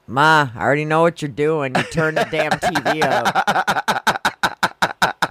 "Ma, 0.06 0.50
I 0.54 0.60
already 0.60 0.84
know 0.84 1.00
what 1.00 1.22
you're 1.22 1.30
doing. 1.30 1.74
You 1.74 1.82
turn 1.84 2.14
the 2.16 2.28
damn 2.30 2.50
TV 2.52 3.02
up." 3.02 3.26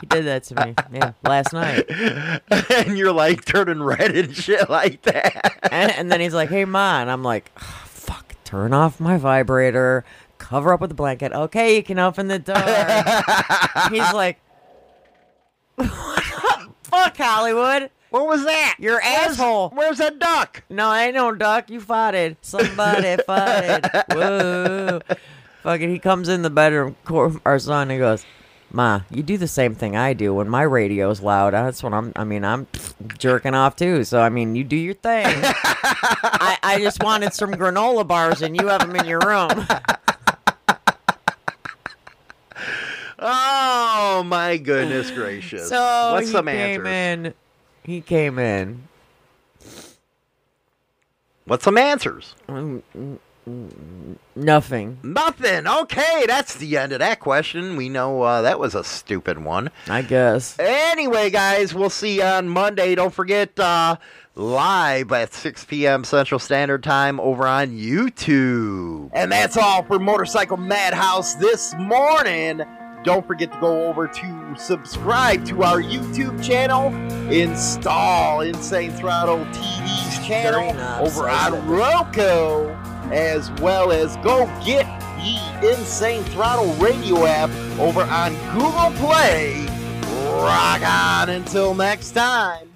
he 0.02 0.08
did 0.08 0.26
that 0.26 0.44
to 0.46 0.66
me. 0.66 0.76
Yeah, 0.92 1.14
last 1.24 1.54
night. 1.54 1.86
and 2.72 2.98
you're 2.98 3.14
like 3.14 3.46
turning 3.46 3.84
red 3.84 4.16
and 4.18 4.36
shit 4.36 4.70
like 4.72 5.04
that. 5.04 5.60
And, 5.72 5.92
and 5.92 6.12
then 6.12 6.20
he's 6.20 6.34
like, 6.34 6.50
"Hey, 6.50 6.66
ma," 6.66 7.00
and 7.02 7.12
I'm 7.12 7.24
like, 7.24 7.52
"Ah, 7.58 7.84
"Fuck, 7.86 8.34
turn 8.44 8.74
off 8.74 9.00
my 9.00 9.18
vibrator." 9.18 10.04
Cover 10.40 10.74
up 10.74 10.82
with 10.82 10.92
a 10.92 10.96
blanket. 10.96 11.32
Okay, 11.32 11.76
you 11.76 11.84
can 11.84 12.00
open 12.00 12.28
the 12.28 12.40
door. 12.40 12.58
he's 13.92 14.14
like, 14.14 14.40
"Fuck 16.84 17.18
Hollywood." 17.18 17.92
What 18.10 18.28
was 18.28 18.44
that? 18.46 18.76
Your 18.80 19.00
asshole. 19.02 19.70
Where's 19.70 20.00
that 20.00 20.20
duck? 20.20 20.64
No, 20.70 20.94
ain't 20.94 21.14
no 21.16 21.32
duck. 21.34 21.70
You 21.70 21.80
farted. 21.80 22.38
Somebody 22.42 23.22
farted. 23.28 23.90
Whoa. 24.14 25.00
Fucking, 25.64 25.90
he 25.90 26.00
comes 26.00 26.28
in 26.30 26.42
the 26.42 26.50
bedroom, 26.50 26.96
our 27.46 27.60
son, 27.60 27.84
and 27.84 27.92
he 27.92 27.98
goes, 27.98 28.26
Ma, 28.72 29.02
you 29.10 29.24
do 29.24 29.38
the 29.38 29.48
same 29.48 29.76
thing 29.76 29.96
I 29.96 30.14
do 30.14 30.34
when 30.34 30.48
my 30.48 30.62
radio's 30.62 31.22
loud. 31.22 31.54
That's 31.54 31.84
when 31.84 31.94
I'm, 31.94 32.14
I 32.16 32.24
mean, 32.24 32.46
I'm 32.46 32.68
jerking 33.18 33.54
off 33.56 33.76
too. 33.76 34.04
So, 34.04 34.22
I 34.22 34.30
mean, 34.30 34.56
you 34.56 34.64
do 34.64 34.76
your 34.76 34.94
thing. 34.94 35.26
I, 35.28 36.58
I 36.64 36.80
just 36.80 37.04
wanted 37.04 37.34
some 37.34 37.52
granola 37.54 38.08
bars 38.08 38.42
and 38.42 38.56
you 38.56 38.68
have 38.68 38.82
them 38.82 38.96
in 38.96 39.06
your 39.06 39.20
room. 39.20 39.66
Oh 43.22 44.24
my 44.26 44.56
goodness 44.56 45.12
gracious! 45.12 45.68
So, 45.68 46.12
what's 46.14 46.28
he 46.28 46.32
some 46.32 46.46
came 46.46 46.86
answers? 46.86 47.28
in. 47.28 47.34
He 47.90 48.02
came 48.02 48.38
in. 48.38 48.84
What's 51.46 51.64
some 51.64 51.76
answers? 51.76 52.36
Nothing. 54.36 55.00
Nothing. 55.02 55.68
Okay, 55.68 56.26
that's 56.28 56.54
the 56.54 56.78
end 56.78 56.92
of 56.92 57.00
that 57.00 57.20
question. 57.20 57.78
We 57.78 57.90
know 57.90 58.22
uh, 58.22 58.44
that 58.44 58.60
was 58.60 58.76
a 58.76 58.84
stupid 58.84 59.44
one. 59.44 59.72
I 59.88 60.04
guess. 60.04 60.56
Anyway, 60.60 61.32
guys, 61.32 61.74
we'll 61.74 61.90
see 61.90 62.18
you 62.18 62.24
on 62.26 62.48
Monday. 62.48 62.94
Don't 62.94 63.12
forget 63.12 63.60
uh, 63.60 63.96
live 64.36 65.12
at 65.12 65.34
6 65.34 65.66
p.m. 65.66 66.04
Central 66.04 66.38
Standard 66.38 66.84
Time 66.84 67.20
over 67.20 67.48
on 67.48 67.72
YouTube. 67.72 69.10
And 69.14 69.32
that's 69.32 69.58
all 69.58 69.82
for 69.82 69.98
Motorcycle 69.98 70.58
Madhouse 70.58 71.34
this 71.34 71.74
morning. 71.80 72.62
Don't 73.04 73.26
forget 73.26 73.52
to 73.54 73.60
go 73.60 73.88
over 73.88 74.08
to 74.08 74.56
subscribe 74.58 75.46
to 75.46 75.64
our 75.64 75.82
YouTube 75.82 76.44
channel, 76.44 76.94
install 77.32 78.42
Insane 78.42 78.92
Throttle 78.92 79.46
TV's 79.46 80.28
channel 80.28 80.70
over 81.02 81.30
on 81.30 81.66
Roku, 81.68 82.70
as 83.12 83.52
well 83.62 83.92
as 83.92 84.18
go 84.18 84.46
get 84.66 84.86
the 85.18 85.70
Insane 85.70 86.24
Throttle 86.26 86.74
radio 86.74 87.26
app 87.26 87.50
over 87.80 88.02
on 88.02 88.34
Google 88.54 88.92
Play. 89.00 89.66
Rock 90.42 90.82
on 90.82 91.30
until 91.30 91.74
next 91.74 92.12
time. 92.12 92.69